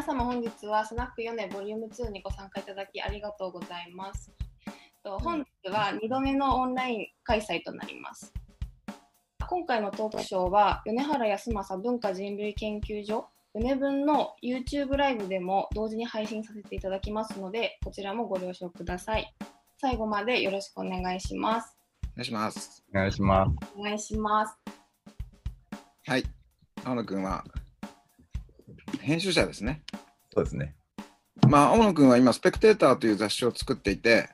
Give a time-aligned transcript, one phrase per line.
[0.00, 4.32] 皆様本日はスナックヨネボリューム2にご参加いただきありがとうございます。
[5.04, 8.32] と本日は2度目のオンライン開催となります。
[9.46, 19.36] 今回のトークショーは米原康政文化人類研究所米文の YouTube ライブでも同時に配信させていただきますので、こちらもご了承ください。
[19.82, 21.76] 最後までよろしくお願いします。
[22.14, 22.82] お願いします。
[22.90, 23.50] お願いします。
[23.76, 24.56] お願いします。
[26.06, 26.24] はい。
[26.86, 27.44] 青野くんは
[29.00, 29.82] 編集者ですね。
[30.32, 30.74] そうですね。
[31.48, 34.28] まあ、青野くんは今、スペクテーターという雑誌を作っていて、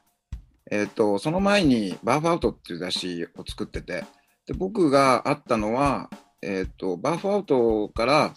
[0.70, 4.04] えっ、と、その前にバーフアウトっていう雑誌を作ってて、
[4.46, 6.10] で僕が会ったのは、
[6.42, 8.34] えっ、と、バーフアウトから、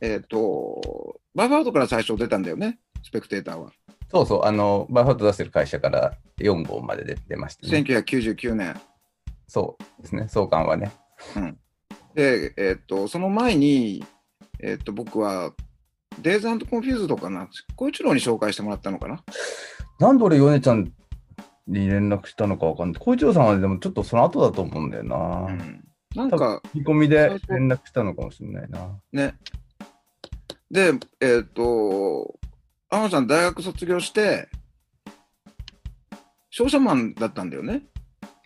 [0.00, 3.72] えっ、と、バーフアウトから最初出たんだよね、スペクテーターは。
[4.10, 7.78] そうそう、あの、バーファット出してる会社から4号まで出出ましたね。
[7.78, 8.80] 1999年。
[9.48, 10.92] そうですね、創刊はね。
[12.14, 14.04] で、えっ、と、その前に、
[14.60, 15.52] えっ、と、僕は、
[16.20, 19.22] Dazed Confused かな、小一郎に紹介してもらったのかな？
[19.98, 20.92] なんで俺、ヨネちゃん
[21.66, 23.02] に連絡したのかわかんない。
[23.02, 25.16] 小一郎さんはでもちょっとその後だと思うんだよな。
[25.48, 28.98] うん、なんか、見込みで連絡したのかもしれないな。
[29.12, 29.34] ね。
[30.70, 32.38] で、えっ、と、
[32.88, 34.48] 天野さん大学卒業して、
[36.50, 37.82] 商社マンだったんだよね。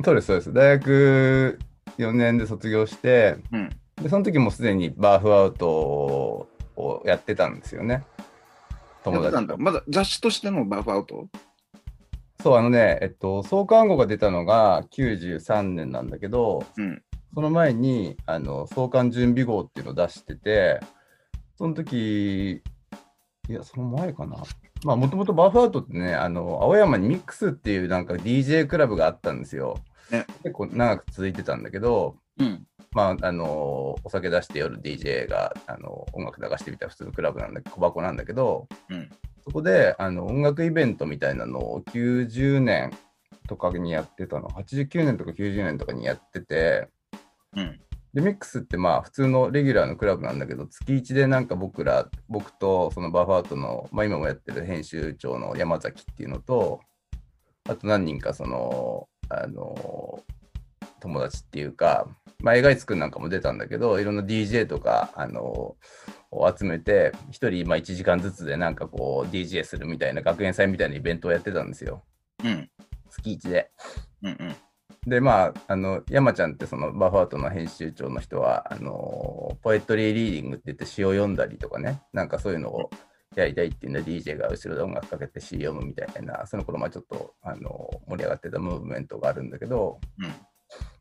[0.04, 0.52] そうです、そうです。
[0.52, 1.58] 大学
[1.98, 3.70] 4年で卒業して、うん。
[4.02, 7.94] でその時もすでにバーフアウトをやってたんですよね。
[7.94, 8.02] や
[9.04, 9.56] 友達だ。
[9.56, 11.28] まだ雑誌としてのバーフアウト？
[12.42, 17.02] そう、あのね、えっと、創刊号が出たのが93年なんだけど、うん。
[17.34, 20.80] その前に、あの、創刊準備号っていうのを出してて、
[21.56, 22.62] その時、
[23.48, 24.36] いや、その前かな。
[24.84, 29.78] まあ、もともとバーフアウトってね、あの、青山にミックスっていうなんか DJ クラブがあったんですよ。
[30.10, 32.66] ね結構長く続いてたんだけど、うん。
[32.92, 39.08] まあ、あの、お酒出して夜 DJ が、あの、音楽流してみた普通のクラブなんだけど、小箱なんだけど、うん
[39.42, 42.90] そこで、あの、音楽イベントみたいなのを90年
[43.48, 46.88] とかにやってたの、89年とか90年とかにやってて、
[47.56, 47.80] うん。
[48.12, 56.80] で、ミックスってまあ普通のレギュラーのクラブなんだけど、月1でなんか僕ら、僕とそのバーファートの、まあ今もやってる編集長の山崎っていうのと、
[57.68, 60.22] あと何人かその、あの、
[61.00, 62.06] 友達っていうか、
[62.42, 65.76] まあ映画つくんなんかも出たんだけど、いろんな DJ とか、あの、
[66.30, 72.04] を集めて、一人まあ1時間ずつでなんかこう DJ するみたいな学園祭みたいなイベントをやってたんですよ。
[72.44, 72.70] うん。
[73.10, 73.70] 月1で。
[74.22, 74.30] うん。
[74.30, 74.56] うん。
[75.06, 82.90] で、まあ、あの、山ちゃんってそのバファートの編集長の人は、あの、ポエトリーリーディングって言って詩を読んだりとかね、なんかそういうのを
[83.34, 90.34] やりたいっていうんで、DJ が後ろで音楽かけて詩読むみたいな、その頃まあちょっと、あの、盛り上がってたムーブメントがあるんだけど、うん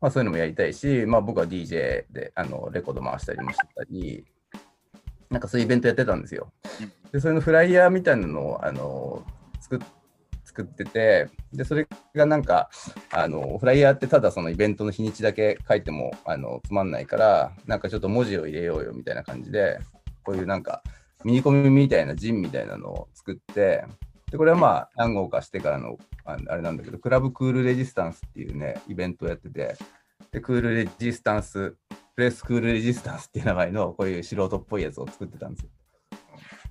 [0.01, 4.25] まあそういうのもやりたいし、まあ僕は DJ で、あの、レコード回したりもしてたり、
[5.29, 6.51] なんかそういうイベントやってたんですよ。
[7.11, 9.23] で、それのフライヤーみたいなのを、あの、
[9.61, 9.79] 作っ
[10.49, 12.69] 作ってて、で、それがなんか、
[13.11, 19.79] あの、フライヤーってただそのイベントの日にちだけ書いても、あの、つまんないから、なんかちょっと文字を入れようよみたいな感じで、
[20.23, 20.81] こういうなんか、
[21.23, 23.85] ミニコミみたいなジンみたいなのを作って、
[24.31, 25.97] で、これはまあ、何号かしてからの、
[26.33, 29.75] ああれなんだけど、クラブクールレジスタンスっていうね、イベントをやってて、
[30.31, 31.75] で、クールレジスタンス、
[32.15, 35.69] プレスクールレジスタンスっていう名前の、こういう素人っぽいやつを作ってたんですよ。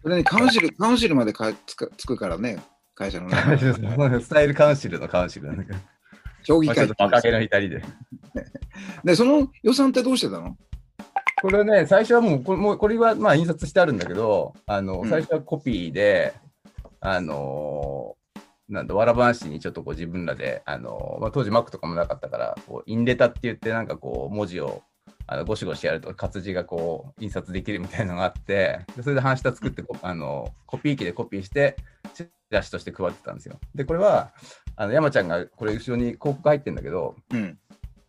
[0.02, 2.58] それにカウンシル、カウンシルまでかつくつくからね、
[2.94, 3.56] 会社の中
[4.20, 5.78] スタイルカウンシルのカウンシルなんだけど、
[6.44, 7.82] 評議まあ、ちょ会っと若気の至りで。
[9.04, 10.56] で、その予算ってどうしてたの？
[11.40, 15.10] これね、最初はもう、これもうこれはまあ印刷してあるんだけど、あの、うん。
[15.10, 16.34] 最初はコピーで、
[17.00, 18.17] あのー
[18.68, 24.82] なんだ、わらばんしにちょっとこう自分らで、あのーまあ、当時 Mac とかもなかったから、こうインレタって言って、なんかこう、文字を
[25.30, 31.76] あのゴシゴシやると活字がこう印刷できるみたいなのがあって、でそれで半下作ってこ、あのコピー機でコピーして、
[32.14, 33.60] チラシとして配ってたんですよ。
[33.74, 34.32] で、これは、
[34.74, 37.58] あの山ちゃんがこれ後ろに広告入ってるんだけど、うん。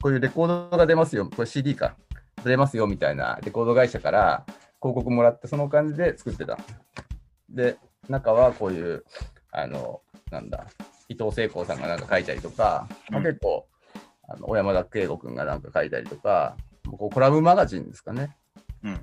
[0.02, 1.98] こういうレコードが出ますよ、これ CD か、
[2.46, 4.46] 出ますよみたいなレコード会社から
[4.82, 6.58] 広告もらって、その感じで作ってた。
[7.50, 7.76] で、
[8.08, 9.04] 中はこういう、
[9.52, 10.02] あの、
[10.32, 10.68] なんだ、
[11.08, 13.68] 伊藤聖光さんがなんか書いたりとか、まあうん結構、
[14.28, 16.56] あの小山田圭吾君がなんか書いたりとか、
[16.98, 18.36] こうコラムマガジンですかね。
[18.84, 18.96] うん。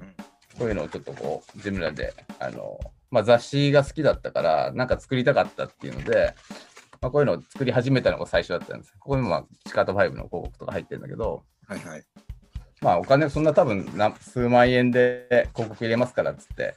[0.59, 2.79] こういうのをちょっとこう、自分らで、あの、
[3.11, 6.35] まあ、雑誌が好きだったから、なんか作りたかったっていうので、
[7.01, 8.93] まあ、こういうのを作り始めたのが最初だったんです。
[8.99, 12.05] ここにも、まあ、シカート5の広告とか入ってるんだけど、はいはい。
[12.87, 16.73] まあお金そんな多分な数万円で広告入れますからっつって、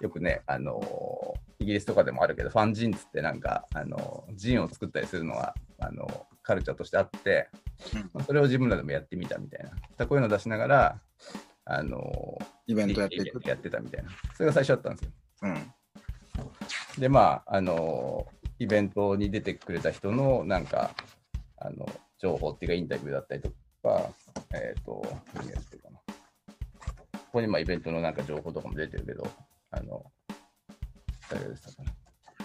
[0.00, 7.50] よくね、あのーイギリスとかでもあるけど、ファンジンっつってなんか、あのージンを作ったりするのが、あのーカルチャーとしてあって、
[8.26, 9.72] それを自分らでもやってみたみたいな。
[9.98, 11.00] だこういうのを出しながら、
[11.66, 13.16] あのーイベントやって。
[13.46, 14.08] やってたみたいな。
[14.34, 15.10] それが最初だったんですよ。
[15.42, 15.72] うん。
[16.98, 18.26] で、まあ、あの、
[18.58, 20.92] イベントに出てくれた人の、なんか、
[21.58, 21.86] あの、
[22.18, 23.50] 情報っていうか、インタビューだったりと
[23.82, 24.10] か、
[24.54, 25.02] えっ、と、
[25.34, 25.98] 何やってるかな。
[25.98, 29.28] ここに、まあ、イベントのなんか情報とかも出てるけど、
[29.70, 30.04] あの、
[31.30, 31.92] 誰でしたかな。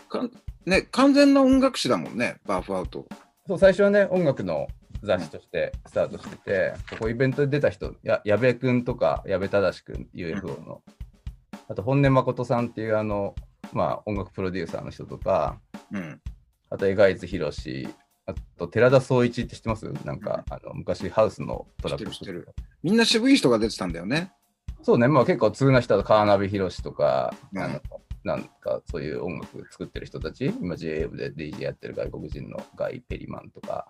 [0.09, 0.31] かん
[0.65, 3.05] ね、完全な音楽誌だもんね、バーフアウト。
[3.47, 4.67] そう、最初はね、音楽の
[5.03, 10.81] 雑誌としてスタートしてて、ここイベントで出た人、や矢部くんとか、矢部正くん、UFO の、
[11.67, 13.35] あと本音誠さんっていうあの、
[13.73, 15.59] まあ、音楽プロデューサーの人とか、
[15.91, 16.21] うん。
[16.69, 17.87] あと、江賀津博士、
[18.27, 19.85] あと、寺田総一って知ってます？
[20.03, 22.11] なんか、あの昔、ハウスのトラック。
[22.11, 22.47] 知ってる
[22.81, 24.31] みんな渋い人が出てたんだよね。
[24.81, 26.03] そうね、まあ結構通な人だ。
[26.03, 27.61] と、川辺博士とか、うん。
[27.61, 27.81] あの
[28.23, 33.87] なんかそういう音楽作ってる人たち、今 JA で DJ やってる外国人のガイ・ペリマンとか、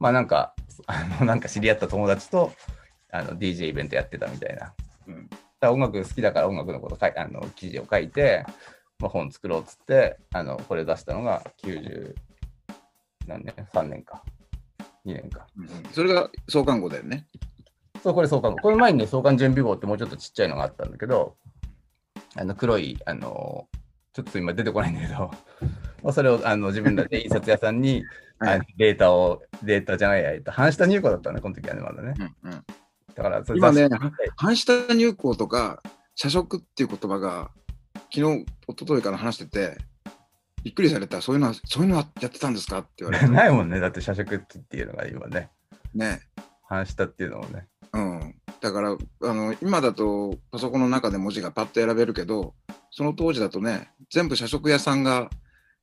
[0.00, 0.54] まあなんか、
[0.86, 2.52] あのなんか知り合った友達と
[3.12, 4.74] あの DJ イベントやってたみたいな。
[5.06, 5.30] うん。
[5.60, 8.44] だ音楽好きだから音楽のことあの記事を書いて、
[8.98, 12.14] まあ、本作ろうっつって、あのこれ出したのが90
[13.26, 14.22] 何年 ?3 年か。
[15.06, 15.46] 2年か。
[15.56, 17.26] うんそれが創刊号だよね。
[18.02, 18.58] そう、これ創刊号。
[18.58, 21.36] この前にね、創刊準備号ってもうちょっとちっちゃいのがあったんだけど、
[22.34, 23.68] あの黒い、あの、
[24.12, 25.30] ちょっと今出てこないんだけど、
[26.02, 28.04] まあそれをあの自分らで印刷屋さんに、
[28.38, 32.14] はいデータを、データじゃないや、えっと、半下入庫だったね、この時はね、まだね。
[32.42, 32.64] うんうん、
[33.14, 33.88] だから、それ今ね
[34.36, 35.80] 半下入稿とか、
[36.16, 37.50] 社食っていう言葉が、
[38.12, 39.78] 昨日、一昨日から話してて、
[40.62, 43.26] びっくりされた、そういうのは、そういうのはやってたんですかって言われて。
[43.30, 45.50] ないもんね、だって社食っていうのが今ね、
[45.94, 46.20] ね。
[46.68, 47.66] 半下っていうのもね。
[47.92, 48.34] うん。
[48.60, 48.96] だから、あ
[49.34, 52.54] の、今だとパソコンの中で文字がパッと選べるけど、
[52.90, 55.30] その当時だとね、全部社食屋さんが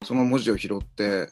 [0.03, 1.29] その文字を拾って、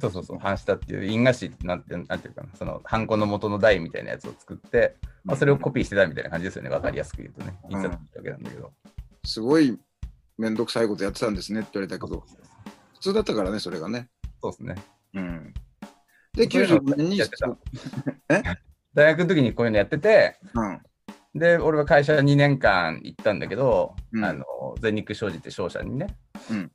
[0.00, 7.58] そうそうそう、半下っていう印画紙なんて、なんていうかな、その、ハンコの元の台みたいなやつを作って、まあ、それをコピーしてたみたいな感じですよね、わかりやすく言うとね。
[7.68, 8.72] 印刷したわけなんだけど。
[9.24, 9.78] すごい
[10.38, 12.24] めんどくさいことやってたんですねって言われたけど、
[13.00, 14.10] 普通だったからね、それがね。
[14.42, 14.74] そうですね。
[15.14, 15.54] うん。
[16.34, 17.48] で、そういうの95年にやってた
[18.92, 20.82] 大学の時にこういうのやってて、うん。
[21.34, 24.44] で、俺は会社2年間行ったんだけど、うんあの
[24.80, 26.14] 全日空商事って商社にね、
[26.50, 26.70] うん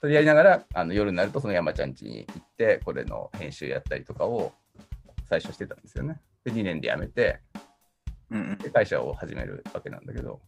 [0.00, 4.52] それやりながらあの夜になるとその山ちゃん家に行って、これの編集やったりとかを
[5.28, 6.20] 最初してたんですよね。
[6.44, 7.40] で、2年で辞めて、
[8.30, 8.58] うんうん。
[8.58, 10.40] で会社を始めるわけなんだけど、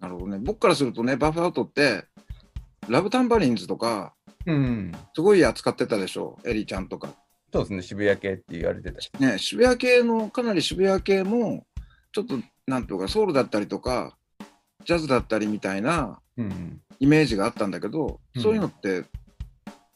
[0.00, 0.38] なるほどね。
[0.38, 2.04] 僕からするとね、バフアウトって、
[2.88, 4.14] ラブタンバリンズとか、
[4.46, 7.08] うん、すごい扱ってたでしょ、エリちゃんとか。
[7.52, 9.00] そうですね、渋谷系って言われてた。
[9.00, 9.10] し。
[9.18, 11.66] ね、渋谷系の、かなり渋谷系も、
[12.12, 14.16] ちょっと、なんとか、ソウルだったりとか、
[14.84, 18.42] ジャズだったりみたいなうん、イメージがあったんだけど、うん。
[18.42, 19.04] そういうのって、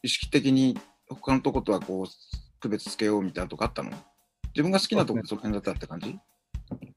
[0.02, 2.06] 意識的に他のとことはこう、
[2.60, 3.90] 区別つけようみたいなとこあったの？
[4.54, 6.18] 自分が好きなとこその辺だったって感じ？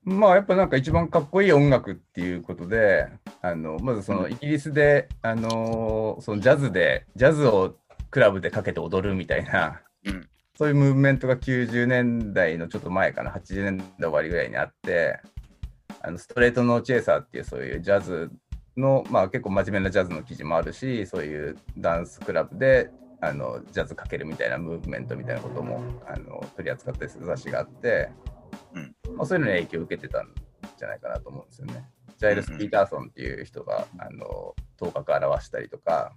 [0.04, 3.08] まあやっぱなんか一番かっこいい音楽っていうことで、
[3.42, 7.76] あのまずそのイギリスで、あのそのジャズで、ジャズを
[8.10, 10.28] クラブでかけて踊るみたいな、うん。
[10.58, 15.20] そういうムーブメントが90年代のちょっと前かな、80年代終わりぐらいにあって、
[16.02, 18.32] あのストレートのチェイサーっていうそういうジャズ
[18.76, 22.90] の、まあ結構真面目なジャズの記事もあるし、そういうダンスクラブで
[23.22, 28.10] あのジャズかけるみたいなムーブメントみたいなこともあの取り扱ったりする雑誌があって、
[29.16, 30.34] まあ、そういうのに影響を受けてたん
[30.78, 31.90] じゃないかなと思うんですよね。
[32.18, 36.14] ジャイルス・ピーターソンっていう人が、あの頭角表したりとか、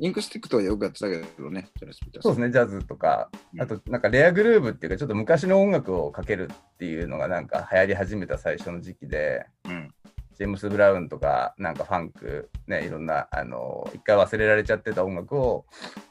[0.00, 3.62] インクスティックとかよくやってたけどね、ジャイルス・ピーターそうですね、ジャズとか、うん。
[3.62, 9.94] あとなんか rare groove っていうか、ちょっと昔の音楽をかけるっていうのがなんか流行り始めた最初の時期で、うん。
[10.36, 15.64] ジェームス・ブラウンとか、なんかファンク、ね、いろんな、あの、一回忘れられちゃってた音楽を、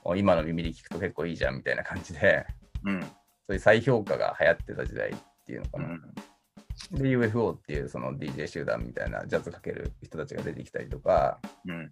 [0.05, 2.46] お今の耳で聞くと結構いいじゃんみたいな感じで、
[2.86, 3.01] うん。
[3.01, 3.08] そ
[3.50, 5.89] ういう再評価が流行ってた時代っていうのかな。
[5.89, 7.03] うん。
[7.03, 11.91] で、UFO っていうその DJ 集団みたいなジャズかける人たちが出てきたりとか、うん。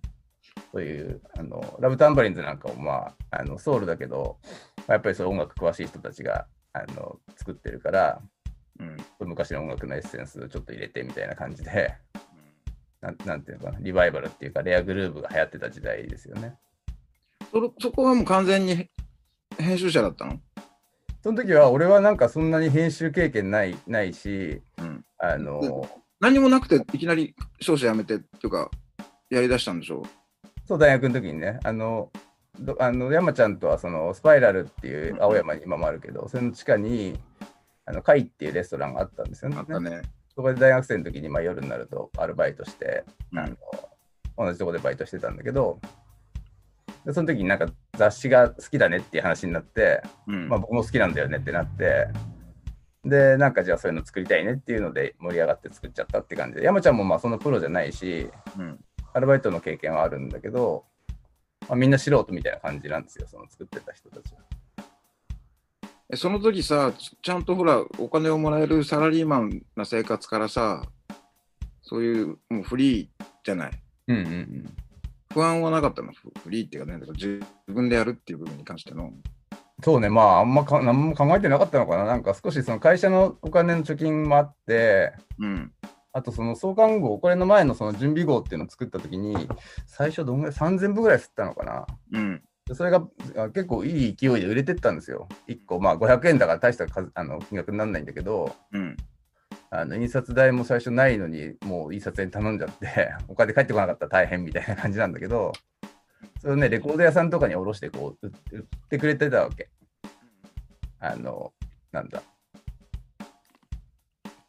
[0.71, 4.37] そういうあのラブタンバリンズなんかも、まあ、あのソウルだけど、
[4.77, 8.21] まあやっぱりそういう音楽詳しい人たちがあの作ってるから、
[8.79, 8.97] うん。
[9.27, 11.93] 昔の音楽のエッセンスをちょっと入れてみたいな感じで、
[13.01, 16.55] なんなんていうのかな、リバイバルっていうか、レアグルーブが流行ってた時代ですよね。
[17.79, 18.89] そこはもう完全に
[19.57, 20.39] 編集者だったの？
[21.21, 25.05] その時は、俺はなんかそんなに編集経験ないないし、うん。
[25.19, 25.87] あの、
[26.19, 28.71] 何もなくていきなり少子辞めてっていうか、
[29.29, 30.03] やりだしたんでしょ？
[30.65, 32.09] そう、大学の時にね、あの、
[32.59, 37.19] どあの山ちゃんとはそのスパイラルっていう青山に今もあるけど、それの地下に、
[37.85, 39.57] あの、カイっていうレストランがあったんですよね。
[39.59, 40.01] あったね。
[40.35, 43.55] そこで大学生の時に、まあ、夜になるとアルバイトして、うんあの
[44.37, 45.79] 同じとこでバイトしてたんだけど、
[47.05, 47.67] でその時になんか
[47.97, 50.49] 雑誌が好きだねっていう話になって、うん。
[50.49, 52.07] まあ、僕も好きなんだよねってなって、
[53.03, 58.79] で、なんかじゃあそういうの作りたいねっていうので盛り上がって作っちゃったって感じで、山ちゃんもまあそのプロじゃないし、うん。
[59.13, 60.85] アルバイトの経験はあるんだけど、
[61.67, 64.39] まあ、みんな素人みたいな感じなんですよ、その作ってた人たちは。
[66.13, 70.83] えその時さ、ちちゃんとほら、お金をもらえるサラリーマンな生活からさ、
[71.81, 73.71] そういうもうフリーじゃない？
[74.07, 74.77] うんうんうん。
[75.33, 79.11] 不安はなかったのフフリーっていうかね、だから自分でやるっていう部分に関しての。
[79.83, 82.05] そうね、まあ、あんまか何も考えてなかったのかな。
[82.05, 85.71] なんか少しその会社のお金の貯金もあって、うん。
[86.13, 89.47] あとその創刊号、これの前のその準備号っていうのを作ったときに、
[89.87, 91.87] 最初どんぐらい ?3000 部ぐらい吸ったのかな。
[92.13, 92.43] うん。
[92.67, 93.07] でそれが
[93.37, 95.27] あ結構いい勢いで売れてったんですよ。
[95.47, 98.97] 1個、まあ500円だから大した数あの金額にならないんだけど、うん。
[99.73, 105.53] あの印刷代も最初ないのに、もう印刷屋に頼んじゃって、 お金返ってこなかったら大変みたいな感じなんだけど、
[106.41, 109.69] それをね、レコード屋さんとかに卸してこう売ってくれてたわけ。
[110.99, 111.53] あの、
[111.93, 112.21] なんだ。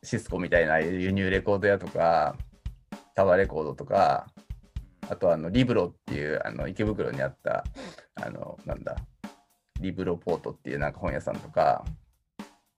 [0.03, 2.37] シスコみたいな輸入レコード屋とか、
[3.15, 4.27] タワーレコードとか、
[5.09, 7.63] あとあのリブロっていうあの池袋にあった、
[8.17, 8.97] あの、なんだ、
[9.81, 11.85] リブロポートっていうなんか本屋さんとか、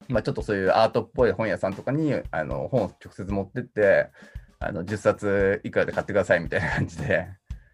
[0.08, 4.10] まあ、ちょっとそういうアートっぽい本屋さんとかにあの本を直接持ってって、
[4.58, 7.28] あの10冊いくらで買ってくださいみたいな感じで、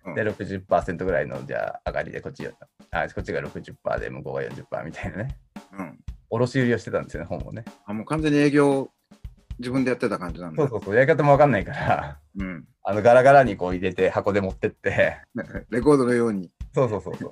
[0.04, 2.48] うんで60%ぐらいのじゃあ上がりでこっち
[2.90, 5.36] あこっちが60%で向こうが40%みたいなね、
[5.78, 5.98] うん。
[6.30, 7.64] 卸売りをしてたんですよね、本をね。
[7.84, 8.90] あ、もう完全に営業、
[9.58, 10.62] 自分でやってた感じなんだ。
[10.62, 12.64] そうそうそう、やり方もわかんないから、うん。
[12.82, 15.18] あのガラガラにこう入れて箱で持ってって、
[15.70, 16.50] レコードのように。
[16.74, 17.30] そうそうそうそう。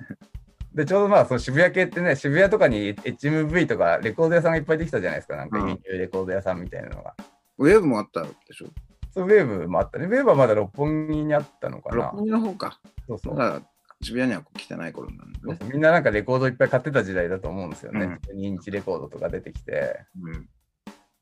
[0.78, 7.16] で、ちょうどまあ、その渋谷系ってね、渋谷とかに HMV とかレコード屋さんがいっぱいできたじゃないですか、なんかうん輸入レコード屋さんみたいなのが。
[7.58, 8.66] ウェーブもあったでしょ？
[9.12, 10.06] そう、ウェーブもあったね。
[10.06, 11.96] ウェーブはまだ六本木にあったのかな。
[11.96, 12.80] 六本木の方か。
[13.08, 13.62] そうそう
[14.00, 15.58] 渋谷には来てない頃なんだね。
[15.72, 18.20] みんななんかレコードいっぱい買ってた時代だと思うんですよね。
[18.30, 20.48] うん12インチレコードとか出てきて、うん。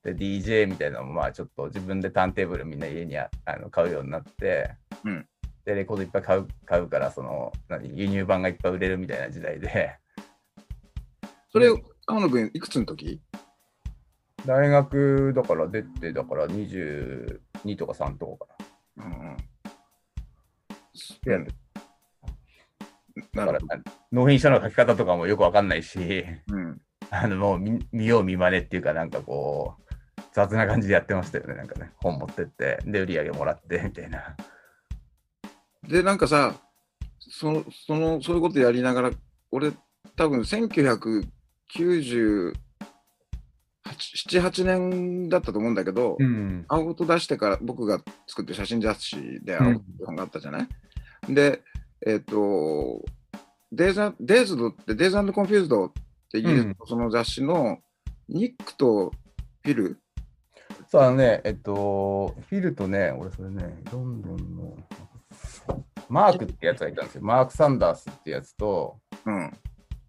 [0.03, 5.27] で、DJ みたいなのもまあちょっと自分でターンテーブルみんな家にああの買うようになって、うん
[5.67, 9.99] で、レコードいっぱい買う買うから、その、何、輸入版がいっぱい売れるみたいな時代で、
[11.51, 11.71] それ、
[12.07, 13.21] 天野君、いくつの時？
[14.47, 17.41] 大学だから出て、だから22
[17.77, 18.55] とか3とかか
[18.99, 19.07] うんう
[21.39, 21.47] ん。
[23.35, 23.59] だから
[24.13, 26.81] 納品書の書き方とかもよくわかんないし、うん。
[27.11, 29.83] あの、もう見見よう見まねっていうか、なんかこう、
[30.33, 31.91] 雑な感じでやってましたよね、なんかね。
[31.97, 34.37] 本持ってって、で、売り上げもらって、みたいな。
[35.89, 36.55] で、なんかさ、
[37.19, 39.11] その、その、そういうことやりながら、
[39.51, 39.73] 俺、
[40.17, 42.55] 多分1997、
[43.85, 46.65] 8年だったと思うんだけど、ん。
[46.69, 50.69] 青と出してから僕が作ってる写真雑誌で青っていう本があったじゃない、
[51.29, 51.63] で、
[52.07, 53.05] えっ、と、
[53.73, 55.93] Dazed、Dazed って、 Dazed Confused っ
[56.31, 57.79] てイギリスのその雑誌の
[58.29, 59.13] ニックと
[59.63, 59.99] フィル、
[60.89, 64.77] そう、あのね、えっと、フィルとね、俺それね、ロンドンの、
[66.09, 67.23] マークってやつがいたんですよ。
[67.23, 69.53] マーク・サンダースってやつと、うん、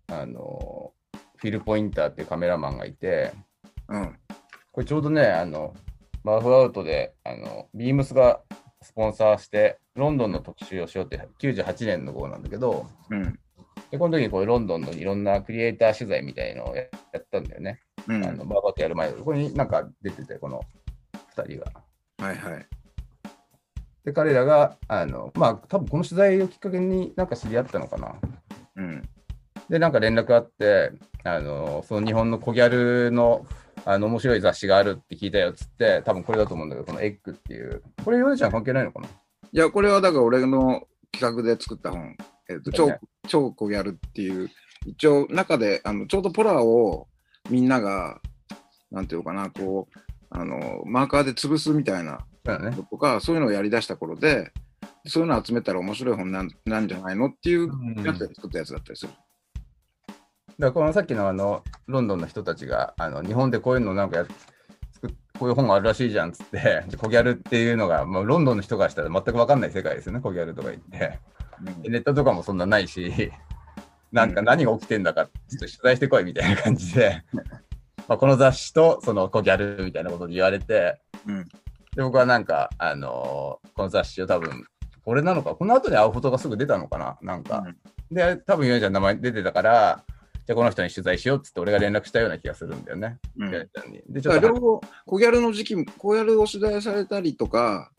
[0.07, 0.93] あの、
[1.37, 3.31] フィル・ポインターっていうカメラマンがいて、
[3.89, 4.15] うん、
[4.71, 5.73] これちょうどね、あの、
[6.23, 8.41] バーフアウトで、あの、ビームスが
[8.81, 13.39] スポンサーして、ロンドンの特集をしようって、98年の号なんだけど、うん、
[13.91, 17.81] で、この時にこうロンドンのいろんなクリエイター取材みたいのをややったんだよね。
[18.07, 18.25] うん。
[18.25, 20.61] あのバーバーとやる前、ここになんか出てて、この
[21.35, 21.71] 2人が。
[22.19, 22.67] はいはい。
[24.07, 28.15] で、彼らが、あの、まあ、多分この取材をきっかけになんか知り合ったのかな。
[28.77, 29.01] うん、
[29.67, 30.93] で、なんか連絡あって、
[31.25, 33.45] あの、その日本のコギャルの、
[33.83, 37.83] あの、面白い雑誌があるって聞いたよっつって、多分これだと思うんだけど、このエッグっていう。
[38.05, 39.07] これ、ヨネちゃん関係ないのかな？
[39.07, 39.11] い
[39.51, 42.15] や、これはだから俺の企画で作った本、
[42.49, 42.99] えっと超ね。
[43.27, 44.49] 超コギャルっていう、
[44.85, 47.09] 一応中であのちょうどポラを
[47.49, 48.21] みんなが、
[48.89, 49.99] なんていうのかな、こう、
[50.29, 52.25] あのマーカーで潰すみたいな
[52.59, 52.75] ね。
[52.89, 54.51] とか、そういうのをやりだした頃で、
[55.05, 59.11] そういうの集めたら面白い本なんなんじゃないのっていううんやつで作ったやつだったりする。
[59.11, 59.21] だか
[60.59, 64.25] らこのさっきのあのロンドンの人たちがあの日本でこういうのなんかや
[65.37, 71.19] こういう本があるらしいじゃんっつって、コギャルっていうのが、まあ、ロンドンの人からしたら全く分かんない世界ですよね、コギャルとか言って。
[71.83, 73.31] でネットとかもそんなないし、
[74.11, 77.23] なんか何が起きてんだか、ちょっと取材してこいみたいな感じで、
[78.07, 81.47] まあこの雑誌とそのコギャルみたいなことで言われて、うん
[81.97, 84.65] で僕はなんか、あのーこの雑誌を多分、
[85.03, 87.65] これなのか、この後に青フォトがすぐ出たのかな、なんか。
[88.11, 90.03] で、多分ヨネちゃんの名前出てたから、
[90.45, 93.17] じゃあこの人に取材しようっつって俺が連絡したような気がするんだよね。
[93.39, 94.01] うんちゃんに。
[94.07, 97.91] で、ちょっと両方、コギャルの時期も、コギャルを取材されたりとか、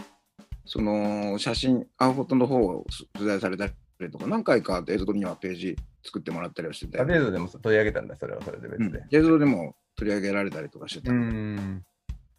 [0.65, 3.73] その写真、アウフォトの方を取材されたり
[4.13, 9.03] とか、何回か映像にはページ作ってもらったりはしてて、あレードでも取り上げたんだ、それはそれで別で。
[9.11, 11.11] 映像でも取り上げられたりとかしてた。
[11.13, 11.83] ん。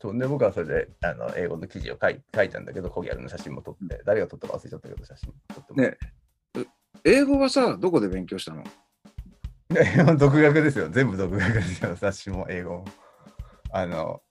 [0.02, 5.82] そうで、僕はそれであの英語の記事を書い書いたんだけど、コギャルの写真も撮って、誰が撮ったか忘れちゃったけど、写真撮っても。
[5.82, 5.98] ね
[7.06, 8.64] 英語はさ、どこで勉強したの？
[9.70, 9.86] で
[10.18, 10.90] 独学ですよ。
[10.90, 11.96] 全部独学ですよ。
[11.96, 12.86] 雑誌も英語も。
[13.72, 14.22] あの、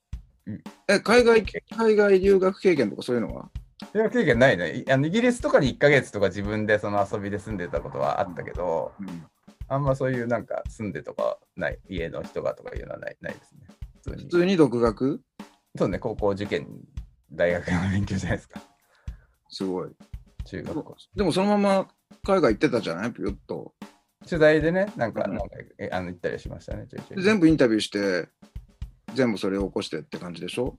[0.88, 1.44] え、海外、
[1.76, 3.50] 海外留学経験とかそういうのは？
[3.94, 4.78] 留学経験ないね。
[4.80, 9.26] いあのイギリスとかに1ヶ月とか自分でその遊びで住んでたことはあったけど、うん。
[9.68, 13.60] あんまそういうなんか住んでとかない、家の人がとかいうのはないないですね。
[14.02, 14.24] 普通に。
[14.24, 15.20] 普通に独学？
[15.76, 16.66] そうね、高校受験、
[17.32, 18.60] 大学の勉強じゃないですか。
[19.48, 19.90] すごい。
[20.44, 20.96] 中学校。
[21.14, 21.88] でもそのまま
[22.24, 23.12] 海外行ってたじゃない？
[23.12, 23.74] ぴよっと。
[24.26, 28.28] 取材でね、なんか、うんなんかえあの行ったりしましたね、ちょいちょいで全部インタビューして、
[29.14, 30.76] 全部それを起こしてって感じでしょ？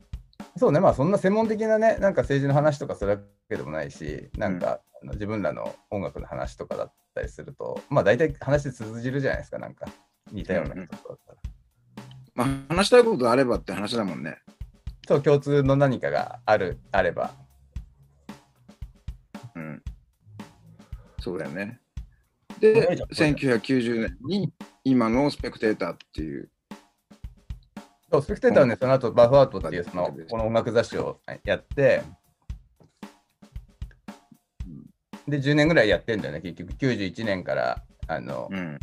[0.57, 3.17] そうね、まあそんな専門的なね、なんか政治の話とかするわ
[3.49, 9.87] けでもないし、なんか、あの自分らの音楽の話とかだったりすると、まあ大体話通じるじゃないですか、なんか
[10.31, 11.37] 似たような人とかだったら。
[12.35, 14.37] まあ話したいことがあればって話だもんね。
[15.09, 17.31] そう、共通の何かがある、あれば。
[19.55, 19.83] うん。
[21.19, 21.79] そうだよね。
[22.59, 26.51] ではいじゃ、あ1990年に今のスペクテーターっていう、
[28.11, 32.03] そう、スペクテーターはね、その後バーフアウトっていうそのうんこの音楽雑誌をやって、
[35.27, 36.73] で、10年ぐらいやってんだよね、結局。
[36.73, 38.79] 91年から、あの、うん。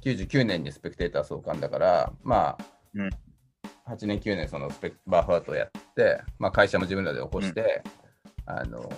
[0.00, 2.58] 99年にスペクテーター創刊だから、まあ、
[2.94, 3.10] うん
[3.88, 7.82] 8年、9年そのスペバーフアウトをやって、まあ、会社も自分らで起こして、
[8.46, 8.90] あの、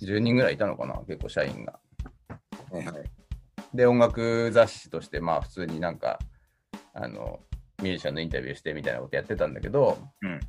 [0.00, 1.78] 10人ぐらいいたのかな、結構社員が。
[3.72, 6.18] で、音楽雑誌として、まあ、普通になんか、
[6.92, 7.40] あの、
[7.82, 10.40] ミュージシャンのインタビューしてみたいなことやってたんだけど、うん。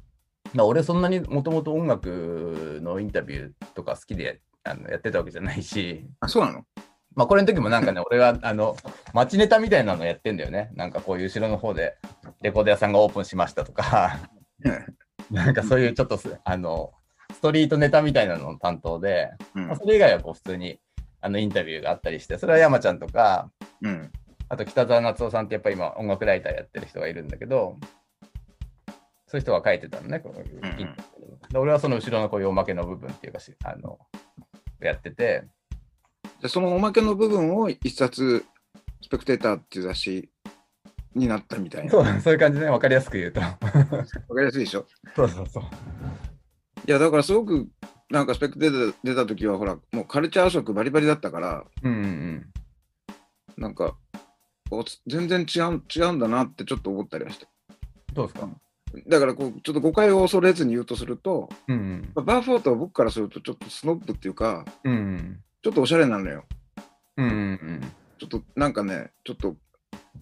[0.54, 6.64] まあ、俺そんなにもともと音楽のインタビューとか好きであのやってたわけじゃないし、あ、そうなの？
[7.16, 8.76] まあ、これの時もなんかね、 俺があの
[9.14, 10.70] 街ネタみたいなのやってんだよね。
[10.74, 11.98] なんかこういう後ろの方で
[12.42, 14.20] レコード屋さんがオープンしましたとか、
[15.32, 16.94] なんかそういうちょっとすあの
[17.34, 20.80] ストリートネタみたいなのの担当で、うんまあ、それ以外はこう普通に
[21.22, 23.50] あのインタビューがあったりして、それは山ちゃんとか、
[23.82, 24.12] うん。
[24.48, 27.78] あと北澤夏夫さんってやっぱり今音楽ライターやってる人がいるんだけど、
[29.28, 30.96] そういう人が書いてたのね、こういううん
[31.50, 34.00] で俺はその後ろのこういうおまけの部分っていうかし、あの、
[34.80, 35.46] やってて、
[36.46, 38.46] でそのおまけの部分を一冊、
[39.02, 40.30] スペクテーターっていう雑誌
[41.16, 41.90] になったみたいな。
[41.92, 43.42] そうそういう感じで、ね、分かりやすく言うと。
[43.42, 43.60] わか
[44.38, 44.86] りやすいでしょ？
[45.16, 45.64] そうそうそう。
[46.88, 47.68] いや、だからすごく、
[48.12, 52.46] なんかスペクテーター出た時は、ほら、もうカルチャー色バリバリだったから、うんうんうん。
[53.58, 53.98] なんか、
[55.08, 57.48] 全然違う違うんだなってちょっと思ったりはして。
[58.14, 58.50] どうですか？
[59.08, 62.12] だからこう、ちょっと誤解を恐れずに言うとすると、うんうん。
[62.14, 65.40] まあバーフォートは僕からするとちょっとスノップっていうか、うんうん。
[65.66, 66.46] ちょっとおしゃれなのよ。
[67.18, 67.82] うんうん
[68.20, 69.56] ちょっとなんかね、ちょっと、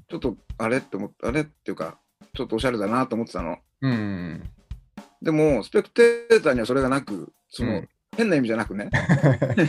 [0.09, 1.99] ちょっとあれって思って、あれっていうか、
[2.33, 3.57] ちょっとおしゃれだなと思ってたの。
[3.81, 3.91] うん。
[3.91, 4.43] うん
[5.21, 8.89] でも、スペクテーターにはそれがなく、その、うん変な意味じゃなくね。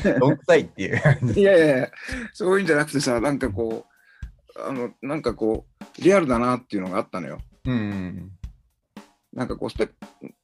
[0.04, 0.20] うん。
[0.20, 1.00] どんくさいっていう。
[1.34, 1.90] いやいやいや、
[2.34, 3.86] そういうんじゃなくてさ、なんかこ
[4.56, 7.40] う、あの、なんかこう、リアルだなっていうのがあったのよ。
[7.64, 8.32] うんうん。
[9.32, 9.88] なんかこう、スペ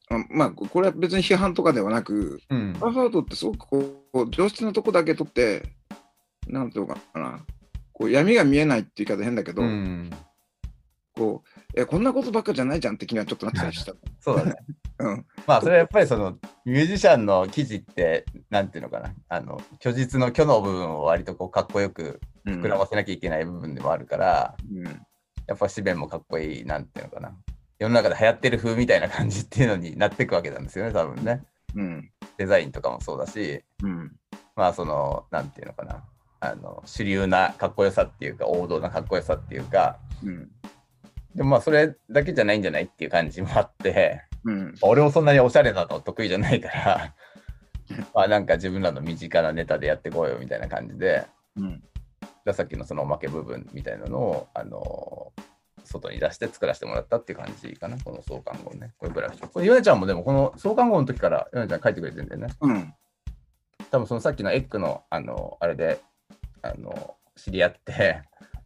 [0.29, 2.73] まあ、これは別に批判とかではなく、うん。
[2.73, 5.63] バーファートってすごくこう、上質なとこだけ取って、
[6.47, 7.45] なんていうのかな、
[7.93, 10.09] こう闇が見えないって言い方変だけど、うん。
[11.13, 13.93] こう、え、こんなことばっかじゃないじゃん的にはちょっとなってたりした。
[14.19, 14.55] そうだね。
[14.99, 15.25] うん。
[15.47, 24.83] まあそれはやっぱりそのミュージシャンの記事ってなんていうのかなあの虚実の虚の部分を割とこうかっこよくうん膨らませなきゃいけない部分でもあるから、うん。
[25.47, 27.35] やっぱ紙面もかっこいいなんていうのかな
[27.81, 31.41] 世の中で流行ってる風みたいな感じっていうのになっていくわけなんですよね多分ね
[31.75, 32.11] うん。
[32.37, 34.11] デザインとかもそうだしうん。
[34.55, 36.03] まあそのなんていうのかな
[36.41, 40.51] あの主流なかっこよさっていうか王道なかっこよさっていうかうん。
[41.33, 44.75] でもまあそれだけじゃないんじゃないっていう感じもあってうん。
[44.83, 47.15] 俺もそんなにおしゃれなの得意じゃないから、
[48.13, 51.83] まあなんか自分らの身近なネタでやってこうよみたいな感じで、うん。
[52.45, 55.50] でさっきのそのおまけ部分みたいなのを、あのー
[55.91, 58.93] 外に出して作らせてもらったっていう感じかな、この創刊号ね。
[58.97, 62.47] これブラフこれ、ヨネちゃんもでもこの創刊号の時からヨネちゃん書いてくれてるんだよね。
[62.61, 62.93] うん。
[63.91, 65.99] 多分そのさっきのエッグの、あのあれで、
[66.61, 68.21] あの知り合って、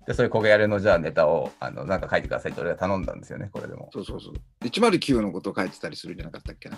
[0.05, 3.89] で、そういう焦げやるのじゃあネタを、あの、なんか書いてくださいって俺が頼んだんですよね、これでも。
[3.91, 4.33] そうそうそう。
[4.65, 6.77] 109のことを書いてたりするんじゃなかったっけな。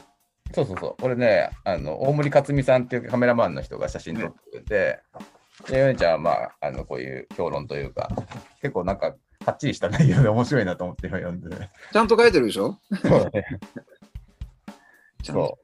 [0.53, 1.01] そうそうそう。
[1.01, 5.01] これね、あの大森克美さんっていうカメラマンの人が写真撮ってくれて、
[5.69, 8.09] で、ヨネちゃんはまあ、あのこういう評論というか、
[8.61, 9.13] 結構なんか、
[9.47, 11.71] かっちりした内容で 面白いなと思って今読んでね。
[11.93, 12.77] ちゃんと書いてるでしょ？
[13.01, 13.45] そうだね。
[15.23, 15.57] そ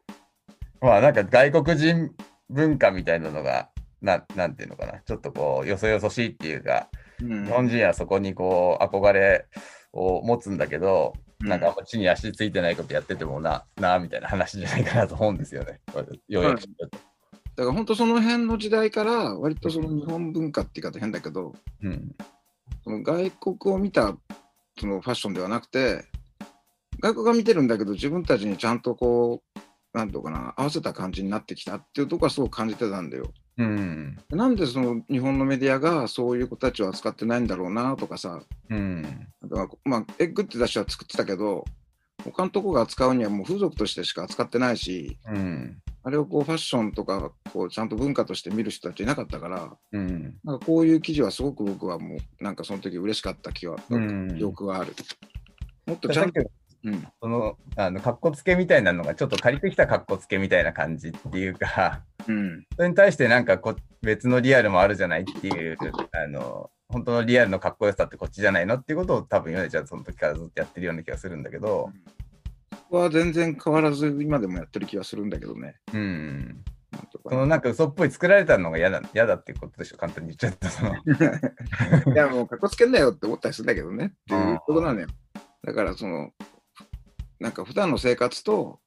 [0.81, 0.85] う。
[0.85, 2.15] まあなんか外国人
[2.49, 3.69] 文化みたいなのが、
[4.01, 6.89] ななんていうのかな、ちょっとこう、よそよそしいっていうか、
[7.21, 9.47] うん日本人はそこにこう、憧れ
[9.91, 15.81] を持つんだけど、なんかあんま地に足ついてないことやっててもな、なあみたいな話じゃないかなと思うんですよね。
[16.29, 16.61] ようやく。
[17.55, 22.15] だから本当その辺の時代から割とその日本文化って言い方変だけどうん。
[22.84, 24.15] その外国を見た
[24.80, 26.06] そのファッションではなくて
[26.99, 29.60] 外国が見てるんだけど自分たちにちゃんとこう
[29.93, 33.32] なんていうのかな合わせた感じになってきたっていうところはすごく感じてたんだよ。
[33.58, 34.17] うん。
[34.32, 39.28] なんでその日本のメディアがそういう子たちを扱ってないんだろうなとかさうん。
[39.43, 41.63] だからまあエッグって雑誌は作ってたけど
[42.23, 45.78] 他のとこが扱うにはもう風俗としてしか扱ってないしうん。
[46.03, 50.35] あれをこうファッションとかこうちゃんと文化として見る人たちいなかったからうん。
[50.43, 54.93] なんかこういう記事はすごく僕はもうなんかその時嬉しかった気は、うん記憶がある。
[55.85, 56.41] もっとちゃんと、
[56.85, 65.77] うん、その、あの、格好つけみたいなのが、ちょっと借りてきた格好つけみたいな感じっていうか、うん、それに対してなんかこ別のリアルもあるじゃないっていう、
[66.11, 71.89] あの、本当のリアルのかっこよさってこっちじゃないのっていうことを多分ヨネちゃんその時からずっとやってるような気がするんだけど、
[72.19, 72.22] そ
[72.89, 75.75] こは全然変わらず今でもやってる気がするんだけどね。
[75.93, 76.63] うん。
[77.27, 80.69] そのなんか嘘っぽい作られたのが嫌だ嫌だっていうことでしょ、簡単に言っちゃった。
[80.69, 80.95] そ の
[82.13, 85.07] いやもうかっこつけんなよって思ったりするんだけどねっていうことなのよ。
[85.63, 86.31] だからその
[87.39, 88.79] なんか普段の生活と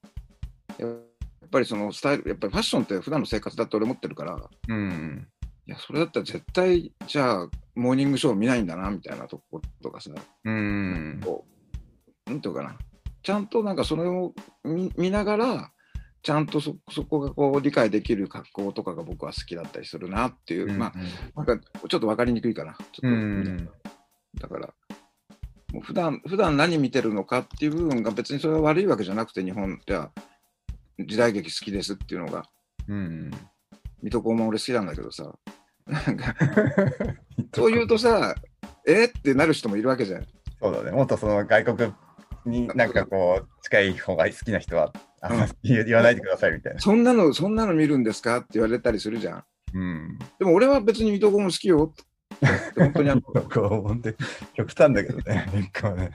[0.78, 5.28] やっぱりそのスタイルやっぱりファッションって普段の生活だって俺思ってるからうん。
[5.66, 10.10] いやそれだったら絶対じゃあモーニングショー見ないんだなみたいなとことかさ
[10.44, 11.20] うん。
[11.24, 11.44] こ
[12.26, 12.76] う、なんていうかな、
[13.26, 15.72] ちゃんとなんかそれを見見ながら、
[16.22, 20.92] ちゃんとそそこがこう理解できる格好とかが僕は好きだったりするなっていう、ま
[21.34, 22.74] あ、なんかちょっと分かりにくいかな。
[22.74, 23.68] ちょっとうん
[24.40, 24.72] だから、
[25.72, 30.12] もう普段普段何見てるのかっていう部分が別にそれは悪いわけじゃなくて、日本では
[31.04, 32.44] 時代劇好きですっていうのが、
[32.86, 33.32] うん。
[34.02, 35.34] 水戸黄門俺好きなんだけどさ、
[35.84, 36.32] なんか
[37.52, 38.36] そう言うとさ、
[38.86, 40.26] えってなる人もいるわけじゃん。
[40.60, 40.92] そうだね。
[40.92, 41.92] もっとその外国
[42.48, 46.80] になんかこう近い方が好きな人は、あんま言言わないでくださいみたいな。
[46.80, 48.38] そんなの、そんなの見るんですか？
[48.38, 49.44] って言われたりするじゃん。
[49.74, 50.18] うん。
[50.38, 52.04] でも俺は別に水戸黄門好きよって。
[52.76, 53.22] 本当にあの
[54.54, 55.48] 極端だけどね。
[55.72, 56.10] 結構ね。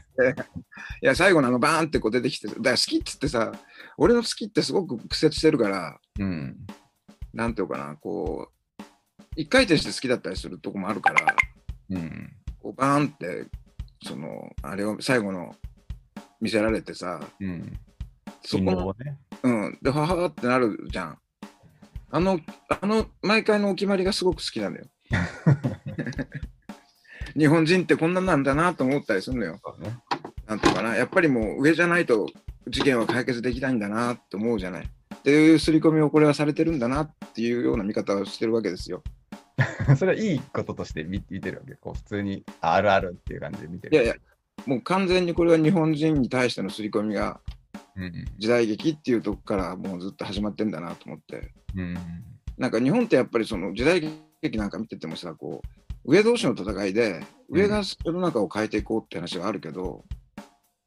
[1.01, 3.51] いや最後のあのバーンってこう出てきて、だから好きっつってさ、
[3.97, 6.57] 俺の好きってすごく屈折してるから、うん。
[7.33, 8.83] なんていうかな、こう、
[9.35, 11.35] 一回転して好きだったりするとこもあるから、
[11.89, 12.33] うん。
[12.61, 13.47] こうバーンって、
[14.03, 15.55] その、あれを最後の
[16.41, 17.80] 見せられてさ、うん。
[18.43, 19.17] そこの、ね。
[19.43, 21.17] うん、で、ははってなるじゃん。
[22.10, 22.39] あの、
[22.82, 24.88] あの、毎回のお決まりがすごく好きなんだよ。
[27.38, 29.62] 日本人ってこんなんなんだなと思ったりするのよ。
[29.80, 29.97] ね。
[30.47, 32.27] なんとかな、やっぱりもう上じゃないと
[32.67, 34.84] 事件は解決できないんだなって思うじゃない。
[34.84, 39.04] っていう刷り込みをこれはされてるんだなっていうような見方をしてるわけですよ。
[39.97, 41.75] それはいいこととして見見てるわけ。
[41.75, 43.95] こう普通にああるあるっていう感じで見てる。
[43.95, 44.15] いやいや、
[44.65, 47.39] もう完全にこれは日本人に対しての刷り込みが
[47.95, 48.26] うん。
[48.38, 51.52] 時代劇っていうとこからもうずっと始まってんだなと思って。
[51.76, 51.97] うん。
[52.58, 54.02] なんか日本ってやっぱりその時代
[54.41, 55.62] 劇なんか見ててもさ、こ
[56.06, 60.04] う、上同士の戦いで、上が世の中を変えていこうって話はあるけど、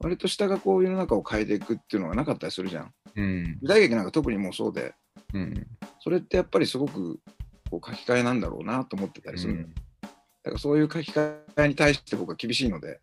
[0.01, 2.93] 割と下がこう世の中を変えていくっていうのがなかったりするじゃん。
[3.17, 3.59] うん。
[3.63, 4.95] 時代劇なんか特にもうそうで、
[5.33, 5.67] うん。
[6.01, 7.21] それってやっぱりすごく
[7.71, 9.69] こう書き換えなんだろうなと思ってたりするの、だ
[10.45, 13.01] からそういう書き換えに対して僕は厳しいので、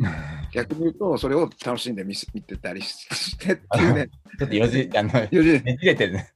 [0.52, 4.08] 逆に言うと、それを楽しんで見せ見てたりしてっていうね、
[4.38, 6.32] ちょっとよじ、 あの、ねよじじれてるね。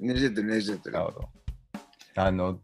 [0.00, 1.06] ねじれてるねじれてるなる。
[1.06, 1.28] ほど。
[2.16, 2.60] あの、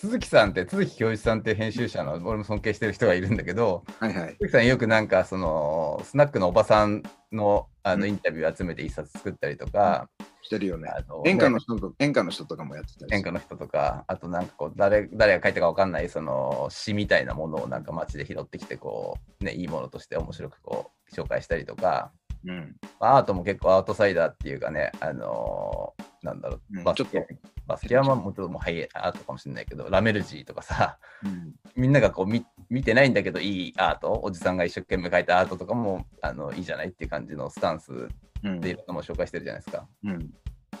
[0.00, 4.36] 鈴木さんって、鈴木教一さんって編集者の、俺も尊敬してる人がいるんだけど、はいはい。
[4.40, 10.08] 鈴木さんよくなんか、その、スナックのおばさんのあのうんインタビュー集めて一冊作ったりとか、
[10.40, 10.88] してるよね。
[10.88, 22.10] あの演歌の人と演歌の人とかもやってたり演歌の人とか、あとなんかこう、誰誰が書いたかわかんない、その詩みたいなものをなんか街で拾ってきて、こう、ね、いいものとして面白くこう、紹介したりとか、
[22.46, 22.76] うん。
[23.00, 26.84] アートも結構アウトサイダーっていうかね、あのーなんだろう、うん。
[26.84, 27.26] バスケちょっ
[27.66, 31.54] バスケはまあもうちょっともうハイアートかもしれないけど、ラメルジーとかさ、うん。
[31.76, 38.08] みんながこう見見てないんだけど、いいアート、おじさんが一生懸命描いたアートとかもあのいいじゃないっていう感じのスタンス
[38.42, 38.60] うん。
[38.60, 39.86] でいろんなも紹介してるじゃないですか。
[40.04, 40.30] うん。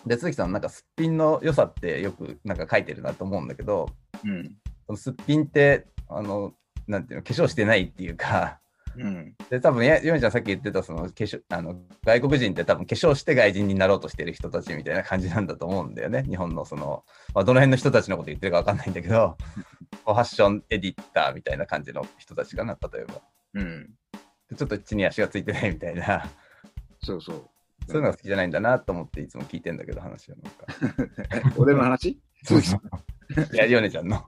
[0.06, 3.88] で、鈴木さん、なんかすっぴんの良さってよくなんか書いてるなと思うんだけど、
[4.24, 4.56] うん。
[4.86, 6.54] そのすっぴんって、あの、
[6.86, 8.59] なんていうの、化粧してないっていうか、
[8.96, 16.24] うんで、多分や、ヨネちゃんさっき言ってた、その、化粧、あの、外国人って多分化粧して外人になろうとしてる人たちみたいな感じなんだと思うんだよね。
[16.28, 19.36] 日本のその、まあ、どの辺の人たちのこと言ってるかわかんないんだけど、
[20.04, 23.22] ファッションエディッターみたいな感じの人たちかな、例えば。
[23.54, 23.90] うん
[24.48, 26.28] でちょっと地に足がついてないみたいな、
[27.02, 27.50] そうそう。
[27.86, 30.66] そういうのが好きじゃないんだなと思っていつも聞いてんだけど、話をなんか。
[31.36, 32.20] え 俺の話？
[32.44, 32.80] そうそう。
[33.54, 34.26] いや、ヨネちゃんの。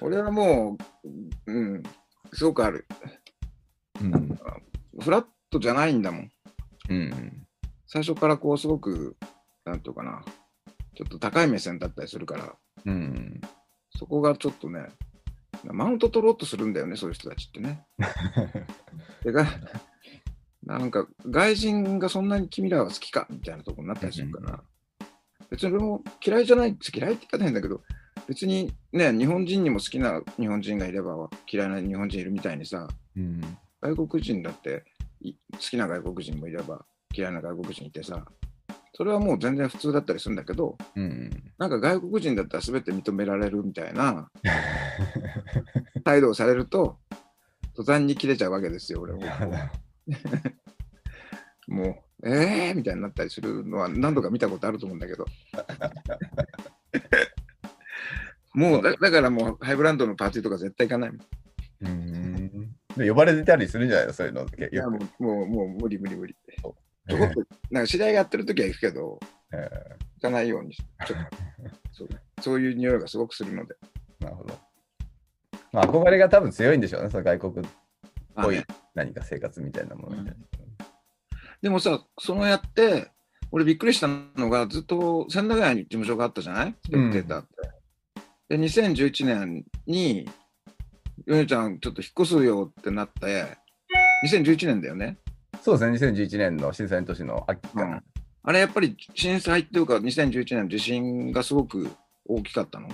[0.00, 0.76] 俺はも
[1.46, 1.82] う、うん、
[2.32, 2.86] すごくある。
[4.00, 4.38] うん。
[5.00, 6.30] フラットじゃないんだもん。
[6.88, 7.46] うん。
[7.86, 9.16] 最初からこう、すごく、
[9.64, 10.22] なんていうかな、
[10.96, 12.54] ちょっと高い目線だったりするから、
[12.86, 13.40] うん。
[13.96, 14.88] そこがちょっとね、
[15.64, 17.86] マウント取ろうとするんだよね、そういう人たちってね。
[19.22, 19.46] でが
[20.64, 24.62] なんか、外人がそんなに君らは好きかみたいなところになったりするから、
[25.50, 27.82] 別に俺も嫌いじゃない、嫌いって言い方変だけど、
[28.26, 33.40] 別にね、日本人にも好きな日本人がいれば嫌いな日本人いるみたいにさ、うん。
[33.80, 34.84] 外国人だって
[35.20, 38.24] い好きな外国人もいれば嫌いな外国人いてさ、
[38.94, 41.30] それはもう全然普通だったりするんだけど、うん。
[41.56, 44.28] なんか外国人だったら全て認められるみたいな
[46.04, 46.98] 態度をされると、
[47.74, 49.22] 途端に切れちゃうわけですよ、俺も。
[51.68, 52.74] もう、えー？
[52.74, 55.26] みたいになったりするのは何度か見たことあると思うんだけど。
[58.54, 61.12] もうだ、だからもう、ハイブランドのパーティーとか絶対行かない。
[61.82, 62.57] うん。
[62.98, 64.06] で呼ばれてたりするんじゃない？
[64.08, 64.68] のそういうのって。
[64.72, 66.34] いやよくもう、もう、もう無理無理無理。
[66.34, 66.72] ちょ
[67.18, 69.18] こっと、なんか知り合いがやってる時は行くけど、
[69.52, 69.70] え
[70.16, 71.36] 行かないようにし、ちょっと
[71.92, 72.08] そう、
[72.40, 73.76] そういう匂いがすごくするので。
[74.20, 74.58] ーなるほど。
[75.72, 77.70] まあ、憧れが多分強いんでしょうね、その外国っ
[78.34, 78.62] ぽい
[78.94, 80.58] 何か生活みたいなものに対して
[81.62, 83.10] でもさ、そのやって、
[83.50, 84.08] 俺びっくりした
[84.40, 86.74] のが、ずっと千駄ヶ谷に事務所があったじゃない？
[86.84, 87.46] スペクテーターっ
[88.48, 88.56] て。
[88.56, 90.28] で、2011年に、
[91.26, 93.56] ヨネちゃんちょっと引っ越すよってなって、
[94.24, 95.18] 2011年だよね。
[95.62, 98.02] そうですね、2011年の震災の年の秋かな。
[98.42, 101.90] あれやっぱり震災っていうか、2011年の地震がすごく
[102.26, 102.88] 大きかったの？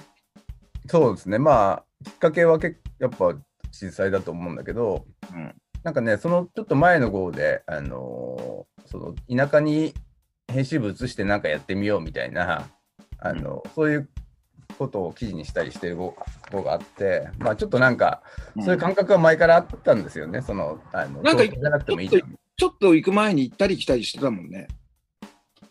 [0.87, 3.35] そうですね、まあ、きっかけはけやっぱ
[3.71, 5.55] 震災だと思うんだけど、うん。
[5.83, 9.95] なんかね、そのちょっと前の号で、あのーその田舎に
[10.47, 12.69] 編集部移してなんかやってみようみたいな、
[13.19, 14.09] あのそういう
[14.79, 16.17] ことを記事にしたりしてる号
[16.53, 18.23] 号があって、まあちょっとなんか、
[18.61, 22.39] そういう感覚は前からあったんですよね、その、あの、なんか東京じゃなくてもいいじゃん。
[22.57, 24.69] ちょっと行く前に行ったり来たりしてたもんね。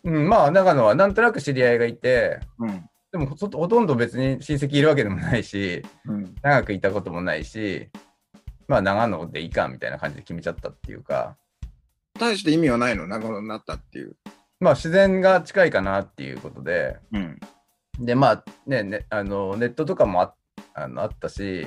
[0.04, 2.84] うん、まあ長野はなんとなく知り合いがいて、うん。
[3.10, 6.34] でもほほとんど別に親戚いるわけでもないし、うん。
[6.42, 7.88] 長くいたこともないし、
[8.68, 11.36] まあ長野でいいかみたいな感じで決めちゃったっていうか、
[12.18, 14.16] 大して意味はないの、長野になったっていう。
[14.60, 17.40] まあ自然が近いかなっていうことで、うん。
[17.98, 20.34] でまあねねあのネットとかもあ
[20.74, 21.66] あのあったし、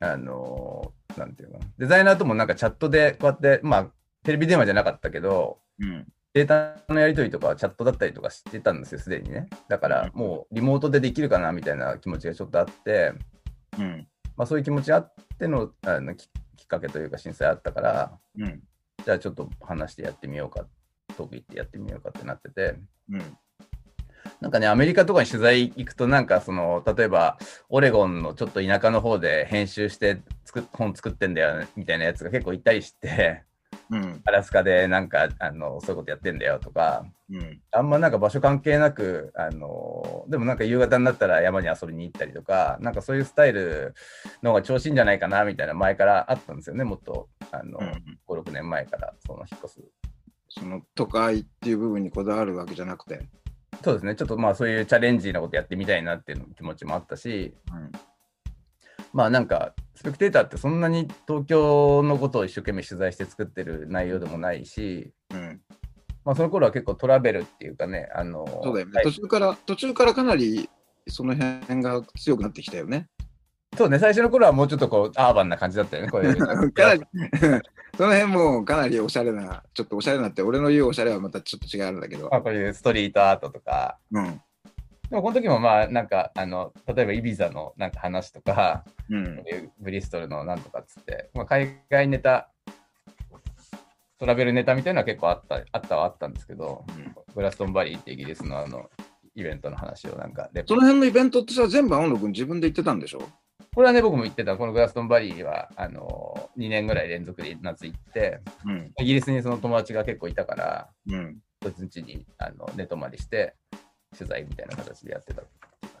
[0.00, 1.58] あのなんていうの？
[1.58, 3.86] かなデザイナーともなんかチャットでこうやって、まあ
[4.22, 6.06] テレビ電話じゃなかったけど、うん。
[6.32, 9.48] データのやり取りとかはチャットだったりとかしてたんですよ、すでにね。
[9.68, 13.14] だからもうリモートでできるかなみたいな気持ちがちょっとあって、
[13.78, 14.06] うん。
[14.36, 18.62] まあ、そういう気持ちあってのあのききっかけというか震災あったから、うん。
[19.04, 20.66] じゃあちょっと話してやってみようか、
[21.16, 22.76] トーク行ってやってみようかってなってて、
[23.10, 23.38] うん。
[24.40, 33.44] なんかね、アメリカとかに取材行くと、なんかその、例えば、オレゴンのちょっと田舎の方で編集して作っ本作ってんだよみたいなやつが結構いたりして、
[33.90, 34.22] うん。
[34.24, 37.60] アラスカでなんかあのそういうことやってんだよとか、うん。
[37.72, 43.94] あんまなんか場所関係なく、あのでもなんか夕方になったら山に遊びに行ったりとか、なんかそういうスタイル
[44.42, 49.80] の方が調子いいんじゃないかなみたいな前からあったんですよね、もっとあの、うん5、6年前からその引っ越す。
[50.52, 53.28] その都会っていう部分にこだわるわけじゃなくて。
[53.82, 57.92] そうですね、ちょっとまあそういうチャレンジーなことやってみたいなっていうの気持ちもあったし、うん。
[59.12, 65.60] まあなんか、スペクテーターってそんなに東京のことを一生懸命取材して作ってる内容でもないし、うん。
[66.24, 68.92] まあその頃は結構トラベルっていうかね、あのそうだよね。
[68.96, 70.68] はい途中から、途中からかなり
[71.08, 73.08] その辺が強くなってきたよね。
[73.76, 76.36] そうね、最初の頃はもうちょっとこうアーバンな感じだったよね、こういう。
[76.72, 77.02] かなり
[77.96, 82.36] その辺もかなりおしゃれな、ちょっとおしゃれなって、俺の言うおしゃれはまたちょっと違うんだけどま。
[82.38, 84.40] あ、こういうストリートアートとか、うん。
[85.08, 89.42] でもこの時もまあなんかあの例えばイビザのなんか話とか、うん。
[89.78, 92.48] ブリストルのなんとかっつって、まあ、海外ネタ
[94.18, 98.90] トラベルネタみたいなのは結構あったあったはあったんですけど、うんグラストンバリーってイギリスのあの
[99.36, 103.22] イベントの話をなんかその辺のイベントってさ、全部青野くん自分で行ってたんでしょ？
[103.74, 108.92] これはね僕も言ってたこのグラストンバリーはあの2年ぐらい連続で夏行ってうん。
[108.98, 111.38] イギリスにその友達が結構いたからうん。
[111.62, 113.54] そいつん家にあの寝泊まりして
[114.16, 115.42] 取材みたいな形でやってた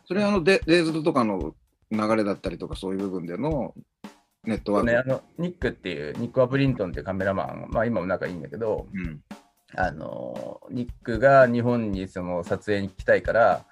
[0.04, 1.54] それはあのデデイズドとかの
[1.90, 3.74] 流れだったりとかそういう部分での
[4.44, 4.90] ネットワーク？
[4.90, 9.20] ね、あのニックっていう、ニック・アプリントンっていうカメラマン、まあ今も仲いいんだけど、うん。
[9.76, 13.66] あのニックが日本にその撮影に来たいから、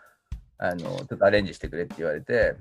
[0.59, 2.55] あのちょっとアレンジしてくれって言われて、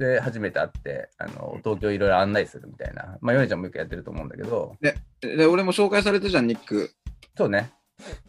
[0.00, 6.90] で、初めて会って、あの東京いろいろ案内するみたいな、まあ、ヨネちゃんもよくやってると思うんだけど、で、俺も紹介されたじゃん、ニック。
[7.36, 7.70] そうね、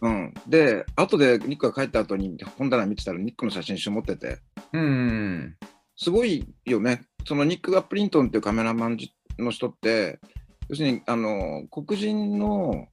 [0.01, 0.33] うん。
[0.47, 4.39] で、後でニックが帰った後に本棚見てたらニックの写真集持ってて、
[4.73, 5.55] うん、
[5.95, 7.03] すごいよね。
[7.25, 8.97] そのニック・アプリントンっていうカメラマン
[9.39, 10.19] の人って、
[10.67, 12.87] 要するにあの黒人の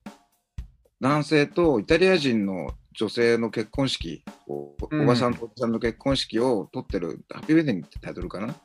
[1.01, 4.75] 男性とイタリア人の女性の結婚式お
[5.07, 8.57] ばさんとおばさんの結婚式を撮ってる、ハッピーウェディングってタイトルかな？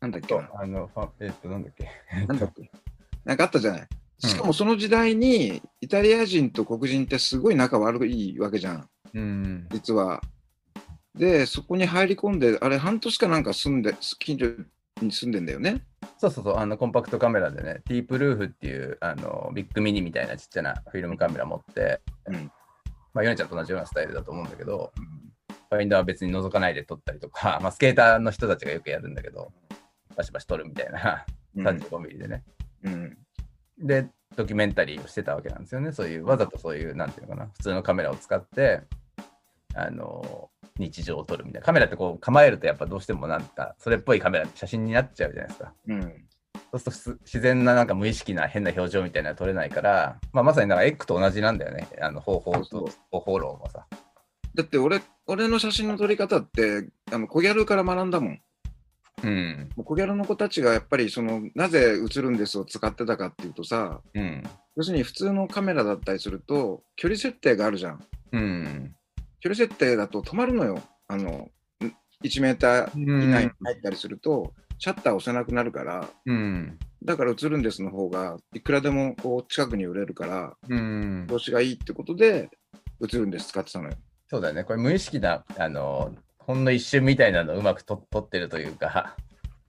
[0.00, 1.88] なんだっけなあの、ファえっと、なんだっけ。
[2.26, 2.70] なんだっけ
[3.24, 3.88] なんかあったじゃない。
[4.18, 9.68] しかもその時代にイタリア人と黒人ってすごい仲悪いわけじゃん、うん。
[9.70, 10.20] 実は。
[11.14, 14.46] で、そこに入り込んで、あれ半年かなんか住んで、近所
[15.02, 15.84] に住んでんだよね。
[16.18, 22.50] そうそうそう、あのコンパクトカメラでね、ティープルーフっていうあのビッグミニみたいなちっちゃなフィルムカメラ持って、うん
[23.14, 24.92] まあ、ヨネちゃんと同じようなスタイルだと思うんだけど、
[25.70, 29.52] ファインダーは別に覗かないで撮ったりとか、まあ、スケーターの人たちがよくやるんだけど、
[30.18, 31.24] バシバシ撮るみたいな、
[31.56, 32.42] うん35ミリでね。
[32.82, 33.18] うん
[33.78, 35.92] で、ドキュメンタリーをしてたわけなんですよね。
[35.92, 38.82] そういう、わざとそういう、なんていうのかな、普通のカメラを使って、
[39.74, 41.66] あの、日常を撮るみたいな。
[41.66, 45.72] カメラってこう構えるとやっぱどうしてもなんか、それっぽいカメラ、写真になっちゃうじゃないですか。
[45.86, 46.24] うん
[46.70, 51.88] そうするとす自然ななんか無意識な変な表情みたいなのは撮れないから、まあ、まさになんかエッグと同じなんだよね。
[52.02, 53.86] あの方法と方法論はさ。
[54.54, 58.40] だって俺俺の写真の撮り方ってあの小ギャルから学んだもん。
[59.22, 59.70] うん。
[59.76, 64.42] もう小ギャルの子たちがやっぱりそのなぜ映るんですを使ってたかっていうとさうん。
[64.76, 68.04] 要するに普通のカメラだったりすると距離設定があるじゃん。
[68.32, 68.94] うん。
[69.40, 70.82] 距離設定だと止まるのよ。
[71.08, 71.48] あの
[72.24, 76.78] 1メーター以内に入ったりすると、シャッター押せなくなるから、うん。
[77.04, 81.26] だから映るんですの方がいくらでもこう近くに売れるから、うん。
[81.28, 82.50] 調子がいいってことで
[83.02, 83.94] 映るんです使ってたのよ。
[84.28, 84.64] そうだよね。
[84.64, 86.14] これ無意識な、あの、
[86.48, 89.14] ほんの一瞬みたいなのをうまくと撮ってるというか、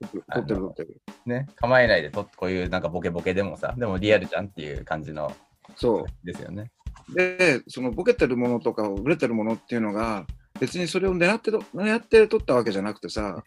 [0.32, 1.02] 撮ってる撮ってる。
[1.26, 5.30] ね、構えないでとこういうなんかボケボケでもさ、でもリアルじゃんっていう感じの
[5.76, 6.72] そですよね。
[7.10, 7.14] う。
[7.14, 10.26] で、そのボケてるものとか売れてるものっていうのが、
[10.58, 13.44] 別にそれを狙ってと狙って撮ったわけじゃなくてさ、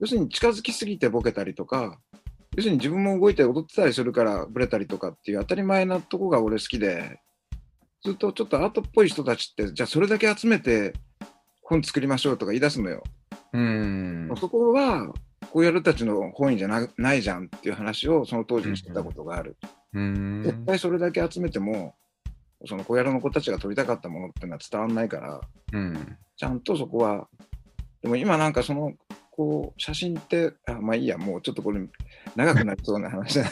[0.00, 2.00] 要するに近づきすぎてボケたりとか、
[2.56, 7.20] 要するに自分も動いて踊ってたりするからブレたりとかっていう当たり前なとこが俺好きで、
[8.02, 10.94] ずっとちょっとアートっぽい人たちって、じゃあそれだけ集めて
[11.62, 13.02] 本作りましょうとか言い出すのよ。
[13.52, 14.28] うん。
[14.30, 14.36] うん。
[14.36, 15.12] そこは、
[15.50, 19.56] こうやるたちの本意じゃなないじゃんっていう話をその当時にしてたことがある。
[19.92, 20.42] うん。
[20.42, 21.94] 絶対それだけ集めても、
[22.66, 25.40] その小屋の子たちが撮りたかったものっていうのは伝わんないから、
[25.72, 26.16] うん。
[26.36, 27.28] ちゃんとそこは、
[28.02, 28.92] でも今なんかその、
[29.30, 31.80] こう、写真って、あまあいいや、もうちょっとこれ、
[32.36, 33.50] 長くなりそうな話だ。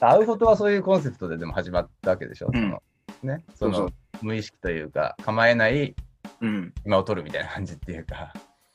[0.00, 2.50] 会うことはそういうコンセプトででも始まったわけでしょ。
[2.52, 2.82] うんその
[3.22, 5.96] ね、そそうそのう無意識というか、構えない
[6.40, 6.74] うん。
[6.84, 8.32] 今を撮るみたいな感じっていうか。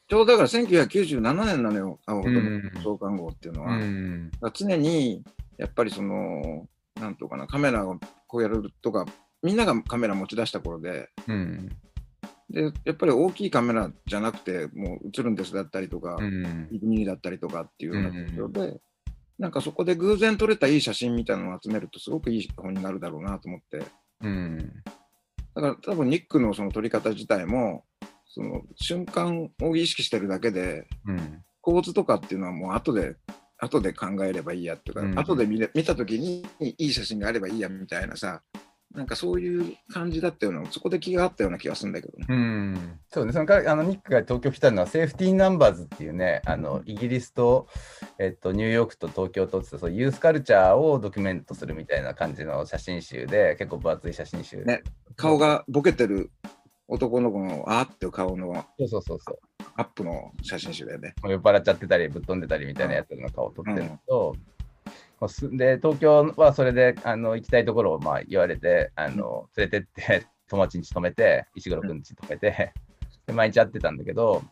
[0.08, 3.78] ちょうどだから1997年なのよ、青本うんの創刊号っていうのうは。
[3.78, 4.30] ん。
[4.32, 5.24] だから常に、
[5.58, 6.68] やっぱりその、
[7.00, 7.98] なんとかな、カメラを
[8.28, 9.06] こうやるとか、
[9.42, 11.70] みんながカメラ持ち出した頃で、うん。
[12.50, 16.68] で、やっぱり大きいカメラじゃなくて、もう映るんですだったりとか、うん。
[16.72, 18.80] ミニだったりとかっていうような状況で、
[19.40, 23.84] なんかそこで偶然撮れたいい写真みたいなのを集めるとすごくいい本になるだろうなと思って。
[24.22, 24.84] うん。
[25.56, 27.86] だから多分ニックのその撮り方自体も、
[28.28, 31.44] その瞬間を意識してるだけで、うん。
[31.62, 33.16] 構図とかっていうのはもう後で、
[33.58, 38.42] 後で考えればいいやっていうか、うん後で見れ見た時にいい写真があればいいやみたいなさ、
[38.94, 42.26] なんかそういう感じだったような、そこで気があったような気がするんだけどね。
[42.30, 47.68] うん、そうね、そのかあのニックが東京来たのは、セーフティーナンバーズっていうね、あのイギリスと、
[48.20, 54.64] えっと、ニューヨークと東京とってそうユースカルチャーをドキュメントするみたいな感じの写真集で、結構分厚い写真集。
[54.64, 54.84] ね
[55.16, 56.32] 顔がボケてる
[56.88, 59.40] 男の子のあーっていう顔のそうそうそうそう。
[59.76, 61.16] アップの写真集だよね。
[61.24, 64.53] 酔っ払っちゃってたり、ぶっ飛んでたりみたいなやつの顔を撮ってるのと、まあす
[65.54, 72.74] で東京はそれであの行きたいところをまあ言われてあの、連れてって、 友達に泊めて、石黒くんち泊めて、
[73.26, 74.44] で毎日会ってたんだけど、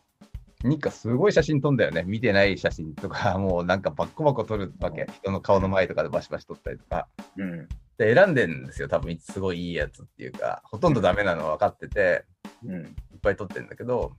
[0.64, 2.04] ニックはすごい写真撮んだよね。
[2.04, 5.08] 見てない写真とか、 もうなんかバッコバコ撮るわけ。
[5.22, 7.08] 人の顔の前とかでバシバシ撮ったりとか。
[7.38, 7.68] うん。
[7.98, 8.88] で、選んでんですよ。
[8.88, 12.26] 多分、すごいいいやつっていうか、ほとんどダメなの分かってて、
[12.64, 12.86] うん。
[12.86, 14.16] いっぱい撮ってんだけど、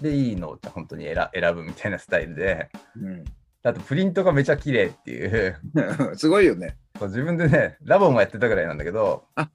[0.00, 3.24] で、いいのを本当に選選ぶみたいなスタイルで、うん。
[3.66, 5.56] あとプリントがめちゃ綺麗っていう、
[6.16, 6.76] すごいよね。
[7.00, 9.48] 自分でね、ラボもやってたぐらいなんだけど、あ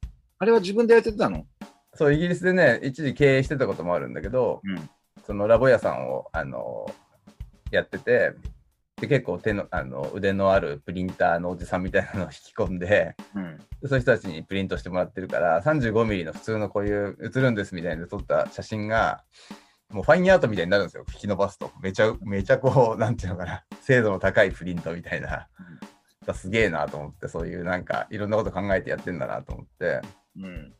[0.43, 1.45] れは自分でやってたの？
[1.93, 4.89] そう、イギリスでね、一時経営してたこともあるんだけど、うん。
[5.26, 6.88] そのラボ屋さんを、あの
[7.70, 8.34] やってて、
[8.99, 13.57] で結構手のあの腕のあるプリンターのおじさんみたいなのを引き込んで、うん。
[13.82, 19.24] でそういう人たちにプリントしてもらってるから、35ミリの普通のこういう映るんですみたいなので撮った写真が、
[19.89, 21.71] もうファインアートみたいになるんですよ、引き伸ばすと。
[21.81, 25.47] めちゃ、めちゃこう、 なんていうのかな、精度の高いプリントみたいな。
[26.25, 30.01] だすげえなと思って、そういうなんかいろんなこと考えてやってんだなと思って。
[30.37, 30.75] うん。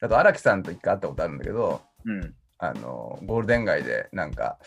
[0.00, 2.34] あと荒木さんと一回会ったことあるんだけど、うん。
[2.62, 4.58] あのゴールデン街でなんか、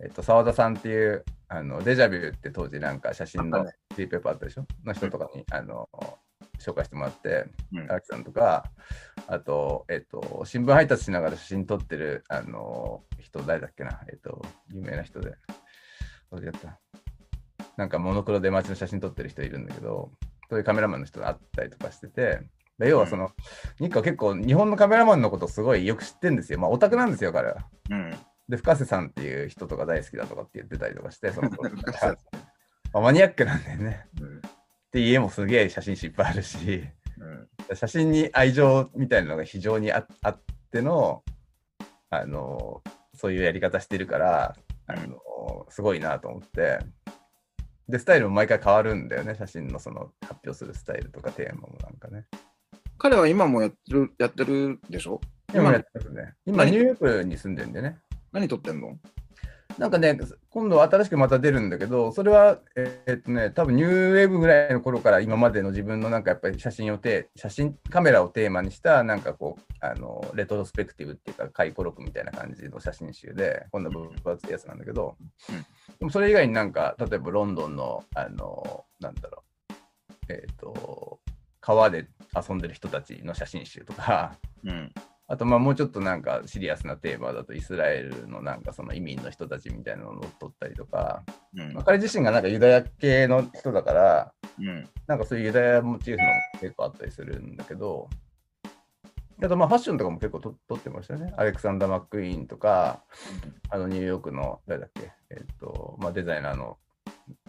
[0.00, 4.66] えっと、澤田さんっていうあのデジャビューって当時なんか写真のあったねフリーペーパーあったでしょ？
[4.84, 5.88] の人とかに、あの
[6.58, 8.64] 紹介してもらって、うん荒木さんとか、
[9.26, 15.34] あと、えっと、新聞配達しながら写真撮ってる、あの、人、誰だっけな、えっと、有名な人で、
[16.30, 16.80] 忘れちゃった。
[17.76, 20.12] なんか、モノクロで街の写真撮ってる人いるんだけど、
[20.48, 22.40] そういうカメラマンの人があったりとかしてて、
[22.78, 23.30] で要はその、
[23.80, 26.58] ニックは結構、日本のカメラマンのことすごいよく知ってるんですよ。
[26.58, 27.56] まあ、オタクなんですよ、彼は。
[27.90, 28.10] うん。
[28.48, 31.50] で、深瀬さんっていう人とか大好きだとかって言ってたりとかして、その
[32.92, 34.06] まあマニアックなんだよね。
[34.20, 34.42] うん
[34.94, 41.24] で、家もすげえ写真集いっぱいあるし、うん写真に愛情みたいなのが非常にああっての、
[42.10, 42.82] あの、
[43.14, 44.56] そういうやり方してるから、
[44.86, 46.78] あの、すごいなと思って、
[47.88, 52.26] で、スタイルも毎回変わるんだよね、写真のその発表するスタイルとかテーマもなんかね。
[52.96, 55.20] 彼は今もやってるやってるでしょ？
[55.52, 56.34] 今やってますね。
[56.46, 57.98] 今、ニューヨークに住んでるんでね。
[58.32, 58.98] 何撮ってんの？
[59.78, 60.16] なんかね、
[60.50, 75.16] 今度新しくまた出るんだけど、それは、えーっとね、多分ニューウェーブぐらいの頃から今までの自分のなんかやっぱり写真をて、写真、カメラをテーマにした、なんかこう、あの、レトロスペクティブっていうか、回顧録みたいな感じの写真集で、今度分厚いやつなんだけど、
[75.50, 75.66] うん
[75.98, 79.74] でもそれ以外になんか、例えばロンドンの、あの、なんだろう、
[80.28, 81.20] えーっと、
[81.60, 84.92] 川で遊んでる人たちの写真集とか、うん。
[85.34, 91.24] あとまあもうちょっとなんかシリアスなテーマだとイスラエルのなんかその移民の人たちみたいなのを撮ったりとか、
[91.56, 94.88] うんまあ、彼自身がなんかユダヤ系の人だから、うん。
[95.08, 98.08] なんかそういうユダヤモチーフのも結構あったりするんだけど、
[99.42, 101.34] あとまあファッションとかも結構と撮ってましたよね。
[101.36, 103.02] アレクサンダー・マック・イーンとか、
[103.70, 106.78] あのニューヨークの誰だっけ、えっ、と、まあデザイナーの、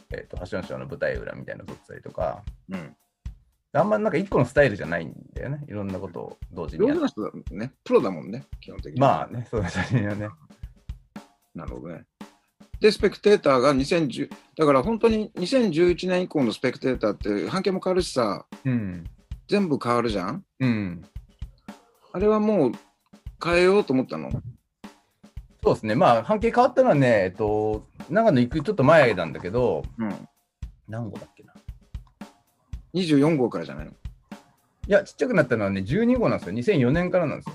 [0.09, 2.95] えっとファッションショーの舞台裏みたいなの撮ってたりとか、うん。
[3.77, 5.63] あんまなんか一個のスタイルじゃないんだよね。
[5.67, 7.29] いろんなことを同時にやる上手な。
[7.29, 7.73] 人だもんね。
[7.83, 8.99] プロだもんね、基本的に。
[8.99, 10.29] まあね、そういう写真はね。
[11.53, 12.05] なるほどね。
[12.79, 19.03] で、スペクテーターが2010、だから本当に2011年以降のスペクテーターって半径も変わるしさ、うん。
[19.47, 20.43] 全部変わるじゃん？
[20.59, 21.03] うん。
[22.11, 22.71] あれはもう
[23.43, 24.31] 変えようと思ったの？
[25.63, 25.95] そうですね。
[25.95, 30.27] まあ、半径変わったのはね、えっと、長野行くちょっと前なんだけど、うん。
[30.87, 31.34] 何号だっ。
[32.95, 33.91] 24号からじゃないの？
[33.91, 33.95] い
[34.87, 36.55] や、ちっちゃくなったのはね、12号なんですよ。
[36.55, 37.53] 2004年からなんですよ。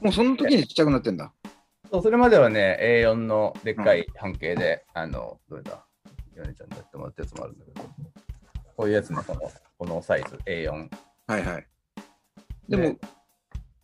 [0.00, 1.32] もうその時にちっちゃくなってんだ。
[1.90, 5.84] そうそれまではね、A4 のでっかい半径で、あの、どれだ
[6.34, 7.82] ヨネちゃんにやってもらったやつもあるんだけど、
[8.76, 10.88] こういうやつね、このこのサイズ、A4。
[11.26, 11.66] はいはい。
[12.68, 12.98] でも、ね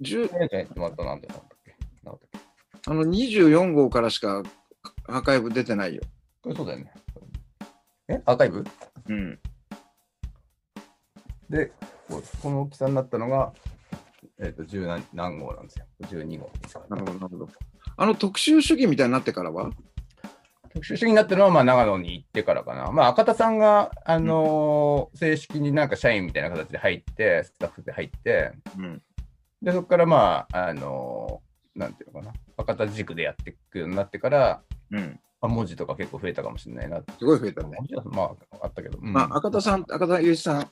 [0.01, 1.75] 10ヨネちゃんにやってもらったのなんだったんだっけ？
[2.05, 2.39] なんだっけ？
[2.87, 4.43] あの24号からしか
[5.09, 6.03] アーカイブ出てないよ。
[6.41, 6.93] これそうだよね。
[8.09, 8.65] えアーカイブ？
[9.09, 9.39] うん。
[11.51, 11.73] で、
[12.43, 13.53] この大きさになったのが、
[14.41, 15.87] えっ、と、10何何号なんですよ。
[16.03, 17.49] 12号ですからなるほど、なるほど。
[17.97, 19.71] あの特集主義みたいになってからは？
[20.73, 22.93] 特殊主義になったのはまあ長野に行ってからかな。
[22.93, 29.03] まあ、赤田さんが、あのー正式になんか社員みたいな形で入って、スタッフで入って、うん。
[29.63, 35.21] で、そこからまあ、あのーなんていうのかな、赤田軸でやっていくようになってから、うん。
[35.41, 37.13] まあ、文字とか結構増えたかもしれないなって。
[37.19, 37.79] すごい増えたね。
[38.05, 38.31] まあ、
[38.63, 38.99] あったけど。
[38.99, 40.71] うんまあ、赤田さん、赤田雄一さん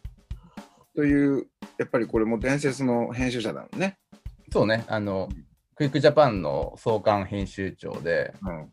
[0.97, 1.47] という、
[1.79, 3.99] やっぱりこれも伝説の編集者だもんね。
[4.51, 5.29] そうね、あの、
[5.77, 8.71] クイックジャパンの創刊編集長で、うん。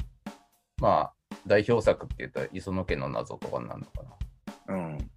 [0.81, 1.13] まあ、
[1.45, 4.03] 代表作って言ったら、磯野家の謎とかになるのか
[4.67, 4.75] な。
[4.75, 5.11] うん。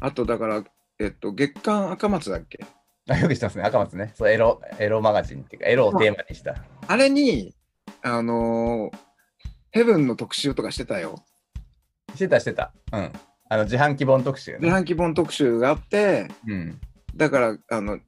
[0.00, 0.64] あと、だから、
[0.98, 2.64] えっと、月刊赤松だっけ？
[3.08, 4.12] あよく知ってますね、赤松ね。
[4.16, 6.56] そうエロ、エロマガジンっていうか、エロをテーマにした。
[6.88, 7.54] あれに、
[8.02, 8.98] あのー
[9.72, 11.16] ヘブンの特集とかしてたよ。
[12.14, 12.72] してた、してた。
[12.92, 13.12] うん。
[13.48, 14.58] あの、自販機本特集ね。
[14.62, 16.80] 自販機本特集があって、うん。
[17.14, 17.98] だから、あの、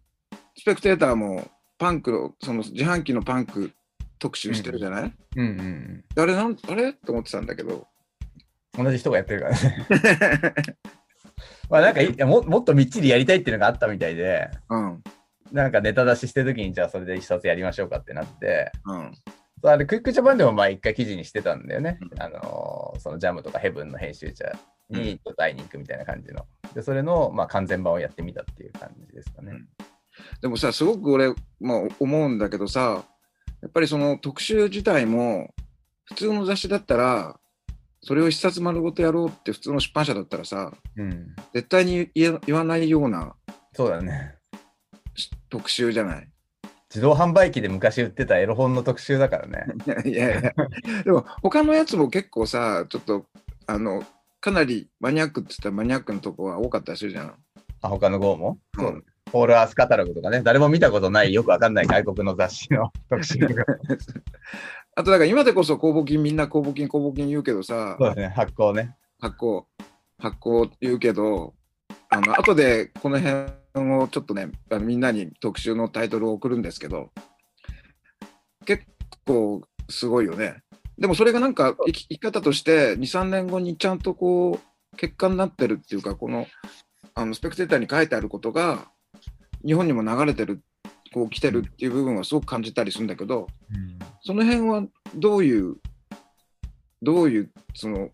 [0.57, 3.71] スペクテーターもパンクの、その自販機のパンク
[4.19, 6.05] 特集してるじゃない、うんうんうん。
[6.17, 6.93] あれなん、あれ？
[6.93, 7.87] と思ってたんだけど。
[8.77, 10.55] 同じ人がやってるからね。
[11.71, 15.03] まあなんかいも、もっとみっちりやりたいっていうのがあったみたいで、うん。
[15.53, 19.13] なんかネタ出ししてる時に、じゃあそれで一冊やりましょうかってなって、うん。
[19.63, 21.99] そうあれクイックジャパンでもまあ一回記事にしてたんだよね。
[22.13, 24.45] うんあのーそのジャムとかヘブンの編集者
[24.91, 26.47] に会いに行くみたいな感じの。
[26.75, 29.53] で、それのまあ完全版をやってみたっていう感じですかね。
[30.41, 33.05] でもさ、すごく俺、まあ、思うんだけどさ、
[33.63, 35.55] やっぱりその特集自体も、
[36.05, 37.39] 普通の雑誌だったら、
[38.01, 41.11] それを一冊丸ごとやろうって普通の出版社だったらさ、うん。
[41.11, 43.35] 絶絶対に言わないような
[43.75, 44.37] そうだね。
[45.15, 46.29] し特集じゃない。
[46.91, 49.67] 自動販売機で昔売ってたエロ本の特集だからね。
[50.09, 50.53] いやいや、
[51.05, 53.27] でも他のやつも結構さ、ちょっと、
[53.67, 54.05] あの、
[54.41, 57.35] かなりマニアックって言ったらマニアックのとこは多かったりするじゃん。
[57.83, 59.05] あ、他の号も、うん。
[59.29, 63.65] ポールアースカタログとかね、誰も見たことない、よくわかんない外国の雑誌の 特集とか。
[64.97, 68.97] あとだから今でこそ公募金みんな公募金公募金言うけどさ、そうですね、発行ね。
[69.21, 69.67] 発行、
[70.19, 71.55] 発行言うけど、
[72.09, 74.51] あの後でこの辺をちょっとね、
[74.81, 77.11] みんなに特集のタイトルを送るんですけど、
[78.65, 78.85] 結
[79.27, 80.63] 構すごいよね。
[80.99, 84.59] でもそれがなんか生き生き方として2、3年後にちゃんとこ
[84.93, 86.47] う結果になってるっていうか、この
[87.15, 88.89] あのスペクテーターに書いてあることが
[89.65, 90.63] 日本にも流れてる、
[91.13, 93.47] こう来てるっていう部分はすごく感じたりするんだけど、
[94.23, 95.77] その辺はどういう、
[97.03, 98.11] どういう、その、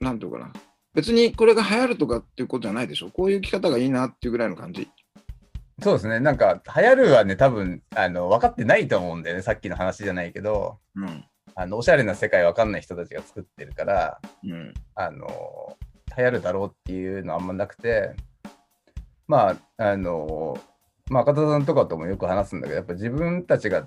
[0.00, 0.52] なんていうかな。
[0.96, 3.10] 別にこれが流行るとかっていうことじゃないでしょ？
[3.10, 4.88] こういう生き方がいいなっていうぐらいの感じ。
[5.82, 11.24] そうですね、なんか流行るはね、多分あの分かってないと思うんだよね、さっきの話じゃないけど、うん。
[11.54, 14.74] あのおしゃれな世界分かんない人たちが作ってるから、うん。
[14.94, 15.76] あの
[16.16, 18.14] 流行るだろうっていうのはあんまなくて、
[19.28, 20.56] まあ、あの、
[21.10, 23.86] まあ、赤田さんとかともよく話すんだけど、やっぱ自分たちが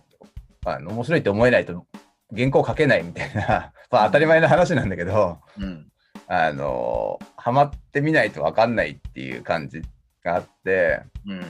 [0.66, 1.88] あの面白いって思えないと
[2.36, 5.92] 原稿書けないみたいな、 まあ、当たり前の話なんだけど、うん。
[6.32, 9.82] あの、ハマってみないと分かんないっていう感じ
[10.24, 11.42] があって、うん。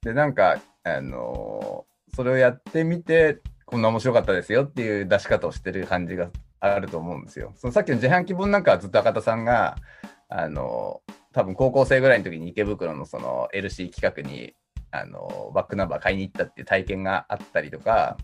[0.00, 1.84] で、なんか、あの
[2.14, 6.30] それをやってみて、こんな面白かったですよっていう出し方をしてる感じが
[6.60, 7.52] あると思うんですよ。
[7.56, 9.76] そのさっきの自販機本なんかはずっと赤田さんが、
[10.28, 14.54] あの多分高校生ぐらいの時に池袋のその LC 企画に、
[14.92, 18.16] あのバックナンバー買いに行ったっていう体験があったりとか、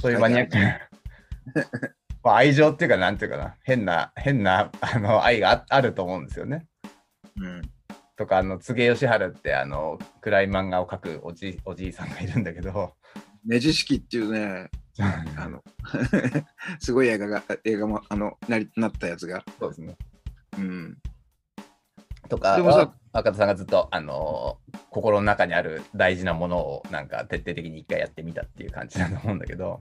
[0.00, 0.78] そういうマニアックな、
[2.22, 6.66] まあ、愛情っていうか、なんていうかな、変な、変なあの愛がああると思うんですよね。
[7.36, 7.62] うん。
[8.16, 12.94] とか、あの、柘植義治って、あの、暗い漫画を描くおじおじいさんがいるんだけど、
[13.46, 14.68] ねじ式っていうね、
[14.98, 15.64] あの、
[16.78, 19.42] すごい映画が、映画も、あの、なり、なったやつが。
[19.58, 19.96] そうですね。
[20.58, 20.98] うん。
[22.28, 24.58] とか、でもさ赤田さんがずっと、あの
[24.90, 29.80] 心の中にある大事なものを、なんか徹底的に一回やってみたっていう感じだと思うんだけど、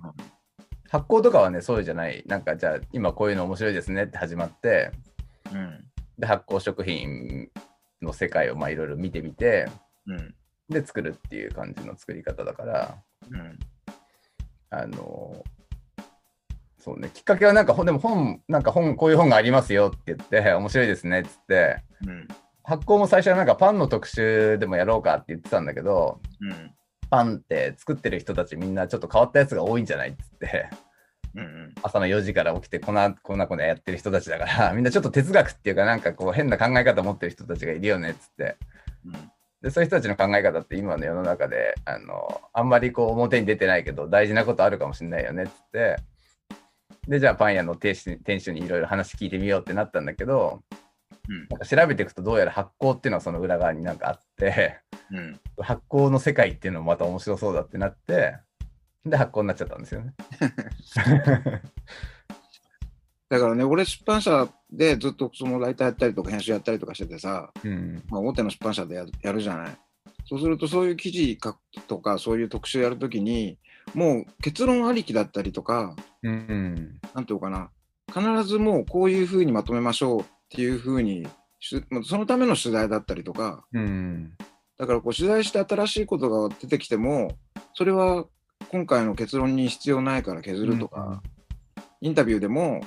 [0.89, 4.91] 発行とかはね、そうじゃない、なんか、じゃあ、今こういうの面白いですねって始まって、
[5.53, 5.85] うん。
[6.17, 7.49] で、発酵食品
[8.01, 9.69] の世界を、まあ、いろいろ見てみて、
[10.07, 10.35] うん。
[10.69, 12.95] で、作るっていう感じの作り方だから、
[13.31, 13.59] うん。
[14.71, 15.43] あの
[16.79, 22.27] そうね、きっかけはなんか、でも本、なんか本、こういう本がありますよって言って、 面白いですねっつって、うん。
[22.63, 26.71] 発行も最初はなんかパンの特集でもやろうかって言ってたんだけど、うん。
[27.09, 30.69] パンって作ってる人たちみんなちょっと変わったやつが多いんじゃないっつって、
[31.35, 31.73] うん。
[31.81, 38.57] 朝の4時から起きてこんな、こんなこんなやってる人たちだから、みんなちょっと哲学っていうかなんかこう変な考え方持ってる人たちがいるよねっつって、
[39.05, 39.31] うん。
[39.61, 45.97] で、そういう人たちの考え方って今の世の中で、あの、あんまりこう表に出てないけど大事なことあるかもしれないよねっつって、
[47.07, 50.88] で、じゃあパン屋の店主にいろいろ話聞いてみようってなったんだけど、うん
[51.49, 54.79] なんか調べていくとどうやら発酵っていうのはその裏側になんかあって、
[55.11, 55.39] うん。
[55.61, 58.37] 発酵の世界っていうのもまた面白そうだってなって、
[59.05, 60.13] で、発酵になっちゃったんですよね。
[63.29, 68.03] だからね、俺出版社でずっとそのライターやったりとか編集やったりとかしててさ、うん。
[68.09, 69.77] まあ、大手の出版社でやるじゃない。
[70.25, 73.57] そうするとそういう記事書くとかそういう特集やるときに
[73.95, 76.99] もう結論ありきだったりとかうん。
[77.15, 77.71] なんていうのかな
[78.13, 81.27] 必ずもうこういうふうにまとめましょうっていうふうに
[81.59, 84.33] しそのための取材だったりとかうん。
[84.77, 87.37] だからこう取材して新しいことが出てきても
[87.73, 88.25] それは
[88.71, 91.23] 今回の結論に必要ないから削るとか、
[92.01, 92.81] インタビューでも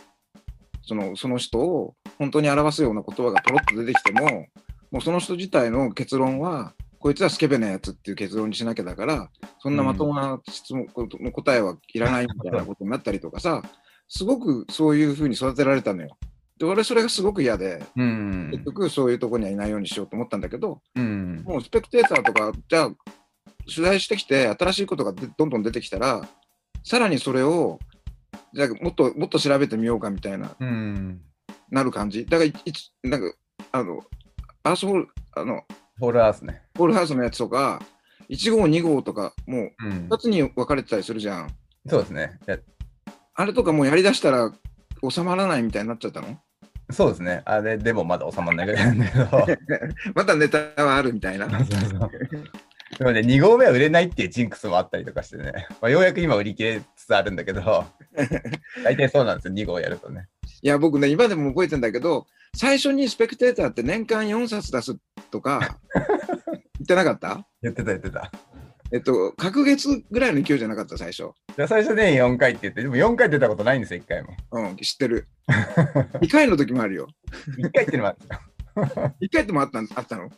[0.83, 4.47] そのその人を本当に表すような言葉がポロッと出てきても
[4.91, 10.87] もうその人自体の結論はこいつはスケベなやつっていう結論にしなきゃだからそんなまともな質問
[11.21, 13.63] の答えはいらないみたいなことになったりとかさ
[14.09, 16.17] すごくそういうふうに育てられたのよ。
[16.63, 18.51] で俺それがすごく嫌でうん。
[18.53, 21.43] 結局そういうとこにはいないようにしようと思ったんだけどうん。
[21.45, 22.91] もうスペクテーターとかじゃあ
[23.67, 26.25] 取材してきて新しいことがでどんどん出てきたら
[26.85, 27.81] さらにそれを
[28.55, 31.21] じゃあもっともっと調べてみようかみたいなうん。
[31.71, 32.55] なる感じだからい
[33.03, 33.35] なんか
[33.73, 34.01] あの
[34.63, 35.63] アースホールあの
[35.99, 36.63] ホールアースね。
[36.79, 37.81] ホールハウスのやつとか
[38.31, 41.51] 1号2号とかもううん2つに分かれてたりするじゃん
[41.89, 42.39] そうですね。
[43.35, 44.53] あれとかもうやりだしたら
[45.11, 46.39] 収まらないみたいになっちゃったの？
[46.93, 47.43] そうですね。
[47.45, 49.47] あれでもまだ収まんないぐらいなんだけど。
[50.15, 51.67] またネタはあるみたいなそう
[51.99, 52.11] そう
[52.99, 57.87] でもね、2号目は売れないっていうジンクスもあったりとかしてね、まあ、ようやく今売り切れつつあるんだけど、
[58.85, 60.29] 大体そうなんですよ、2号やるとね。
[60.63, 64.97] いや僕ね今でも覚えてんだけど最初にスペクテーターって年間4冊出す
[65.33, 65.79] とか
[66.79, 67.45] 言ってなかった？
[67.63, 68.31] 言ってた言ってた。
[68.93, 71.31] えっと、隔月ぐらいの勢いじゃなかった、最初。
[71.57, 74.37] じゃあ最初年4回って言って、でも4回出たことないんですよ、1回も。
[74.53, 75.29] うん、知ってる。
[75.49, 77.09] 2回の時もあるよ。
[77.59, 79.15] 1回ってのもあるんですよ。
[79.23, 80.29] 1回ってもあったんあったの？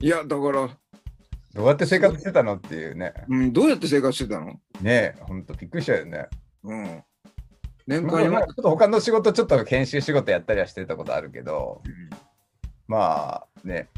[0.00, 0.68] いや、だから、
[1.54, 3.12] どうやって生活してたのっていうね。
[3.28, 4.46] うん、どうやって生活してたの？
[4.80, 6.26] ねえ、ほんとびっくりしたよね。
[6.62, 7.04] うん。
[7.86, 11.82] 年間4まあちょっと他の仕事、ちょっと研修仕事やったりはしてたことあるけど、
[12.88, 13.90] まあね、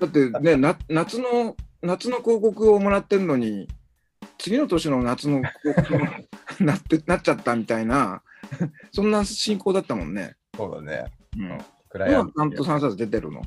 [0.00, 3.68] だってね、な夏の、夏の広告をもらってるのに、
[4.38, 6.08] 次の年の夏の広告に
[6.66, 8.22] なってなっちゃったみたいな、
[8.92, 10.36] そんな進行だったもんね。
[10.56, 11.12] そうだね。
[11.38, 11.58] うん、
[11.88, 13.42] クライアント今はちゃんと3冊出てるの？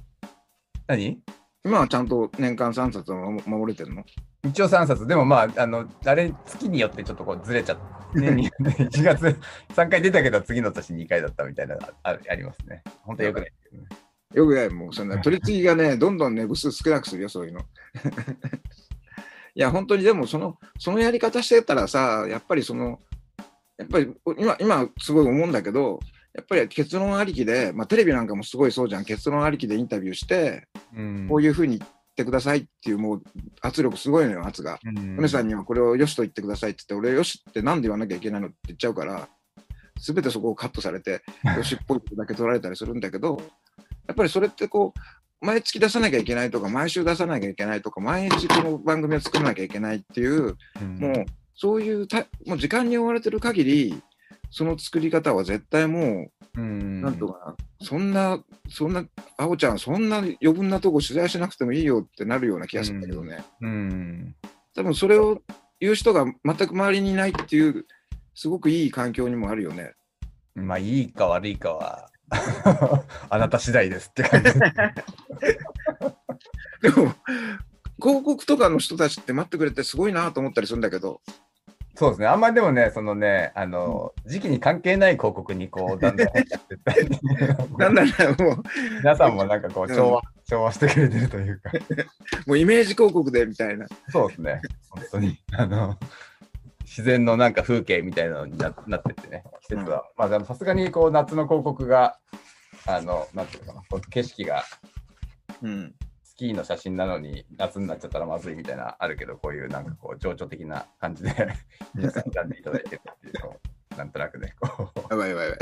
[0.87, 1.21] 何？
[1.63, 4.03] 今はちゃんと年間3冊を守守れてるの？
[4.43, 9.37] 一応3冊、でもまあ、あの、あれ、月によってちょっとこうずれちゃって、年に1月
[9.75, 12.81] 3回出たけど、次の年2回だったみたいなのああありますね。
[13.03, 13.53] 本当よくない。
[14.33, 17.61] よくない、もうそんな取り次ぎがね、どんどんね、部数少なくするよ、そういうの。
[19.53, 22.99] いや、本当にでもその、そのやり方してたらさ、やっぱりその、
[23.77, 25.99] やっぱり今、今すごい思うんだけど、
[26.33, 33.23] やっぱり結論ありきで、まあ、テレビなんかもすごいそうじゃん、結論ありきでインタビューして、うんこういうふうに言ってくださいっていう、もう
[33.61, 34.79] 圧力すごいのよ、圧が。
[34.85, 39.27] うんさんにはこれをよしと言ってくださいって言って、俺、よしってなんで言わなきゃいけないのって言っちゃうから、
[39.99, 41.21] すべてそこをカットされて、
[41.57, 43.41] よしっぽいだけ取られたりするんだけど、
[44.11, 44.93] やっぱりそれってこ
[45.41, 54.01] う、毎月出さなきゃいけないとか、毎週出さなきゃいけないとか、毎日この番組を作らなきゃいけないっていう、うんもうそういうた、もう時間に追われてる限り、
[54.49, 59.05] その作り方は絶対もう、うんなんとかな、そんな、そんな、
[59.37, 63.45] あおちゃん、そんな余分なとこ取材しなくてもいいよってなるような気がするんだけどね。
[63.61, 64.35] うん。
[64.75, 65.41] 多分それを
[65.79, 67.85] 言う人が全く周りにいないっていう、
[68.35, 69.93] すごくいい環境にもあるよね。
[70.55, 72.10] まあ、いいか悪いかは、
[73.29, 74.53] あなた次第ですって感じ。
[76.81, 77.13] でも、
[78.01, 81.21] 広告とかの人たちって待ってくれてすごいなと思ったりするんだけど、
[81.95, 82.27] そうですね。
[82.27, 86.95] あんまりでもね、そのね、あの、時期に関係ない広告にこう、だんだん入っちゃって だ
[88.25, 88.63] ろう、もう、
[88.99, 91.69] 皆さんもなんかこう、調和、調和してくれてるというか。
[92.47, 93.85] もうイメージ広告でみたいな。
[94.09, 94.61] そうですね。
[94.89, 95.37] 本当に。
[95.51, 95.97] あの、
[96.91, 100.03] 自然のなんか風景みたいなのにななってってね、季節は。
[100.17, 102.19] まあでもさすがにこう、夏の広告が、
[102.85, 104.65] あの、なんていうのかな、こう景色が
[105.61, 105.95] うん。
[106.21, 111.33] スキーの写真なのに夏になっちゃったらまずいみたいなあるけど、こういうなんかこう、情緒的な感じで
[111.95, 113.59] 皆さん選んでいただいてるっていうのを、
[113.95, 115.59] なんとなくね、こう、やばいやばいやばい。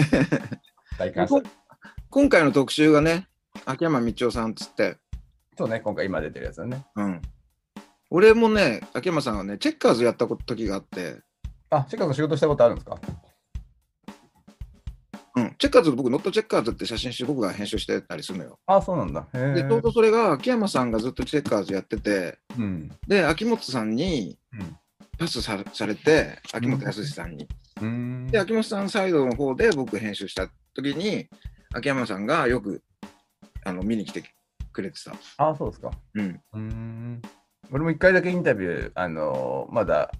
[0.98, 1.36] 大感謝。
[2.10, 3.28] 今回の特集がね、
[3.66, 4.98] 秋山道夫さんっつって、
[5.56, 6.84] そうね、今回今出てるやつだね。
[6.96, 7.22] うん。
[8.10, 11.22] 俺もね、秋山さんはね、チェッカーズやった時があって、
[11.70, 13.00] あ、シカゴ仕事したことあるんですか？
[15.36, 18.60] うん、チェッカーズ、僕、ノットチェッカーズって写真集、僕が編集してたりするのよ。
[18.66, 19.28] あ、そうなんだ。
[19.34, 22.92] へで、ちょうどそれが、秋山さんがずっとチェッカーズやってて、うん。
[23.08, 24.78] で、秋元さんにうん
[25.18, 27.48] パスさされて、秋元康さんに。
[27.78, 28.28] うーん。
[28.28, 31.30] で、秋元さんサイドの方で僕編集した時に、
[31.74, 32.82] 秋山さんがよく
[33.64, 34.24] あの見に来て
[34.72, 35.14] くれてた。
[35.38, 35.92] あ、そうですか。
[36.16, 36.42] うん。
[36.54, 37.22] うーん。
[37.72, 40.12] 俺も一回だけインタビュー、あのまだ、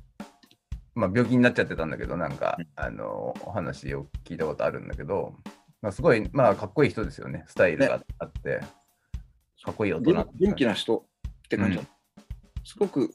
[0.94, 5.34] まあ、病気になっちゃってたんだけど、なんか、あのお話を聞いたことあるんだけど、
[5.82, 7.46] まあ、すごい、まあ、かっこいい人ですよね。
[7.48, 8.62] スタイルがあって、
[9.64, 10.14] かっこいい大人。
[10.14, 12.22] 元元気な人って感じだった、
[12.66, 13.14] すごく、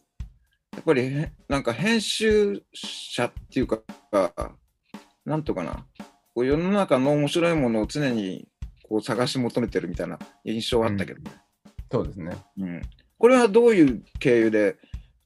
[0.73, 3.79] やっぱりへ、なんか編集者っていうか、
[5.25, 5.87] なんとかな、
[6.35, 8.49] こう世の中の面白いものを常に
[8.83, 11.31] こう探し求めてるみたいな印象はあったけどね。
[11.93, 12.37] そうですね。
[12.59, 12.83] うん
[13.25, 14.77] これはどういう経由で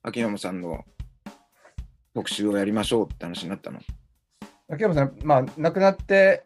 [0.05, 0.85] 秋山さんの
[2.15, 3.81] 特集をやりましょうって話になったの？
[4.71, 6.45] 秋山さん、まあ、亡くなって、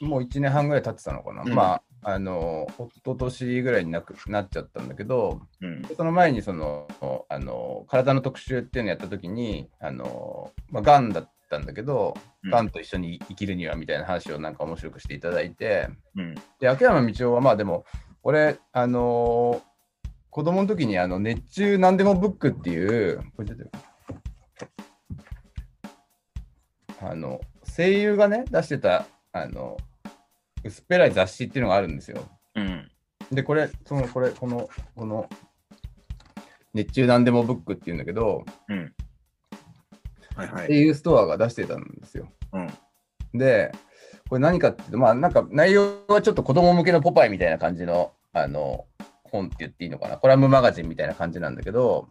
[0.00, 1.42] もう1年半ぐらい経ってたのかな。
[1.42, 5.84] うんまあ、あの、一昨年ぐらいになくなっちゃったんだけど、うん。
[5.96, 6.88] その前にその
[7.28, 16.34] あの体の特集っていうのをやった時にあの、まあ、がんだったんだけど、うんがんと一緒に生きるにはみたいな話をなんか面白くしていただいてうん。
[16.58, 17.84] で秋山道夫はまあでも
[18.24, 19.62] 俺あの
[20.30, 23.20] 子供の時にあの熱中なんでもブックっていう
[27.00, 27.40] あの
[27.76, 29.76] 声優がね出してたあの
[30.64, 32.28] 薄っぺらい雑誌っていうのがあるんですよ。
[32.54, 32.90] うん。
[33.32, 35.28] で、これ、その、これ、この、この、
[36.74, 38.94] 熱中なんでもブックっていうんだけど、うん。
[40.34, 40.68] はいはい。
[40.68, 42.28] いうストアが出してたんですよ。
[42.52, 42.58] う
[43.36, 43.38] ん。
[43.38, 43.72] で、
[44.28, 48.86] これ何かっていうと、まあ、なんか内容はちょっと子供向けのポパイみたいな感じの、あの、
[49.30, 52.08] 本って言っていいのかな、コラムマガジンみたいな感じなんだけど、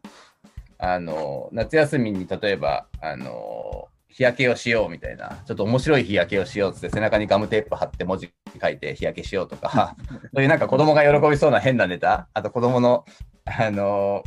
[0.80, 9.96] あの、夏休みに例えば、あの、日焼けをしようみたいな、ちょっと面白い日焼けをしようって背中にガムテープ貼って文字書いて日焼けしようとか、
[10.34, 13.06] そういうなんか子供が喜びそうな変なネタ、あと子供の、
[13.46, 14.24] あの、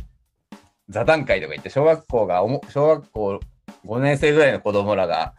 [0.89, 3.39] 座談会とか行って、小学校がおも、小学校
[3.85, 5.33] 5年生ぐらいの子供らが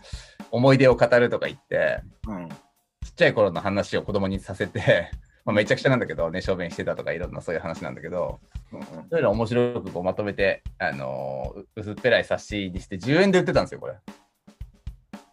[0.51, 2.49] 思い出を語るとか言って、うん。
[2.49, 5.11] ちっちゃい頃の話を子供にさせて、
[5.45, 8.40] まあ、めちゃくちゃなんだけど、ね、小便してたとかいろんなそういう話なんだけど、
[8.72, 13.95] うんそういうのを面白くこうまとめて、あのー薄っぺらい冊子にして10円で売ってたんですよ、これ。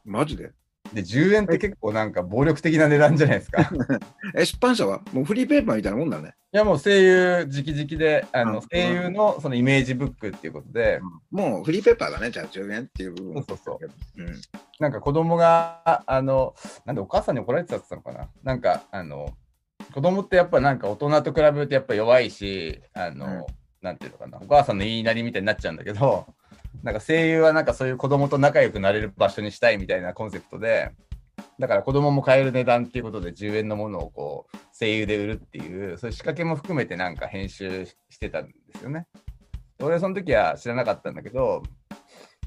[0.03, 0.51] マジで？
[0.93, 3.69] で、10円って結構なんか暴力的な値段じゃないですか。
[4.35, 5.01] え、出版社は？
[5.13, 6.33] もうフリーペーパーみたいなもんだね。
[6.51, 10.99] いやもう声優直々で、あのうん声優のそのイメージブックっていうことで、
[11.29, 13.33] もうフリーペーパーだね、じゃあ10円っていう部分。
[13.35, 13.79] そうそうそ
[14.17, 14.21] う。
[14.23, 14.41] うん。
[14.79, 16.55] なんか子供が、あの、
[16.85, 19.29] なんでお母さんに怒られてたって言ったのかななんか、あの、
[19.93, 23.45] 子供ってやっぱなんか大人と比べるとやっぱ弱いし、あの、うん
[23.81, 26.27] なんていうのかな、お母さんの言いなりみたいになっちゃうんだけど、
[26.83, 30.91] なんか声優はなんかそういう子供と仲良くなれる場所にしたいみたいなコンセプトで、
[31.57, 39.07] だから子供も買える値段っていうことで10円のものをこう声優で売るっていう、そういう仕掛けも含めてなんか編集してたんですよね。
[39.81, 41.63] 俺はその時は知らなかったんだけど、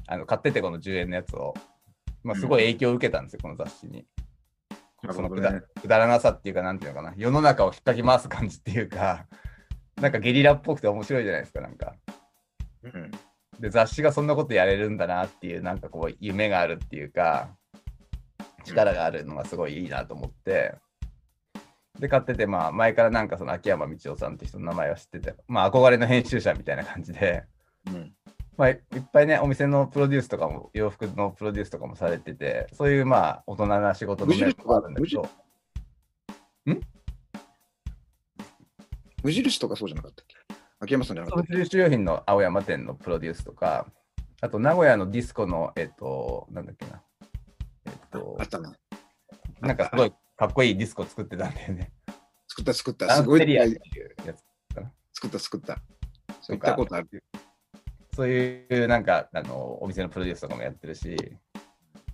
[0.07, 1.53] あの買っててこの10円のやつを、
[2.23, 4.05] まあ、すごい影響を受けたんですよ、この雑誌に。
[5.11, 5.61] そのくだね。
[5.81, 9.25] くだらなさっていうか、なんていうのかな、世の中を引っかき回す感じっていうか、
[9.99, 11.95] なんかゲリラっぽくて面白いじゃないですか、なんか。
[12.83, 13.11] うん。
[13.59, 17.49] で、雑誌がそんなことやれるんだなっていう、なんかこう、夢があるっていうか、
[18.63, 20.75] 力があるのがすごいいいなと思って、
[21.99, 27.43] で、買ってて、まあ、前からなんかその秋山道夫さんって人の名前は知ってて、まあ、憧れの編集者みたいな感じで、
[27.87, 28.13] うん。
[28.55, 35.27] まあ、いいっぱいね、お店のプロデュースとかも、洋服のプロデュースとかもされてて、そういうまあ、大人な仕事の面もあるんだけど、
[39.23, 39.59] 無印？
[39.59, 40.35] とかそうじゃなかったっけ？
[40.81, 43.87] 秋山さんじゃなかったっ無印良品の青山店のプロデュースとか、
[44.41, 47.01] あと名古屋のディスコの、えっと、なんだっけな、
[47.85, 48.75] えっとけあ、ったな。
[49.61, 51.91] なんかすごいかっこいいディスコ作ってたんだよね。
[52.49, 53.15] 作った作った。
[53.15, 53.79] すごいやつ。
[55.13, 55.79] 作った作った。
[56.41, 57.23] そういったことある。
[58.15, 61.17] そういうなんかあのお店のプロデュースとかもやってるし、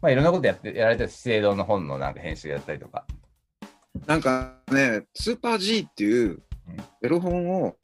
[0.01, 3.05] まあいろんなことやってやられてる資生堂の本のなんか編集やったりとか。
[4.05, 6.41] なんかね、スーパー G っていう
[7.01, 7.75] エロ本を、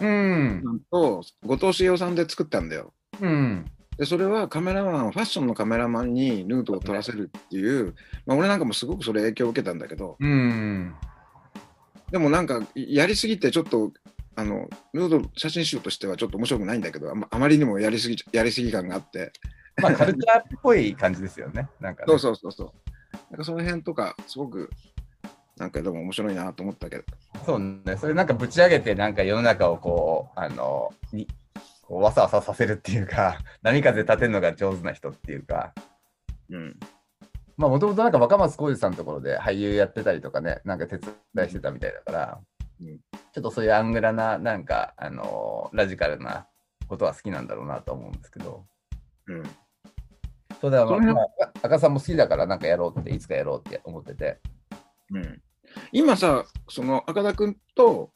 [0.00, 0.80] うん。
[0.90, 2.92] と後藤茂雄さんで作ったんだよ。
[3.20, 3.64] うん。
[3.96, 7.94] で、それはカメラマン、ファッションのカメラマンにヌードを撮らせるっていう、
[8.26, 10.94] まあ俺なんかもすごくそれ影響を受けたんだけど、うん。
[12.10, 13.92] でもなんかやりすぎてちょっと、
[14.38, 19.32] あの、ヌード写真集としてはちょっと面白くないんだけど、あまあまりにもやりすぎ、やりすぎ感があって、
[19.82, 21.68] まあカルチャーっぽい感じですよね。
[21.80, 22.06] なんか、ね。
[22.06, 22.72] そうそうそうそう。
[23.30, 24.70] なんかその辺とか、すごく、
[25.56, 27.04] なんかでも面白いなと思ったけど。
[27.44, 27.96] そうね。
[27.96, 31.26] それなんかぶち上げてなんか世の中をこう、あの、に
[31.82, 35.74] こうわさわささせるっていうか、波風立てるのが上手な人っていうか、
[36.48, 36.78] うん。
[37.56, 40.98] まあもともとなんか若松浩二さんのところで俳優やってたりとかね、なんか手
[41.34, 46.46] 伝いしてたみたいだから、うんちょっとそういうアングラな、なんか、あのラジカルな
[46.88, 48.64] ことは好きなんだろうなと思うんですけど、
[49.26, 49.42] うん。
[50.60, 54.38] そうだまあ、赤さんも好きだからなんかやろうって、いつかやろうって思ってて、
[55.10, 55.40] うん、
[55.92, 58.10] 今さ、その赤田君と、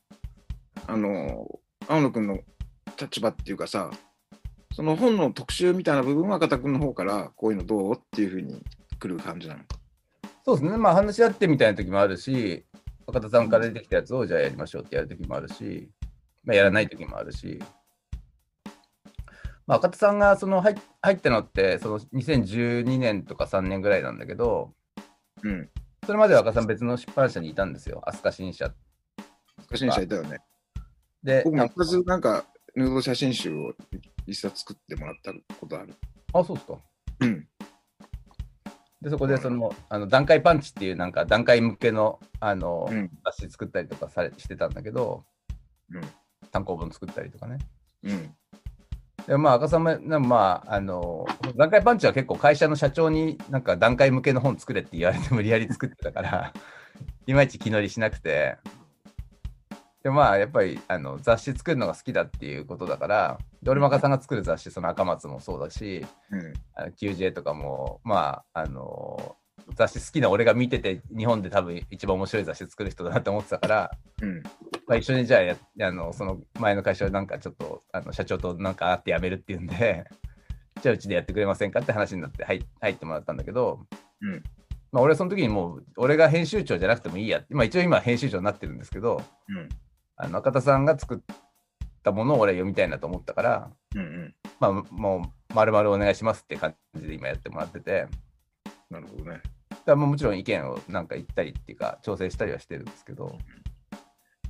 [0.88, 1.46] あの、
[1.88, 2.38] 青野君の
[3.00, 3.90] 立場っていうかさ、
[4.74, 7.94] その本の特集みたいな部分は赤田君の方から、こういうのどう？
[7.94, 8.64] っていうふうに
[8.98, 9.60] 来る感じなの？
[10.44, 12.64] そうですね、まあ話し合ってみたいな時もあるし、
[13.06, 15.90] 赤田さんから出てきたやつをじゃあやりましょうってやる時もあるし、
[16.44, 17.58] まあ、やらない時もあるし、
[19.66, 24.72] まあ、赤田さんがその入入ったのって、その2012年とか3年ぐらいなんだけど、
[25.42, 25.68] うん。
[26.04, 28.72] それまでは赤田さん別の出版社にいたんですよ、飛鳥新社。
[29.70, 30.38] 写真者いたよね。
[31.22, 32.44] で、僕も一つなんか、
[32.74, 33.72] ヌード写真集を
[34.26, 35.94] 一冊作ってもらったことある。
[36.32, 36.78] あ、そうですか。
[37.20, 37.48] うん。
[39.02, 43.10] で、そこでその、あの段階パンチっていうなんか段階向けのあの、うん。
[43.24, 45.24] 雑誌作ったりとかされしてたんだけど、
[45.90, 46.02] うん
[46.50, 47.58] 単行本作ったりとかね。
[48.04, 48.34] うん。
[49.26, 51.26] でまあ、赤さんも、なまあ、あの、
[51.56, 56.52] 段階パンチは結構会社の社長になんか段階向けの本作れって言われて無理やり作ってたから、
[57.26, 58.58] いまいち気乗りしなくて、
[60.02, 66.52] でまあ、やっぱりあの雑誌作るのが好きだっていうことだから、で俺も赤さんが作る雑誌、その赤松もそうだし、うん。
[66.74, 69.36] あの QJ とかも、まあ、あの、
[69.74, 73.90] 雑誌好きな俺が見てて、日本で多分一番面白い雑誌作る人だなって思ってたから、
[74.22, 74.42] うん。
[74.86, 80.04] まあ、一緒にじゃあやあのその前の会社をなんかちょっとあの社長となんか会って辞めるっていうんで
[80.82, 83.80] じゃあうちでやってくれませんかって話になって入入ってもらったんだけど、
[84.20, 84.42] うん
[84.90, 89.68] まあ、俺はその時にもう俺が編集長じゃなくてもいいや、まあ、一応今編集長になってるんですけどうん。
[90.22, 91.36] あの赤田さんが作っ
[92.04, 94.00] たものを俺は読みたいなと思ったから、うん。
[94.00, 94.34] うん。
[94.60, 98.06] まあ、もう丸々お願いしますって感じで今やってもらってて
[98.88, 99.40] なるほどね。
[99.84, 103.36] だもうもちろん意見をなんか言ったりっていうか調整したりはしてるんですけど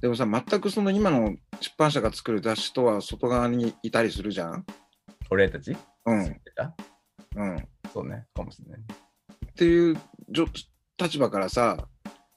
[0.02, 4.66] でもさ、全くその今の出版社が作る雑誌とは外側にいたりするじゃん？
[5.30, 6.40] 俺たち、うん。
[6.58, 6.74] あ
[7.36, 7.68] うん。
[7.94, 8.80] そうねかもしれない。
[8.80, 9.96] っていう
[10.98, 11.88] 立場からさ、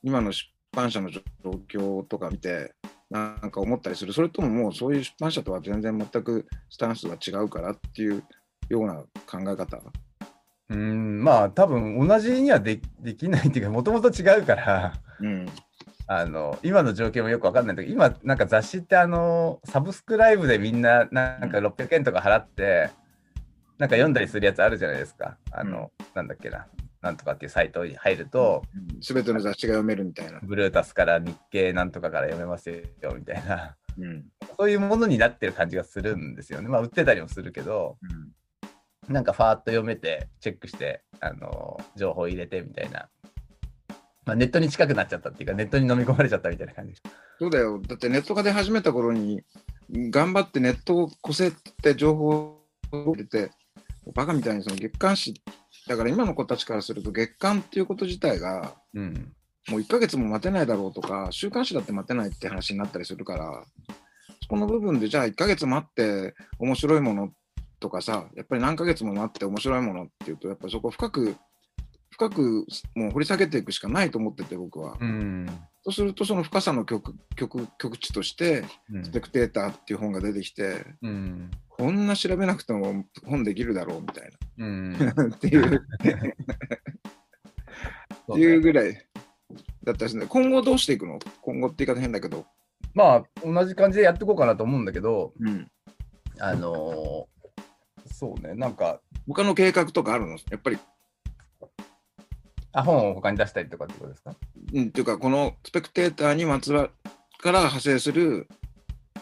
[0.03, 1.21] 今の出版社の状
[1.67, 2.75] 況とか見て、
[3.09, 4.13] なんか思ったりする。
[4.13, 8.23] それとももうそういう出版社とは全然全くスタンスが違うからっていう
[8.69, 8.95] ような
[9.27, 9.79] 考え方？
[10.69, 15.47] うん、まあ多分同じにはでできないっていうか、 もともと違うから、うん。
[16.07, 22.91] あの今の状況もよくわかんないんだけど、今なんか雑誌ってあのサブスクライブでみんななんか600円とか払って、
[23.79, 25.37] なんか読んだりするやつあるじゃないですか。
[25.51, 26.67] あの、なんだっけな、
[27.05, 28.63] なんとかっていうサイトに入ると、
[28.99, 30.39] すべての雑誌が読めるみたいな。
[30.41, 34.25] ブルータスから日経なんとかから読めますよみたいな、うん。
[34.57, 36.67] そういうものになってる感じがするんですよね。
[36.67, 37.97] まあ売ってたりもするけど、
[39.07, 43.07] なんかファーッと読めて、チェックして、あの情報入れてみたいな。
[44.25, 46.95] まあ、ネットに近くなっちゃったっていうか、ネットに飲み込まれちゃったみたいな感じ。
[47.37, 47.79] そうだよ。
[47.79, 49.43] だってネットが出始めた頃に、
[49.91, 51.51] 頑張ってネットをこせっ
[51.83, 53.51] て情報を入れて、
[54.15, 55.39] バカみたいにその月刊誌、
[55.87, 59.33] だから今の子たちからすると月刊っていうこと自体が、うん。
[59.67, 63.63] もう1ヶ月も待てないだろうとか、週刊誌だって待てないって話になったりするから、
[64.41, 67.31] そこの部分でじゃあ1ヶ月待って面白いもの
[67.79, 71.35] とかさ、やっぱり何ヶ月も待って面白いものっていうと、やっぱりそこ深く、
[72.11, 72.65] 深く
[72.95, 74.97] もう掘り下げていくしかないと思ってて、僕は。
[74.99, 75.49] うん。
[75.87, 81.51] そうすると、その深さの極極極地として、うんスペクテーターっていう本が出てきて、うん。
[81.69, 84.93] こんな調べなくても本できるだろうみたいうん。
[84.93, 85.11] な。
[85.35, 85.75] っていう、
[88.33, 88.93] っていうぐらい
[89.83, 90.25] だったですね。
[90.27, 91.19] 今後どうしていくの？
[91.41, 92.47] 今後って言い方変だけど。
[92.95, 95.69] まあ、同じ感じでやっていこうかなと思うんだけど、うん。
[96.39, 97.35] あのー
[98.11, 100.37] そうね、なんか、他の計画とかあるの？
[100.49, 100.77] やっぱり、
[102.75, 104.35] あ、本を他に出したりとかってことですか？
[104.73, 106.89] うん、っていうか、このスペクテーターにまつわ
[107.39, 108.47] から派生する、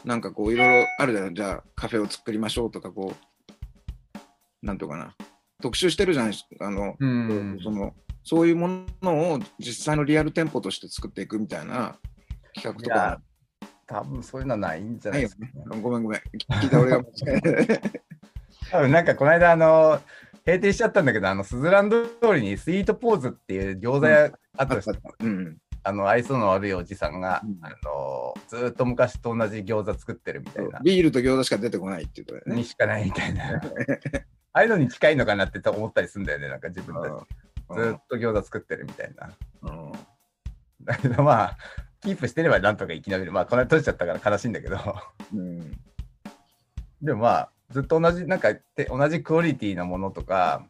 [0.04, 1.36] なんかこう、いろいろあるじゃん。
[1.36, 5.16] じゃあ、カフェを作りましょうとか、こう、なんとかな。
[5.62, 6.32] 特集してるじゃない？
[6.32, 6.68] ですか。
[6.68, 7.93] あの、うんその
[8.26, 11.97] そういうものを実際のリアル店舗として作っていくみたいな
[12.56, 13.22] 企画とか
[13.86, 15.51] 多分そういうのはないんじゃなないですか、ね。
[15.82, 16.22] ごめんごめん。
[16.22, 17.89] 聞いた俺が間違えた。
[18.74, 20.01] 多分なんかこの間あの
[20.47, 24.78] 閉店しちゃったんだけどあのスズランド通りにスイートポーズっていう餃子屋あったん。
[24.78, 25.57] ですよ、うん。
[25.84, 27.59] あの愛想の悪いおじさんが、うん。
[27.61, 32.55] あのずーっと昔と同じ餃子作ってるみたいな、ビールと餃子しか出てこないっていうことね。
[32.55, 33.61] にしかないみたいな。
[33.61, 37.76] ああいうのに近いのかなって思ったりするんだよねなんか自分たち。
[37.76, 39.30] ずーっと餃子作ってるみたいな。
[39.61, 39.91] うん。
[40.82, 41.57] だけどまあ
[42.01, 43.32] キープしてればなんとか生き延びる。
[43.32, 44.80] まあこの間閉じちゃったから悲しいんだけど。
[45.32, 45.71] うん。
[47.03, 50.65] でもまあずっと同じなんかて同じクオリティなものとか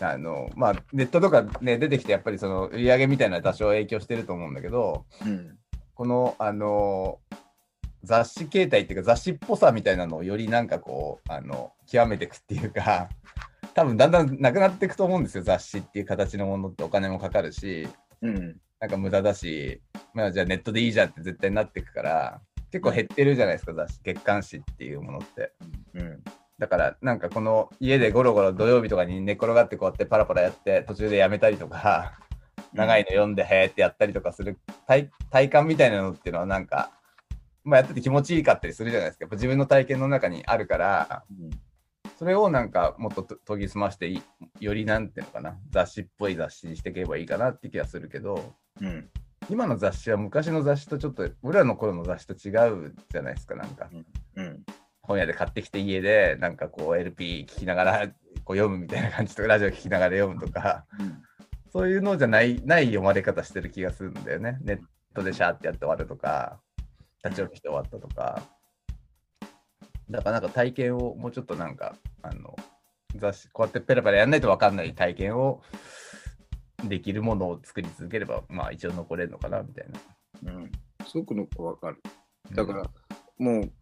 [0.00, 5.58] あのまあネットとかね出てきてやっぱりその売り上げみたいな多少影響してると思うんだけどうん
[5.94, 7.20] このあの
[8.02, 13.08] 雑誌形態っていうか雑誌っぽさみたいなのをよりなんかこうあの極めていくっていうか
[13.74, 17.88] 多分だんだんなくなっていくと思うんですよ雑誌っていう形のものってお金もかかるし
[18.22, 18.56] うん。
[18.78, 19.80] なんか無駄だし、
[20.12, 22.40] まあ、じゃあネットでいいじゃんって絶対なっていくから
[22.76, 25.52] 結構減ってるじゃないですか雑誌月刊誌っていうものって。
[25.94, 26.22] うん。
[26.58, 32.18] だからなんかこの家でゴロゴロ土曜日とかに寝転がってこうやってパラパラやって途中でやめたりとか
[32.72, 36.90] 長いの読んでへーってやったりとかする体体感みたいなのっていうのはなんか、
[37.64, 39.24] まあ、やってて気持ちいいかったりするじゃないですか。
[39.24, 41.24] やっぱ自分の体験の中にあるから
[42.18, 44.22] それをなんかもっとと研ぎ澄ましてい
[44.60, 48.54] よりなんていうのかな雑誌っぽい雑誌にしていけばいいかなって気がするけど。
[48.82, 49.08] うん
[49.48, 52.50] 今の雑誌は昔の雑誌とちょっと俺らの頃の雑誌と違
[52.88, 53.88] うじゃないですかなんか。
[54.36, 54.64] うん
[55.06, 58.08] 本屋で買ってきて家でなんかこう LP 聞きながら
[58.44, 60.84] こう読むみたいな感じとかラジオ聞きながら読むとか
[61.72, 64.58] そういうのじゃないない読まれ方してる気がするんだよね。
[64.62, 64.80] ネッ
[65.14, 66.58] トでシャーってやって終わるとか
[67.24, 68.42] 立ち読みして終わったとか。
[70.10, 72.56] だからなんか体験をもうちょっとなんかあの
[73.16, 75.62] 雑誌こうやってペラペラやんないと分かんない体験を
[76.84, 79.86] できるものを作り続ければまあ一応残れるのかなみたい
[80.42, 80.52] な。
[80.52, 80.72] うん
[81.06, 82.02] すごくのわかる。
[82.52, 82.82] だから、
[83.38, 83.72] もう、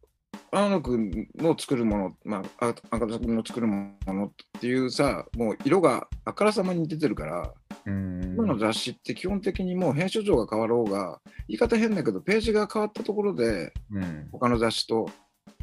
[0.51, 7.53] 青野くんの作るもの、まあ、あ赤田君の作るものっていうさ、もう色があからさまに出てるから、
[7.86, 15.09] うん今の雑誌って基本的にもう編集長が変わろうが、言い方変だけど、ページが変わったところで、うん他の雑誌と、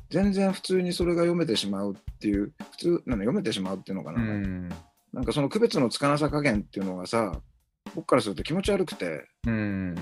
[0.10, 4.76] 全然普通にそれが読めてしまうっていう、普通なの読めてしまうっていうのかうな。
[5.14, 7.42] んなんかその区別のつかなさ加減っていうのがさ、
[7.96, 9.96] 僕からすると気持ち悪くて、うん。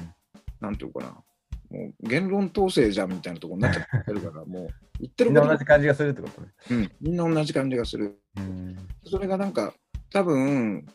[0.59, 4.67] なんていうのかな、もう言論統制じゃんみたいなところになっちゃってるから、もう
[4.99, 6.47] 言ってるみんな同じ感じがするってことね。
[6.71, 8.19] うん、みんな同じ感じがする。
[8.37, 8.77] うん。
[9.05, 9.73] それがなんか、
[10.11, 10.85] 多分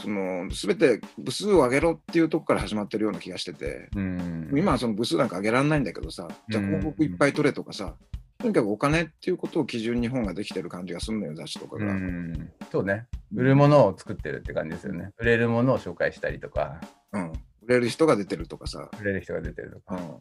[0.00, 4.50] その全て部数を上げろっていうところから始まってるような気がしてて、うん。
[4.56, 6.68] 今はその部数なんか上げられないんだけどさ、じゃあうん。
[6.68, 7.94] 広告いっぱい取れとかさ、
[8.38, 11.92] とにかくお金っていうことを基準に本ができてる感じがするんだよ、雑誌とかうが。
[11.92, 13.06] んそうね。
[13.34, 15.10] 売るものを作ってるって感じですよね。
[15.18, 16.80] 売れるものを紹介したりとか、
[17.12, 17.32] うん、
[17.62, 18.90] 売れる人が出てるとかさ。
[19.00, 19.96] 売れる人が出てるとか。
[19.96, 20.18] うん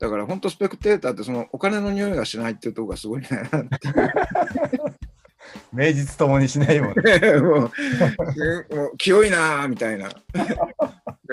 [0.00, 3.28] だから本当スペクテーターってそのお金の匂いがしないっていうところがすごいね。
[5.72, 7.20] 名実ともにしないもんね。
[7.40, 10.08] もう、もう清いなーみたいな。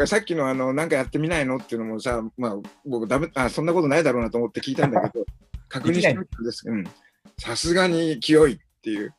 [0.06, 2.56] さっきのあの、なんかやってみないのっていうのもさ、まあ、
[2.86, 5.26] 僕ダメ、あ、そんなことないだろうなと思って聞いたんだけど、
[5.70, 6.70] 確認してんです。
[6.70, 6.84] うん。
[7.40, 9.14] さすがに清いっていう。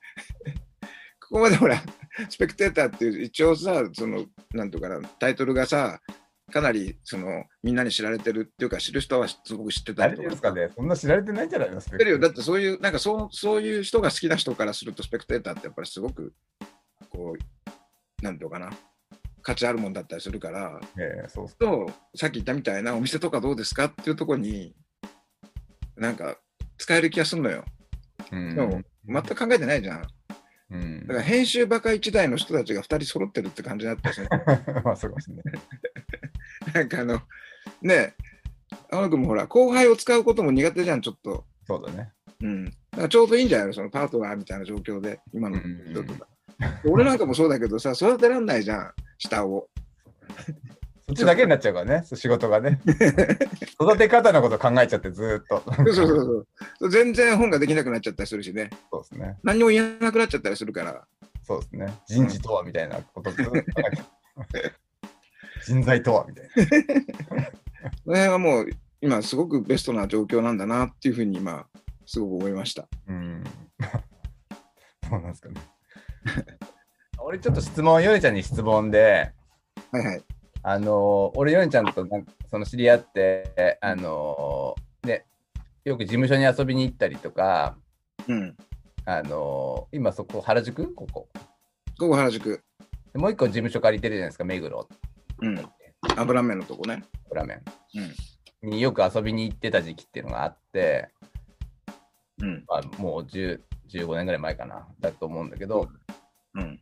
[1.21, 1.83] ここまでほら、
[2.29, 6.01] スペクテーターっていう、一応さ、その、なんとかな、タイトルがさ、
[6.51, 12.19] かなり、その、みんなに知られてるっていうか、知る人はすごく知ってた誰りとですかねそんな知られてないんじゃないのスペ知ってるよ。
[12.19, 16.33] だってそういう、なんかそうそういう人が好きな人からすると、スペクテーターってやっぱりすごく、
[17.11, 18.71] こう、なんていうのかな、
[19.43, 24.75] 価値あるもんだったりするから、ええそうと、さっき言ったみたいなお店とかどうですかっていうところに、
[25.99, 26.37] なんか
[26.77, 27.65] 使える気がするのよ。
[28.33, 30.07] うんでも全く考えてないじゃん。
[30.71, 34.29] うんだから編集バカ一台の人たちが2人揃ってるって感じだったし、ね、
[34.85, 35.37] まあそうかもしれ
[36.73, 37.23] なんかあの、
[37.83, 38.15] ねえ、
[38.91, 41.45] 青野君もほら、後輩を使うことも苦手じゃん、ちょっと。
[41.67, 42.13] そうだね。
[42.43, 42.65] うん。
[42.67, 45.59] だからちょうどいいんじゃないのそのパートナーみたいな状況で、今の
[45.91, 46.27] 人とか。
[46.85, 49.69] 俺なんかもそうだけどさ、育てらんないじゃん、下を。
[51.09, 52.81] そっちだけになっちゃうからね、仕事がね。
[53.81, 55.63] 育て方のこと考えちゃって、ずーっと。
[55.75, 56.47] そうそうそう
[56.81, 56.91] そう。
[56.91, 58.69] 全然本ができなくなっちゃったりするしね。
[58.93, 59.39] そうですね。
[59.43, 61.07] 何も言えなくなっちゃったりするから。
[61.45, 61.99] そうですね。
[62.07, 63.31] 人事とはみたいなこと
[65.65, 66.51] 人材とはみたいな。
[67.47, 68.69] この辺はもう、
[69.01, 71.67] 今すごくベストな状況なんだなっていうふうに今、
[72.05, 72.87] すごく思いました。
[73.09, 73.43] うん。
[75.09, 75.55] そうなんですかね。
[77.19, 79.33] 俺ちょっと質問、ヨネちゃんに質問で、
[79.91, 80.23] はいはい。
[80.71, 85.25] あの俺、ヨネちゃんとなんかその知り合って、あのね、
[85.83, 87.79] よく事務所に遊びに行ったりとか、
[88.29, 88.55] うん。
[89.07, 90.93] あの今そこ、原宿？
[90.95, 91.27] ここ。
[91.99, 92.63] ここ原宿。
[93.15, 94.87] でもう一個事務所借りてるじゃないですか、目黒。
[95.41, 95.59] うん。
[96.19, 97.03] 油麺のとこね。
[97.33, 97.63] ラーメン。
[98.63, 98.71] うん。
[98.71, 101.09] によく遊びに行ってた時期っていうのがあって、
[102.43, 102.65] うん。
[102.69, 103.59] まあ、もう10
[103.89, 105.89] 15年ぐらい前かな、だと思うんだけど、
[106.53, 106.79] うん。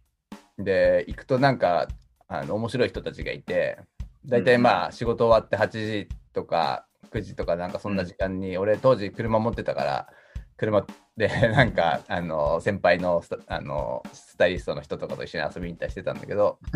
[0.58, 1.86] で、行くとなんか、
[2.28, 3.78] あの面白い人たちがいて、
[4.24, 10.08] 大体まあ仕事終わって8時とか9時とかなんかそんな時間に、俺当時車持ってたから、
[10.56, 10.84] 車
[11.16, 16.58] で なんかあの先輩のスタあのスタイリストの人とかと一緒に遊びに行ったりしてたんだけど。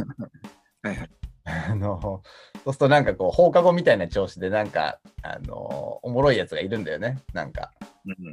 [1.45, 2.23] あの
[2.63, 7.73] そうするとなんかこう放課後みたいな調子でなんかあのおもろいやつがいるんだよねなんか
[8.05, 8.33] うん。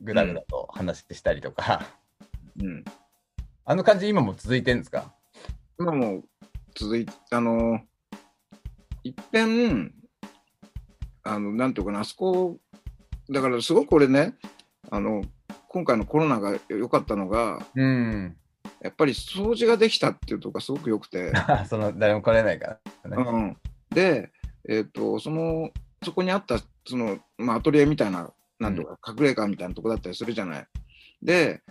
[0.00, 1.82] ぐだぐだと話したりとか、
[2.60, 2.84] うん。
[3.66, 5.14] あの感じ今も続いてるんですか？
[5.78, 6.24] 今もう
[6.74, 7.80] 続いて、あの、
[9.02, 9.92] いっぺん、
[11.22, 12.58] あの、なんていうかな、あそこ、
[13.30, 14.34] だからすごく俺ね、
[14.90, 15.22] あの、
[15.68, 18.36] 今回のコロナが良かったのが、うん。
[18.80, 21.32] やっぱり掃除ができたっていうとこがすごく良くて、
[21.68, 23.56] その誰も来れないからね、うん、
[23.90, 24.30] で、
[24.68, 25.70] えっ、と、その、
[26.04, 30.66] そこにあった、その、まあ、アトリエみたいな、なんとか、隠れ家みたいなとこだったりするじゃない。
[31.22, 31.62] で、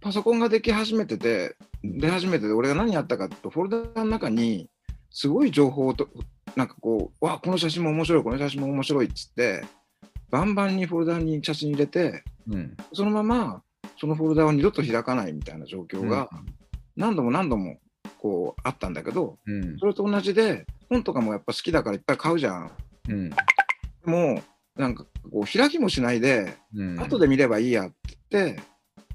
[0.00, 1.56] パソコンができ始めてて、
[1.98, 4.68] 出始めてて、俺が何やったかと、フォルダの中に、
[5.10, 6.08] すごい情報と、
[6.56, 9.64] なんかこう、わ、この写真も面白い、この写真も面白いっつって、
[10.30, 13.62] バンバンにフォルダに写真入れて、うんそのまま、
[13.98, 16.28] そのフォルダを二度と開かないみたいな状況が、
[16.96, 17.78] 何度も何度も、
[18.18, 19.78] こう、あったんだけど、うん。
[19.78, 22.70] それと同じで、本とかもやっぱ好きだからいっぱい買うじゃん。
[23.08, 23.30] うん。
[23.30, 23.36] で
[24.04, 24.42] も、
[24.76, 27.00] なんかこう、開きもしないで、うん。
[27.00, 28.62] 後で見ればいいやって言って、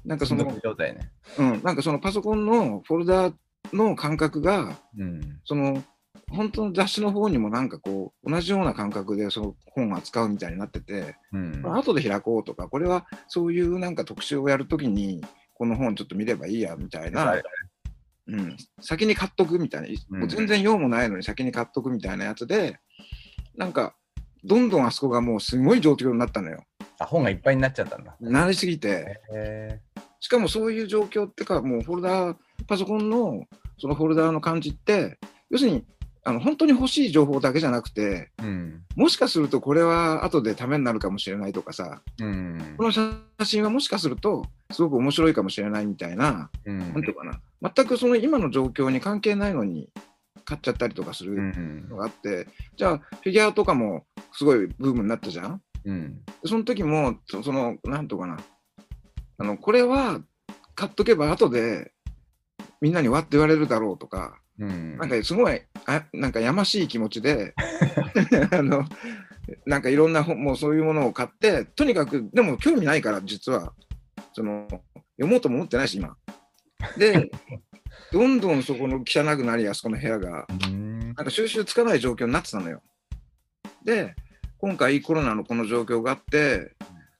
[0.04, 3.32] なんかその、状態ね、うん、なんかそのパソコンのフォルダ
[3.72, 5.40] の感覚が、うん。
[5.44, 5.82] その、
[6.30, 11.62] 本当の雑誌の方にもなんかこう、同じような感覚でその本を扱うみたいになってて、うん。
[11.64, 15.22] 後で開こうとか、これはそういうなんか特集をやるときに、
[15.54, 17.40] この本ちょっと見ればいいやみたいな、
[18.26, 20.20] うん、先に買っとくみたいな、うん。
[20.20, 22.78] もう全然用もないのに先に買っとくみたいなやつで、
[23.56, 23.94] なんか、
[24.44, 26.64] どんどんあそこがもうすごい状況になったのよ。
[26.98, 28.16] あ本がいっぱいになっちゃったんだ。
[28.20, 29.80] なりすぎて、へ
[30.22, 32.36] しかもそういう状況ってか、もうフォルダー、
[32.68, 33.42] パソコンの
[33.76, 35.18] そのフォルダーの感じって、
[35.50, 35.84] 要するに、
[36.22, 38.84] あの本当に欲しい情報だけじゃなくて、ーうん。
[38.94, 42.74] もしかするとこれは後でためになるかもしれないとかさ、うん。
[42.76, 43.12] この写
[43.42, 46.78] 真はもしかするとすごく面白いかもしれないみたいな、うん。
[46.78, 47.40] なんていうかな、
[47.74, 49.90] 全くその今の状況に関係ないのに
[50.44, 51.88] 買っちゃったりとかすうるん。
[51.88, 52.46] のがあって、
[52.76, 55.60] じゃあフィギュアとかもすごいブームになったじゃん。
[55.84, 56.20] うん。
[56.44, 58.38] その時も、そその、なんとかな、
[59.42, 60.20] あの、これは
[60.76, 61.92] 買っとけば後で
[62.80, 67.52] みんなにわって言われるだろうとか、うんなんかすごい、あなんかやましい気持ちで、
[68.52, 68.84] あの、
[69.66, 73.72] なんかいろんな本、もうそういうものを買って、とにかく、でも興味ないから、実は、
[74.32, 74.68] その、
[75.16, 76.16] 読もうとも思ってないし、今。
[76.96, 77.28] で、
[78.12, 82.80] どんどんそこの汚くなり、あそこの部屋が、うんなんか収集つかない状況になってたのよ。
[83.84, 84.14] で、
[84.58, 86.76] 今回コロナのこの状況があって、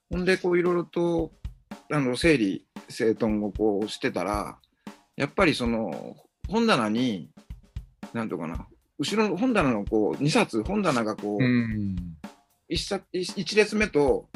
[0.08, 1.32] ほんでこういろいろと
[1.90, 4.58] あの整理整頓をこうしてたら、
[5.16, 6.16] やっぱりその
[6.48, 7.30] 本棚に、
[8.12, 8.66] なんとかな、
[8.98, 11.96] 後ろの本棚のこう2冊、本棚がこう、うん。
[12.70, 14.28] 1, 冊一列目と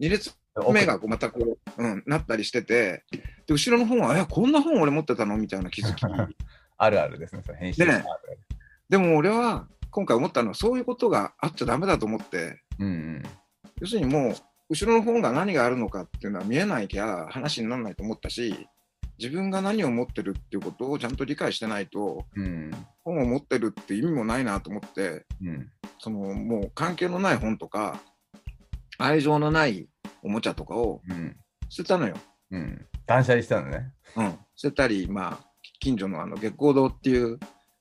[0.00, 0.34] 2列
[0.72, 3.04] 目がこうまたこう、うん、なったりしてて、
[3.46, 5.36] で後ろの本は、え、こんな本俺持ってたの？
[5.36, 6.04] みたいな気づき。
[6.76, 8.04] あるあるですね、その編集ね
[8.88, 13.22] でも俺は今回思ったのは、そういうことがあっちゃダメだと思って、うんうん。
[13.80, 14.34] 要するにもう、
[14.68, 18.68] 後ろの本が何があるのかっていうのは見えないきゃ話にならないと思ったし、
[19.18, 22.70] 自分が何を持ってるっていうことをちゃんと理解してないと、うん。
[23.04, 25.70] 本を持ってるって意味もないなと思って、うん。
[25.98, 28.00] そのもう関係のない本とか、
[28.98, 29.88] 愛情のない
[30.22, 31.36] おもちゃとかをうん。
[31.68, 32.16] 捨てたのよ。
[32.50, 32.86] うん。
[33.06, 33.92] 断捨離したのね。
[34.16, 35.46] うん、捨てたり、まあ、
[35.80, 37.38] 近所のあの月光堂っていう、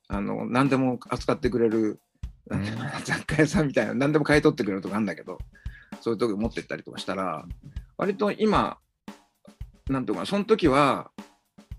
[0.07, 1.99] あの何でも扱ってくれる、
[2.49, 2.65] うん
[3.05, 5.37] 雑貨屋さんみたいな、何でも買い取ってくれるとかあるんだけど、
[6.03, 7.45] そういうとこ持ってったりとかしたら、
[7.95, 8.77] 割と今、
[9.89, 11.11] なんていうかな、その時は、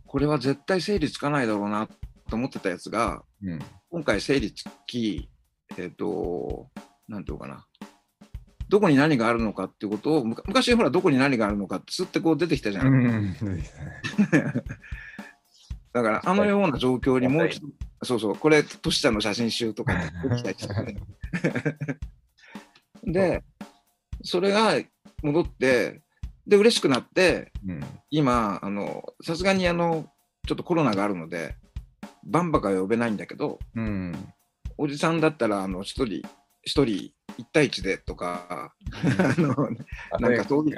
[0.06, 1.88] これは絶対整理つかないだろうな
[2.30, 3.58] と思ってたやつが、うん。
[3.90, 5.28] 今回整理つき、
[5.76, 6.70] えっ、と、
[7.06, 7.66] なんていうのかな、
[8.70, 12.86] どこに何があるのかっていうことを、昔ほら、どこに何があるのかって、つってこう出てきたじゃん。
[12.86, 13.36] うん。
[13.38, 13.84] そうですね
[15.92, 17.68] だから、あのような状況にもう一度、
[18.02, 20.96] そうそう、これ、トシちゃんの写真集とかできたりしてね
[23.12, 23.44] で、
[24.24, 24.74] それが
[25.22, 26.02] 戻って、
[26.46, 27.80] で、嬉しくなって、うん。
[28.10, 30.06] 今、あの、さすがにあの、
[30.46, 31.56] ちょっとコロナがあるので、
[32.24, 34.12] バンバカは呼べないんだけど、うん。
[34.76, 36.22] おじさんだったら、あの、一人、
[36.62, 38.74] 一人、一対一でとか、
[39.18, 39.68] あの、
[40.10, 40.76] あなんかそういう。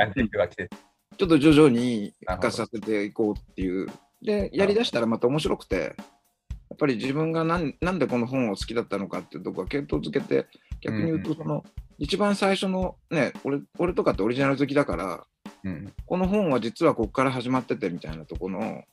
[1.19, 3.89] ちょっと徐々に復活させていこうっていう。
[4.23, 5.95] で、やりだしたらまた面白くて、
[6.69, 10.47] やっぱり自分がなんなんでこの本を好きだったのかっていうところは検討づけて、
[10.81, 11.65] 逆に言うと、その、
[11.99, 15.25] 一番最初のね、俺俺とかってオリジナル好きだから、
[15.65, 15.93] うん。
[16.07, 18.85] この本は実はここから始まっててみたいなところの、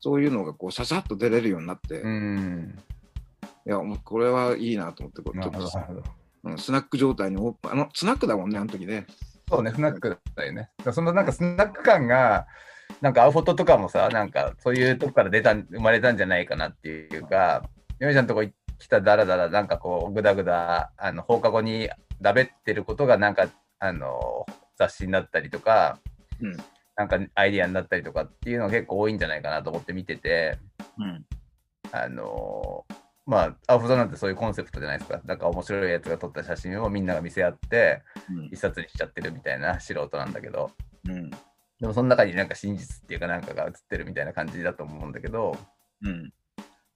[0.00, 2.78] そういうのがこうささっと出れるようになって、いうん。
[3.64, 5.58] や、もうこれはいいなと思って、こうちょっと。
[5.60, 5.92] う
[6.52, 9.06] んスナック状態にあの、スナックだもんね、あの時ね。
[9.48, 10.70] そうね、スナックだよね。
[10.78, 12.46] だからそのなんかスナック感が、
[13.00, 17.64] なんかアウフォトとかもさ、なんかそういうとこから出た、生まれたんじゃないかなっていうか、
[17.98, 18.48] ヨネちゃんのとこ
[18.78, 21.90] 来ただらだら、なんかこう、ぐだぐだ、あの放課後に
[22.20, 23.48] だべってることが、なんか、
[23.78, 24.46] あの、
[24.76, 25.98] 雑誌になったりとか、
[26.40, 26.56] うん
[26.96, 30.58] なんかアイディアになったりとかっていうのが結構多いんじゃないかなと思って見てて、
[30.98, 31.26] うん。
[31.92, 32.84] あの
[33.26, 35.20] まあ、アウフォトなんてそういうコンセプトじゃないですか。
[35.24, 40.70] なんか面白いやつが撮った写真をみんなが見せ合って、うん一冊にしちゃってるみたいな素人なんだけど、
[41.06, 41.30] うん。
[41.30, 45.54] でもその中になんか真実っていうかなんかが映ってるみたいな感じだと思うんだけど、
[46.02, 46.32] うん。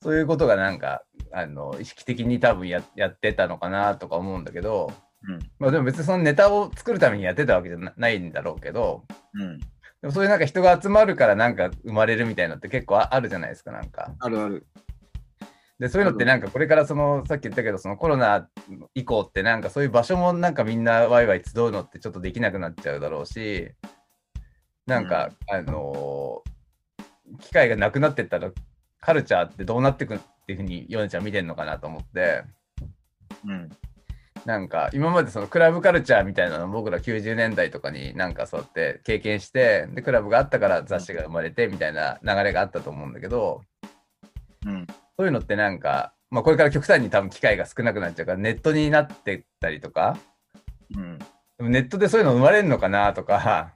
[0.00, 4.90] そういうことがなんか、あの、意識的に多分ややってたのかなとか思うんだけど、
[5.28, 5.38] うん。
[5.58, 9.04] まあでも別にそのネタを作るためにやってたわけじゃなないんだろうけど、
[9.34, 9.58] うん。
[9.58, 9.66] で
[10.04, 14.14] もそういうなんか人が集まるからなんか生まれるみたいなのって結構ああるじゃないですか、なんか。
[14.18, 14.66] あるある。
[15.78, 18.48] で、そういうのってなんかこれからその、さっき言ったけど、そのコロナ
[18.94, 23.70] 以降ってなんかそういう場所もなんかみんなワイワイ集うのってちょっとできなくなっちゃうだろうし、
[24.86, 26.50] なんか、あのー
[27.38, 28.50] 機会がなくなってったら
[29.00, 32.44] カルチャーってどうなってくっていうふうにヨネちゃん見てんのかなと思って、
[33.46, 33.70] うん。
[34.46, 43.62] なんか今までそのクラブカルチャーみたいなの僕ら90年代とかになんかそうやって経験して、で、クラブがあったから雑誌が生まれてみたいな流れがあったと思うんだけど、
[44.66, 44.86] うん。
[45.16, 50.16] そういうのってなんか、まあ、これから極端に多分機会が少なくなっちゃうから、ネットになってったりとか、
[50.96, 51.18] うん。
[51.18, 51.24] で
[51.64, 53.72] もネットでそういうの生まれるのかなとか、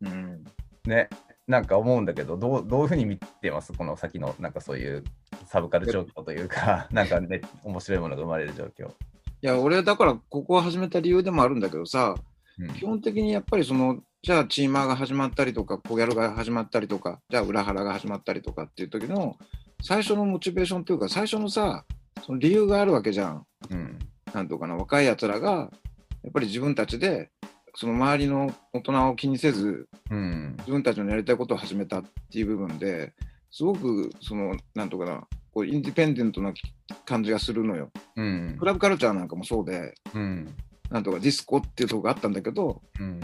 [0.00, 0.44] うん。
[0.86, 1.08] ね、
[1.46, 3.72] なんか思うんだけど、どうどういうふうに見てます？
[3.72, 5.04] この先の、なんかそういう
[5.46, 8.90] サブカル状況というか、なんかね、面白いものが生まれる状況。
[9.42, 12.14] いや、俺、だから、ここを始めた理由でもあるんだけどさ、
[12.58, 19.38] うん基本的にやっぱりその、じゃあ、チーマーが始まったりとか、コギャルが始まったりとか、じゃあ、裏腹が始まったりとかっていう時の、
[19.82, 21.86] 最初のモチベーションというか、最初のさ、
[22.22, 23.46] その理由があるわけじゃん。
[23.70, 23.98] うん。
[24.34, 25.50] なんとかな、若いやつらが、
[26.22, 27.30] やっぱり自分たちで、
[27.76, 30.54] その周りの大人を気にせず、うん。
[30.58, 33.14] 自分たちのやりたいことを始めたっていう部分で
[33.50, 36.52] すごくそのなんとかなこうインディペンデントな
[37.04, 37.90] 感じがするのよ。
[38.16, 38.56] うん。
[38.58, 40.54] クラブカルチャーなんかもそうでうん。
[40.90, 43.20] なんとかディスコっていうとこがあったんだけどうん。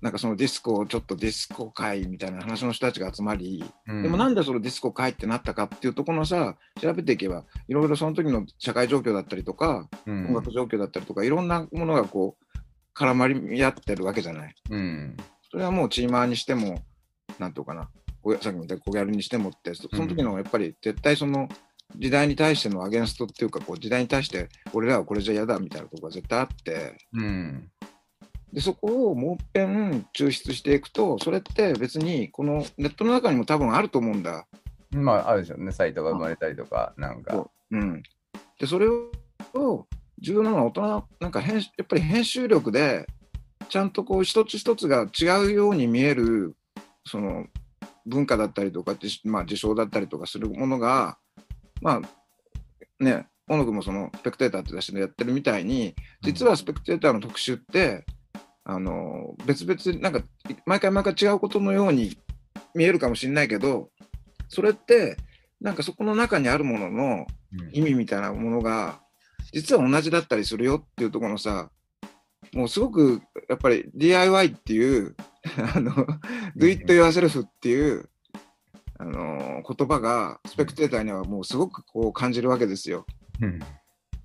[0.00, 12.48] なんかそのディスコをちょっとディスコ会みたいな話の人たちが集まり、うんでもなんでそのディスコ会ってなったかっていうところのさ調べていけばいろいろその時の社会状況だったりとか、うん音楽状況だったりとかいろんなものがこう
[12.98, 14.54] 絡まり合ってるわけじゃない。
[14.70, 15.16] うん。
[15.50, 16.82] それはもうチーマーにしても、
[17.38, 17.88] なんとかな、
[18.40, 21.48] さっきも言ったコギャルにしてもって、そその時のやっぱり絶対その
[21.96, 27.70] 時代に対してのアゲンストっていうか、こう時代に対して俺らはこれじゃ嫌だみたいなところが絶対あって、うん。
[28.52, 34.46] でそこをもう一遍抽出していくとそれって別にこのネットの中にも多分あると思うんだ。
[34.90, 35.70] まあ、あるでしょうね。
[35.72, 37.46] サイトが生まれたりとか、なんか。
[37.70, 38.02] うん、
[38.58, 39.86] でそれを
[40.20, 43.06] 重要なのは大人なんか編集やっぱり編集力で
[43.68, 46.56] ちゃんとこう一つ一つが違うように見える
[47.06, 47.46] その
[48.08, 51.18] 文化だったりとか、じまあ、事象だったりとかするものが
[51.80, 58.04] まあね小野君もそのスペクテーターって雑誌でやってるみたいに実はスペクテーターの特集って、
[58.64, 60.22] あの別々なんか
[60.66, 62.18] 毎回毎回違うことのように
[62.74, 63.88] 見えるかもしれないけど
[64.48, 65.16] それって
[65.60, 67.70] なんかそこの中にあるもののうん。
[67.72, 69.00] 意味みたいなものが
[69.52, 71.70] 実は同じだったりするよっていうところのさ
[72.52, 75.14] もうすごくやっぱり DIY っていう
[75.74, 75.92] あの
[76.56, 78.08] Do it yourself っていう
[78.98, 83.06] あの言葉がスペクテーターにはもうすごくこう感じるわけですよ。
[83.40, 83.60] うん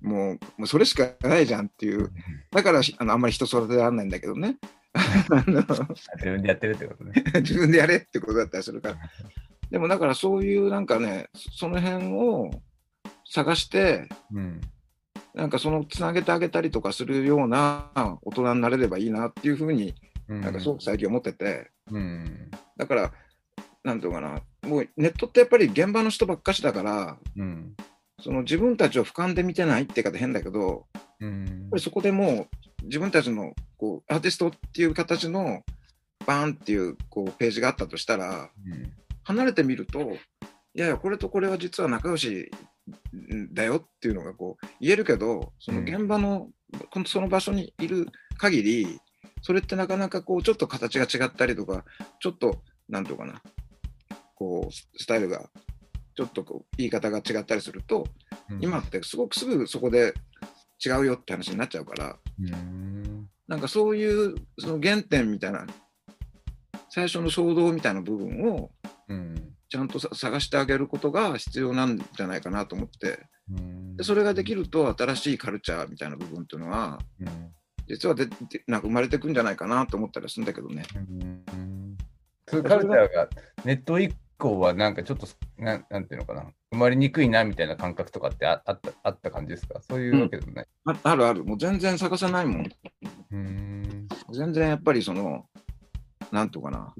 [0.00, 2.12] もうもうそれしかないじゃんっていう
[2.50, 4.58] だからしあのあんまり人育てられないんだけどね
[6.16, 7.12] 自分でやってるってことね。
[7.40, 8.96] 自分でやれってことだったりするから。
[9.70, 12.50] でもだからそういうなんかねその辺を
[13.24, 14.60] 探してうん。
[15.34, 17.90] なんかそのつなげてあげたりとかするような
[18.22, 19.94] 大人になれればいいなっていうふうに
[20.28, 22.50] ななんかすごく最近思ってて、うん。
[22.76, 23.12] だから
[23.82, 24.68] なんていうのかな。
[24.68, 27.74] もうネットってやっぱり現場の人ばっかしだからうん。
[28.20, 32.48] その自分たちを俯瞰で見てないって言い方変だけどやっうんぱりそこでも
[32.82, 35.62] う自分たちのこうアーティストっていう形の
[36.26, 38.48] バーンっていうこうページがあったとしたら
[39.24, 42.50] 離れてみるといやいやこれとこれは実は仲良し
[43.52, 46.48] だよっていうのがこう言えるけどその現場の、
[46.90, 49.00] このその場所にいる限り
[49.42, 51.84] それってなかなかこうちょっと形が違ったりとか
[52.20, 53.42] ちょっとなんていうかな
[54.34, 55.48] こうススタイルが
[56.16, 58.06] ちょっとこう言い方が違ったりすると、
[58.50, 60.12] うん今ってすごくすぐそこで
[60.84, 63.26] 違うよって話になっちゃうからうん。
[63.48, 65.66] なんかそういうその原点みたいな
[66.90, 68.70] 最初の衝動みたいな部分を
[69.08, 69.53] うん。
[69.68, 73.26] ちゃんとさ探してあげることが必要なんじゃないかなと思って。
[73.50, 73.96] うん。
[73.96, 77.28] でそれができると新しいカルチャーみたいな部分っていうのはうん。
[77.88, 78.34] 実はでで
[78.66, 80.84] なんか生まれてくんじゃないかなと思ったりするんだけどね。
[80.94, 81.96] うん。
[82.48, 83.28] そういうカルチャーが
[83.64, 85.26] ネット以降はなんかちょっと
[85.58, 86.46] なんなんていうのかな。
[86.72, 89.80] 生まれにくいなみたいな感覚とかってああったあった感じですか？
[89.88, 90.66] そういうわけでもない。
[90.86, 91.44] ああるある。
[91.44, 92.66] もう全然探さないもん。
[93.30, 94.08] うん。
[94.32, 95.46] 全然やっぱりその
[96.34, 96.92] なんとかな。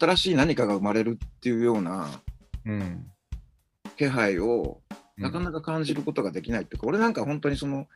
[0.00, 2.08] 新しい何かが生まれるっていうような
[2.64, 3.06] うん
[3.98, 4.80] 気配を
[5.18, 7.86] なかかなか感じることができないっていうか、俺なんか本当にその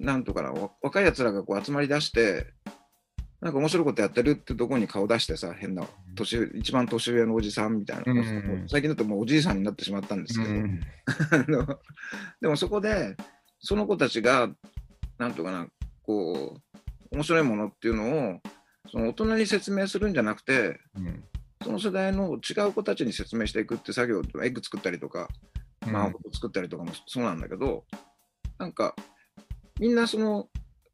[0.00, 2.46] なんとかなわ若いやつらがこう集まりだして
[3.42, 5.84] なんか面白いことやってるってとこに顔出してさ変な
[6.16, 8.64] 年上一番年上のおじさんみたいな、うん。
[8.68, 11.78] 最近だともうおじいさんになってしまったんですけど、 あの
[12.40, 13.18] でもそこで
[13.60, 14.48] その子たちが
[15.18, 15.68] なんとかな
[16.02, 18.40] こう面白いものっていうのを
[18.90, 21.24] その大人に説明するんじゃなくてうん。
[21.62, 25.28] その世代の違う子たちに説明していくって作業エッグ作ったりとか
[25.86, 25.92] うん。
[25.92, 27.84] マンホ作ったりとかもそうなんだけど
[28.58, 28.94] なんか
[29.80, 30.48] みんなその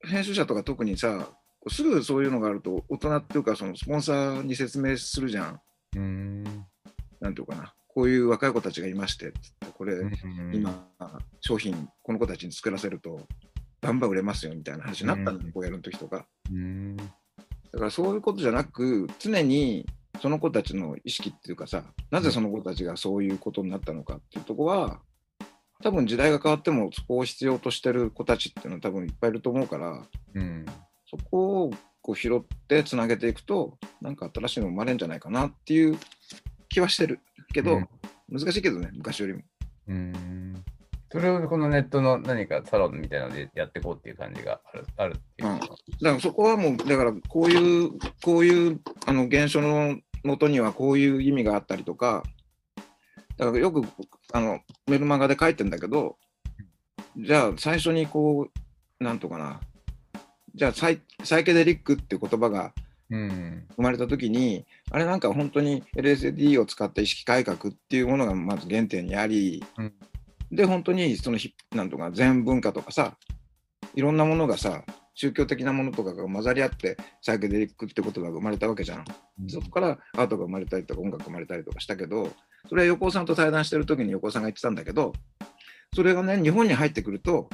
[0.05, 1.28] 編集者とか特にさ
[1.69, 5.60] すぐそういうのがあると大人っていうかそのスポンサーに説明するじゃん。
[5.97, 6.44] うん。
[7.20, 7.74] なんていうかな。
[7.94, 10.12] こういう若い子たちがいましてつってこれ、うん
[10.55, 10.89] 今
[11.40, 13.20] 商品この子たちに作らせると
[13.81, 16.97] バンバン売れますよみたいな話になったんだよ、うんこうやる時とかうん
[17.73, 19.86] だからそういうことじゃなく常に
[20.20, 25.01] その子たちの意識っていうかさなぜその子たちがそういうことになったのかっていうとこは
[25.82, 30.66] 多分時代が変わってもそこを必要としてる子たちっていうのは多分いっぱいいると思うからうん。
[31.11, 31.70] そこを
[32.01, 35.99] こう拾ってつなげていくとなんか新しいの生まれるんじゃないかなっていう
[36.69, 37.20] 気はしてる
[37.53, 37.89] けど、うん。
[38.31, 39.43] 難しいけどね昔よりも。
[39.89, 40.65] うん
[41.13, 45.59] それをこのネットの何かサロンみたいなのでやっていこうっていう感じがあるあるっていううん。
[45.59, 47.91] だからそこはもうだからこういう
[48.25, 52.23] こういうあの現象のもとにはこういう意味があったりとか
[53.37, 53.83] だからよく
[54.33, 56.17] あのメルマガで書いてんだけど
[57.19, 58.49] じゃあ最初にこ
[58.99, 59.61] うなんとかな
[60.55, 62.73] じゃあサイサイケデリックっていう言葉が
[63.11, 63.67] うん。
[63.77, 67.61] 生まれた時にあれなんか本当に LSD を使った意識改革っ
[67.91, 69.93] ていうものがまず原点にあり、うん
[70.53, 73.16] で本当にそのヒなんとか全文化とかさ
[73.95, 74.85] いろんなものがさ
[75.15, 79.05] 宗教的なものとかが混ざり合ってサイケデリックって言葉が生まれたわけじゃん。
[79.49, 82.31] そこからアートが生まれたりとか音楽が生まれたりとかしたけど
[82.69, 85.12] それは横尾さんと対談してる時に横尾さんが言ってたんだけど
[85.95, 87.51] それがね日本に入ってくると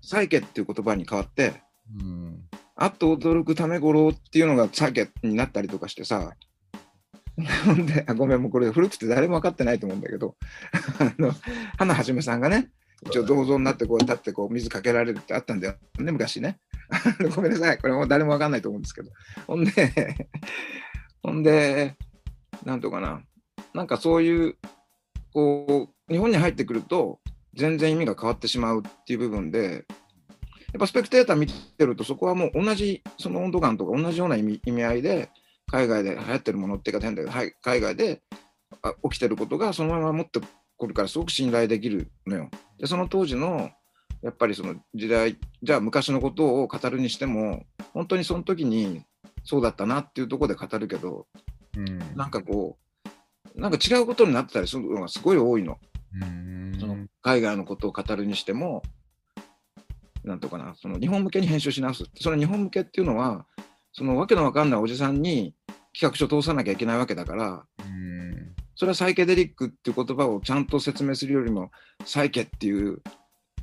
[0.00, 1.62] サイケっていう言葉に変わって
[2.00, 2.48] うん。
[2.76, 6.32] あっと驚くためごろうっていうのがサケになったりとかしてさ、
[7.86, 10.34] で、あごめん、もうこれ古くて誰も分かってないと思うんだけど、
[10.98, 11.32] あの、
[11.78, 12.70] 花はじめさんがね、
[13.06, 16.58] 一応銅像になってこう立ってこう水かけられるってあったんだよね、昔ね。
[17.34, 19.10] ごめんなさい、これも誰もわかんないと思うんですけど。
[19.46, 19.70] ほんで、
[21.22, 21.96] ほんで、
[22.64, 23.22] なんとかな、
[23.72, 24.56] なんかそういう、
[25.32, 27.20] こう、日本に入ってくると、
[27.54, 29.84] 全然意味が変わってしまうっていう部分で、
[30.72, 35.30] やっぱスペクテーター見てると、そこはもう同じ、その温度感とか同じような意味意味合いで、
[35.70, 38.22] 海外で流行ってるものっていうか、変だけど、はい、海外で
[38.82, 40.40] あ起きてることがそのまま持って
[40.78, 42.50] くるから、すごく信頼できるのよ。
[42.78, 43.70] で、その当時の、
[44.22, 49.04] やっぱりその時代、じゃあ昔のことを語るにしても、本当にその時に
[49.44, 51.26] そうだったなっていうところで語るけど、
[51.76, 52.76] うんなんかこ
[53.56, 55.78] う、なんか違うことになってたりするのがすごい多いの。
[56.20, 58.82] うんその海外のことを語るにしても、
[60.24, 63.46] なんとかな、その日本向けに編集し直すその日本向けっていうのは、
[63.98, 65.56] そのわけのわかんないおじさんに
[65.92, 71.72] 企画書通さなきゃいけないわけだから、うんそれはサイケデリックっていう言葉をちゃんと説明するよりも、
[72.04, 73.02] サイケっていう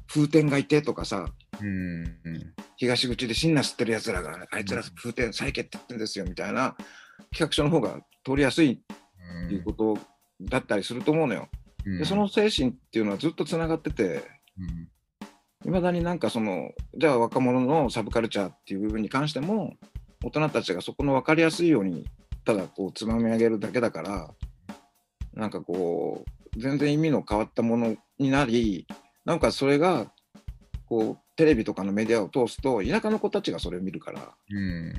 [0.09, 1.27] 風天がいてとかさ、
[1.61, 2.05] うん
[2.75, 6.75] 東口でシンナ吸ってるやつらが、あいつら風天、サイケって言ってんですよみたいな
[7.31, 9.97] 企画書の方が通りやすいっていうこと
[10.41, 11.47] だったりすると思うのよ。
[11.85, 11.99] うん。
[11.99, 14.21] で、その精神っていうのはずっとつながってて、
[14.59, 14.89] うん。
[15.65, 19.75] いまだになんかその、じゃあ若者のサブカルチャーっていう部分に関しても、
[20.25, 22.03] 大人たちがそこの分かりやすいように、
[22.45, 24.33] ただこうつまみ上げるだけだから、
[25.35, 28.87] なんかこう、全然意味の変わったものになり、
[29.23, 30.11] なんかそれが、
[30.87, 34.93] こう、テレビとかのメディアを通すと、田舎の子たちがそれを見るから、うん。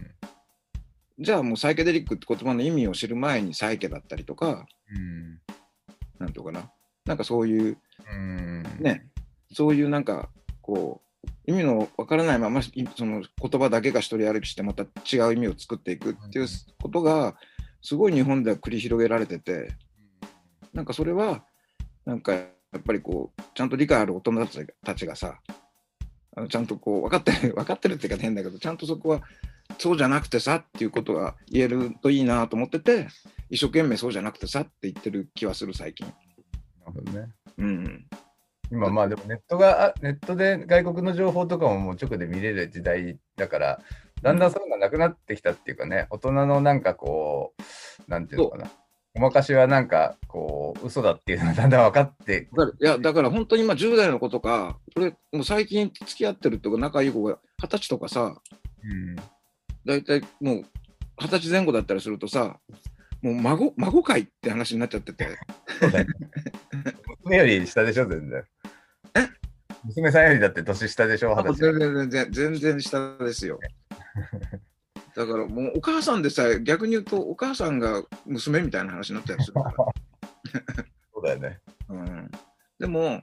[1.19, 5.41] じゃあもうサイケデリックって言葉の意味を知る前にサイケだったりとか、うん。
[6.21, 6.71] なんとかな、
[7.05, 7.79] なんかそういう、
[8.13, 8.63] うん。
[8.79, 9.09] ね、
[9.53, 10.29] そういうなんか、
[10.61, 11.06] こう、
[11.47, 12.65] 意味のわからないまま、い
[12.97, 16.47] その言葉だけが一人歩きして、また違う意味を作っていくっていう
[16.83, 17.37] ことが、
[17.83, 19.69] すごい日本では繰り広げられてて、
[20.73, 21.45] なんかそれは、
[22.05, 22.47] なんかや
[22.79, 25.39] っぱりこう、ちゃんと理解ある大人たちたちがさ、
[26.37, 29.23] あのちゃんとこう、分かってる、 分かってるって言い方変だけど、ちゃんとそこは、
[29.79, 33.09] そうじゃなくてさっていうことが言えるといいなと思ってて、
[33.51, 36.07] 一生懸命そうじゃなくてさって言ってる気はする、最近。
[36.07, 37.29] なるほどね。
[37.59, 38.07] うん。
[38.71, 43.81] 今まあでもネットが、あネットで外国の情報とかももう直で見れる時代だから、
[44.23, 48.71] だんだんそういうのがなくなってきたっていうかね、大人のなんかこう、なんていうのかな、
[49.15, 52.49] ごまかしはなんかこう、嘘だっていうのが だんだん分かって、
[52.81, 58.41] いやだから本当に今10代の子とか、俺、もう最近付き合ってるとか仲いい子が二十歳とかさ、
[58.85, 59.17] うん、
[59.85, 60.65] 大体もう
[61.19, 62.59] 二十歳前後だったりするとさ、
[63.23, 65.29] もう孫孫会って話になっちゃってて、
[65.81, 66.15] そうだよね。
[67.25, 68.45] 娘より下でしょ、全然。
[69.87, 71.61] 娘さんよりだって年下でしょ、二十歳。
[71.61, 73.61] 全然全然全然下ですよ。
[75.15, 79.75] だからもうお母さんでさえ逆に言うとお母さんが娘みたいな話になったりするから。
[81.15, 81.61] そうだよね。
[81.89, 82.31] うん、
[82.79, 83.23] でも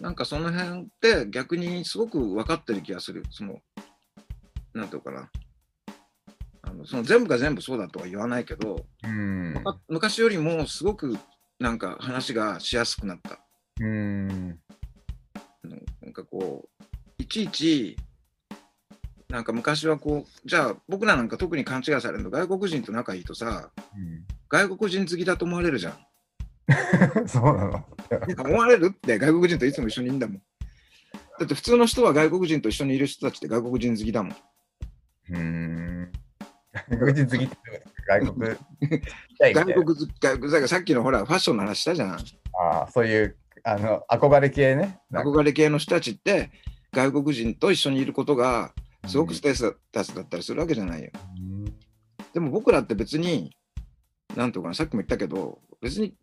[0.00, 3.24] なんかその辺って逆にすごく分かってる気がする。
[3.30, 3.60] その
[4.74, 5.30] なんていうのかな。
[6.62, 9.60] あのその全部が全部そうだとは言わないけど、うん。
[9.64, 11.16] あ昔よりもすごく
[11.58, 13.38] なんか話がしやすくなった。
[13.80, 14.60] うん。
[16.14, 16.84] かこう、
[17.18, 17.96] いちいち、
[19.28, 23.70] なんか昔はこう、じゃあ僕らなんか特に勘違いされるの、外国人と仲いいとさ、
[24.48, 25.98] 外国人好きだと思われるじゃん。
[27.28, 27.84] そうなの。
[28.38, 30.42] 思われるって外国人といつも一緒にいるんだもん。
[31.38, 34.36] だって普通の人は外国人と一緒にいる人たちって外国人好きだもん。
[35.30, 36.12] うん。
[36.88, 37.56] 外国人好きって
[38.06, 38.56] 外国
[39.54, 42.12] 外国好き、さっきのほら、ファッションの話したじゃん。
[42.12, 45.00] ああ、そういう、あの、憧れ系ね。
[45.10, 46.50] 憧れ系の人たちって、
[46.92, 48.72] 外国人と一緒にいることが、
[49.06, 51.10] すごくステータスだったりするわけじゃないよ。
[51.38, 51.64] うん
[52.32, 53.56] でも僕らって別に、
[54.34, 56.14] なんとかな、さっきも言ったけど、別に、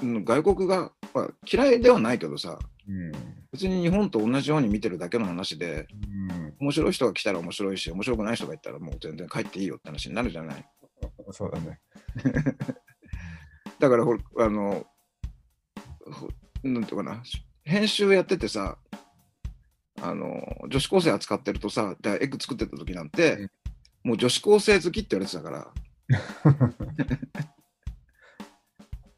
[0.00, 3.12] うん外国が、まあ、嫌いではないけどさ、うん
[3.50, 5.88] 別に日本と同じように見てるだけの話で、
[6.60, 10.64] 面白い人が来たら面白いし、面白くない人がいたらもう全然帰っていいよって話になるじゃない。
[11.32, 11.80] そうだね。
[13.80, 14.86] だからあの、ほ
[16.62, 17.22] なんていうかな、
[17.64, 18.78] 編集やっててさ、
[20.02, 23.50] あの、女子高生扱ってるとさ、だエッグ作ってた時なんて、うん。
[24.04, 25.72] もう女子高生好きって言われてたから、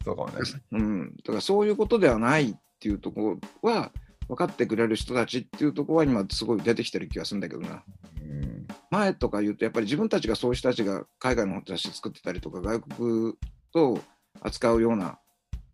[0.05, 0.35] そうかもね。
[0.73, 3.93] うん、だからそういうことではないっていうところは
[4.29, 7.85] 分かってくれる人たちっていうところは今すごい出てきてる気がするんだけどな。
[8.23, 8.67] うん。
[8.91, 13.35] 前とか言うとやっぱり自分たちがそういう人たちが海外の雑誌作ってたりとか外国
[13.73, 14.01] と
[14.41, 15.19] 扱うような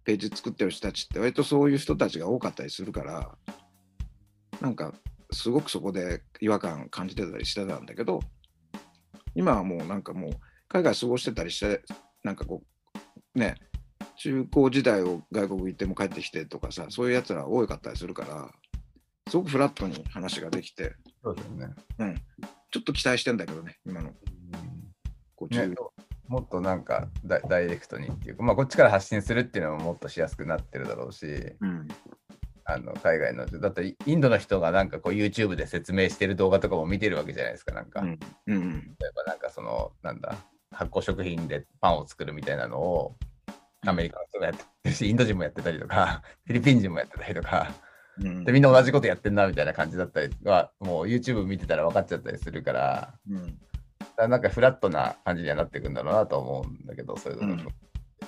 [0.04, 3.36] ページ作ってる人たちって割とそういう人たちが多かったりするから
[4.60, 4.92] なんか
[5.32, 8.20] すごくそこで違和感感じてたりしてたんだけど
[9.34, 10.30] 今はもうなんかもう
[10.68, 11.82] 海外過ごしてたりして
[12.22, 12.62] なんかこ
[13.34, 13.56] うね
[14.16, 18.50] 中高時代を外国行っても帰ってきてとかさそういうやつら多かったりするから
[19.28, 20.94] すごくフラットに話ができて
[21.24, 21.52] そうですよ
[22.06, 22.22] ね。
[22.70, 24.10] ちょっと期待してんだけどね、今の。
[25.36, 25.74] こう中ね、
[26.28, 31.26] もっとなんかダダイレクトにっていうか、まあ、こっちから発信するっていうのももっとしやすくなってるだろうし、
[31.60, 31.88] うん。
[32.66, 38.00] あの海外の、だってインドの人がなんかこう YouTube で説明してる動画とかも見てるわけじゃないですか、なんか。
[38.00, 38.18] うん。
[38.46, 38.96] うん。
[38.98, 40.36] 例えばなんかその、なんだ、
[40.72, 43.16] 発酵食品でパンを作るみたいなのを、
[43.86, 47.70] アメリカの人がやってるし、インド人もやってたりとか、 フィリピン人もやってたりとか、
[48.18, 53.58] うんで、みんな同じことやってんなみたいな感じだったりは、もう YouTube 見てたら分かっちゃったりするから、うん。
[54.16, 57.70] なんかフラットな感じにはなっていくんだろうなと思うんだけど、それぞれの人。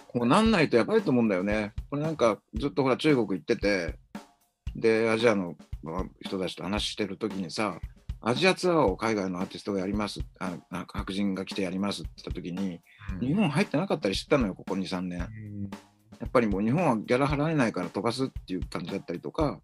[0.09, 1.73] こうなんないとやばいと思うんだよね。
[1.90, 3.98] これなんかずっとほら中国行ってて、
[4.74, 7.81] で、アジアのまあ人たちと話してるときにさ、
[8.20, 12.81] アジアツアーを海外のアーティストがやります、あのなんか白人が来てやりますって言ったときに、
[13.20, 15.19] 日本入ってなかったりしてたのよ、ここ2、3年。
[16.19, 19.61] やっぱりもう日本はギャラ払えないから飛ばすっていう感じだったりとか、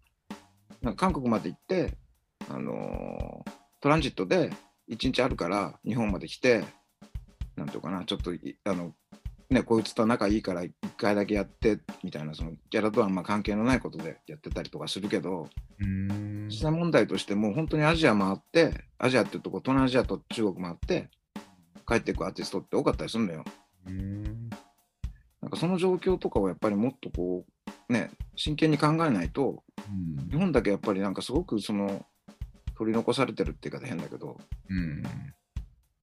[0.81, 1.93] なんか韓国まで行って、
[2.49, 3.51] あのー
[3.83, 4.49] トランジットで
[4.89, 6.63] 1日あるから日本まで来て、
[7.55, 8.93] なんていうかな、ちょっといあの、
[9.49, 15.47] ね、こいつと仲いいから1回だけやってみたいな、そのギャラとはあんま関係のないことでやってたりとかするけど、
[15.79, 16.47] うん。
[16.47, 21.09] 実際問題としてもう本当にアジア回って、アジアっていうとこ、東南アジアと中国回って、
[21.87, 23.43] 帰っていくアーティストって多かったりするんだよ。
[23.87, 24.49] うん。
[25.41, 27.45] なんかその状況とかをやっぱりもっとこ
[27.89, 29.63] う、ね、真剣に考えないと、
[30.31, 32.05] 日本だけやっぱりなんかすごくその、
[32.77, 34.37] 取り残されてるって言い方変だけど、
[34.69, 35.03] うん。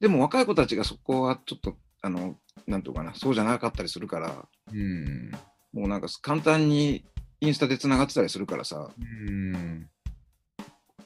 [0.00, 2.36] でも若い子たちがそこはちょっと、あの、
[2.66, 5.30] なんていうかな、そうじゃなかったりするから、うん。
[5.72, 7.04] もうなんか簡単に
[7.40, 9.88] インスタでつながってたりするからさ、うん。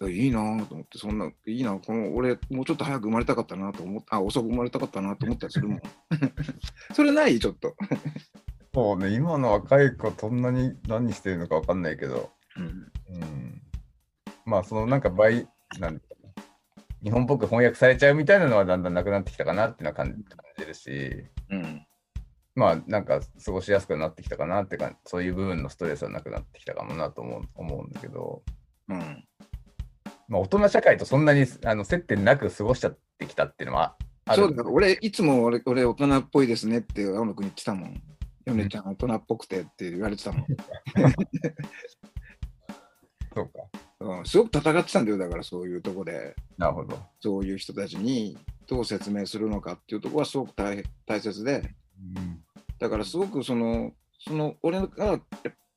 [0.00, 5.80] いやいいなぁと思って、そんな、いいな、この俺、もうちょっと早く生まれたかったなと思って、あ、遅く生まれたかったなと思ったりするもん。
[6.92, 7.38] それない？
[7.38, 7.76] ちょっと。
[8.74, 12.64] そうね、今の若い子、そんなに何してるのか分かんないけど、うん。
[12.64, 13.62] うん、
[14.44, 16.00] まあ、そのなんか倍、なん
[17.02, 20.24] 日本っぽく翻訳されちゃうみたいなのはだんだんなくなってきたかなっていうのは感
[20.58, 21.86] じるし、うん。
[22.54, 28.42] まあ、なんか過ごしやすくなってきたかなってか、そういう部分のストレスはなくなってきたかもなと思う思うんだけど、
[28.88, 29.24] うん。
[30.28, 33.96] まあ、大人社会とそんなにあの接点なく過ごしちゃってきたっていうのは
[34.26, 38.02] あるそうだ俺、いつも俺、俺大人っぽいですねって青野君言ってたもん。
[38.46, 40.46] ヨネちゃん大人っぽくてって言われてたもん。
[43.34, 43.64] そうか。
[44.00, 46.98] うん、すごく戦ってたんだよ、だからそういうとこで、なるほど。
[47.20, 48.38] そういう人たちに
[48.68, 51.74] どう説明するのかっていうところはすごく大大切で、
[52.16, 52.42] うん。
[52.78, 53.92] だからすごくその、
[54.26, 55.20] その俺がやっ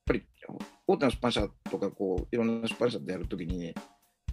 [0.06, 0.24] ぱり
[0.86, 3.74] 大手の出版社とかこういろんな出版社でやるときに、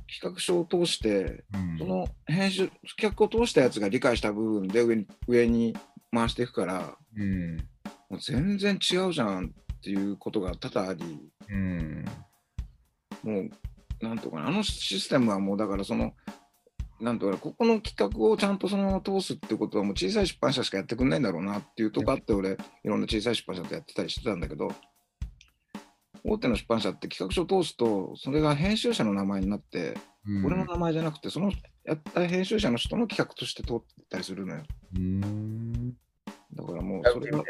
[0.07, 1.79] 企画書を通して、うん。
[1.79, 5.77] その編集、企画を通したやつが理解した部分で上に上に
[6.13, 7.57] 回していくから、うん。
[8.11, 12.05] もう全然違うじゃんっていうことが多々あり、うん
[13.25, 13.51] もう、
[14.05, 16.13] なんとかな、あのシステムはもうだからその、
[17.01, 24.73] なんとかな、ここの企画をちゃんとその通すってことはもう小さい出版社しかやってくんないんだろうなっていうとこあって、俺、いろんな小さい出版社とやってたりしてたんだけど、
[26.25, 29.95] 大手の出版社って企画書を通すと、それが編集者の名前になって、
[30.27, 31.53] うん俺の名前じゃなくて、その
[31.85, 34.63] やった編集者の人の企画として通ってたりするのよ。
[34.97, 35.91] うん
[36.55, 37.43] だからもう、それが、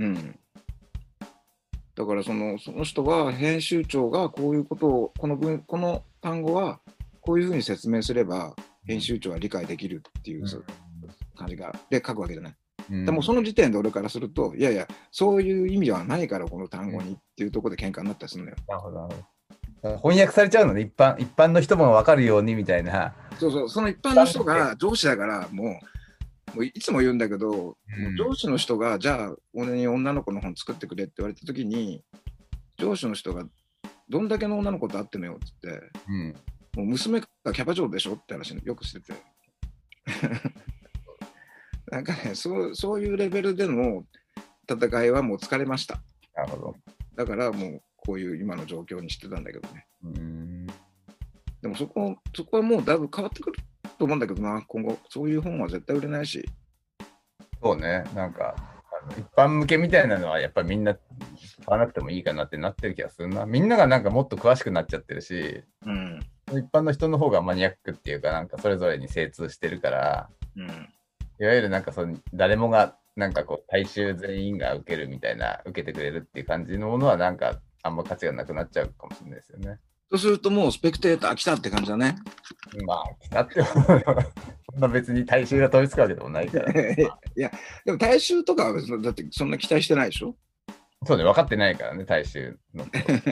[0.00, 0.38] うん。
[1.94, 6.80] だからその、その人が、編集長がこういうことを、この文、この単語は、
[7.20, 8.54] こういうふうに説明すれば、
[8.86, 10.46] 編集長は理解できるっていう
[11.36, 12.52] 感じが、で書くわけじゃない。
[12.52, 12.58] うん
[12.90, 18.56] でもその時点で俺からすると、いやいや、そういう意味ではないから、この単語にっていうところで喧嘩になったりするのよ。
[18.68, 19.14] なるほどなる
[19.82, 19.98] ほど。
[19.98, 23.14] 翻訳されちゃうのね、一般一般の人も分かるようにみたいな。
[23.38, 25.74] そうそう、その一般の人が上司だから、もう、
[26.54, 27.76] もういつも言うんだけど、も
[28.10, 32.02] う上司の人が、じゃあ、俺に女の子の本作ってくれって言われたときに、
[32.78, 33.44] 上司の人が、
[34.08, 36.36] どんだけの女の子と会ってんのよって言って、うん。
[36.74, 39.12] もう娘がキャバ嬢でしょって話よくしてて。
[41.90, 44.04] なんかねそう、そういうレベルでの
[44.68, 46.02] 戦いはもう疲れました。
[46.34, 46.76] なるほど。
[47.14, 49.86] だからもう、こういう今の状況にしてたんだけどね。
[50.02, 50.66] うん。
[51.60, 53.61] でもそこ、そこはもうだいぶ変わってくる
[54.02, 54.98] と思うんだけどな、今後。
[55.08, 56.44] そういう本は絶対売れないし。
[57.62, 61.00] そうね、なんか、あの一般向けみたいなのはやっぱりみんな買
[61.68, 63.46] わなくてもいいかなってなってる気がするな。
[63.46, 66.18] みんながなんかもっと詳しくなっちゃってるし、うん。
[66.48, 70.66] 一般の人の方がマニアックっていうか、なんかそれぞれに精通してるから、うん。
[70.66, 79.78] いわゆるなんかその誰もがなんかこう大衆全員が受けるみたいな、受けてくれるっていう感じのものはなんかあんま価値がなくなっちゃうかもしれないですよね。
[80.12, 82.16] そうするともうスペクテーター来たって感じだね。
[82.86, 83.66] まあ、来たっても
[84.72, 86.70] そんな別に大衆が飛びつくわけでもないから。
[86.92, 86.96] い
[87.36, 87.50] や、
[87.86, 90.36] でも大衆とかは別にだってそんな期待してないでしょ？
[91.06, 92.84] そうね、分かってないからね、大衆の。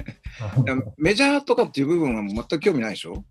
[0.96, 3.24] メジャーとかっていう部分は全く興味ないでしょ？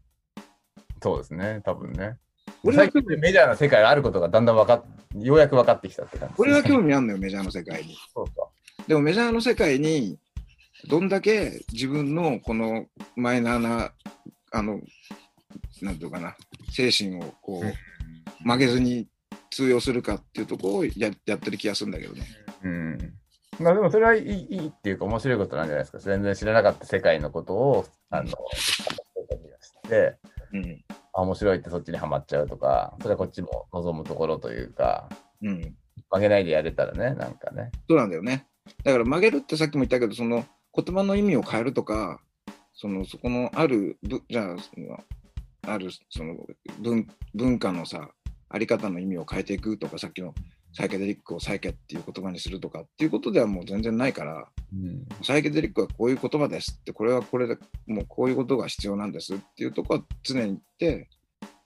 [1.01, 2.17] そうですね、多分ね。
[2.63, 4.85] 俺は最近メジャーな世界があることがだんだん分かっ
[5.15, 7.97] ようやく分かってきたって感じね、俺は興味あるのよ、メジャーの世界に。
[8.13, 8.31] そうか。
[8.87, 10.19] でもメジャーの世界に
[10.87, 12.85] どんだけ自分のこの
[13.15, 13.91] マイナーな、
[14.51, 14.79] あの、
[15.81, 16.35] なんていうかな、
[16.71, 19.07] 精神をこう曲げずに
[19.49, 22.23] 通用するかっていうところをややってる気がするんだけどね。
[22.63, 23.13] うん。
[23.59, 25.99] まあでもそれはいいいいっていうか面白いことなんじゃないですか。
[25.99, 28.35] 全然知らなかった世界のことを、あの、知っ
[29.89, 30.17] て、
[30.53, 30.85] うん。
[31.13, 35.09] あ、面白いってそっちにはまっちゃうとか、それはこっちも望むところというか、
[35.41, 35.75] うん。
[36.09, 37.71] 曲げないでやれたらね、なんかね。
[37.89, 38.47] そうなんだよね。
[38.83, 40.45] だから曲げるってさっきも言ったけど、その
[40.75, 42.21] 言葉の意味を変えるとか、
[42.73, 44.97] そのそこのあるぶ、じゃあ、その
[45.67, 46.35] あるその
[46.79, 48.09] 文文化のさ、
[48.49, 50.33] あり方の意味を変えていくとか、さっきの
[50.73, 55.07] サイケデリックをサイケっていう言葉にするとかっていうことではもう全然ないから、うん。
[55.23, 61.09] サイケデリックはこういう言葉ですって、これはこれでもうこういうことが必要なんですっていうとこは常に言って、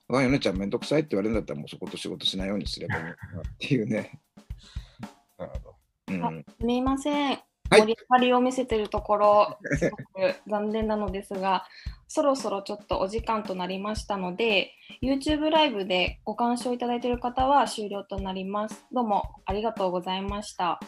[0.10, 3.08] あ、ヨネちゃんめんどくさいって言われるんだったらもうそこと仕事しないようにすればいいっ
[3.60, 4.20] ていうね。
[5.38, 5.76] なるほど。
[6.10, 7.40] うんあすみません。
[7.80, 10.04] 盛り上がりを見せてるところ、すごく
[10.48, 11.66] 残念なのですが、
[12.08, 14.72] そろそろちょっとお時間となりましたので、
[15.02, 18.86] YouTube ライブでご鑑賞いただいている方は終了となります。
[18.92, 20.80] どうもありがとうございました。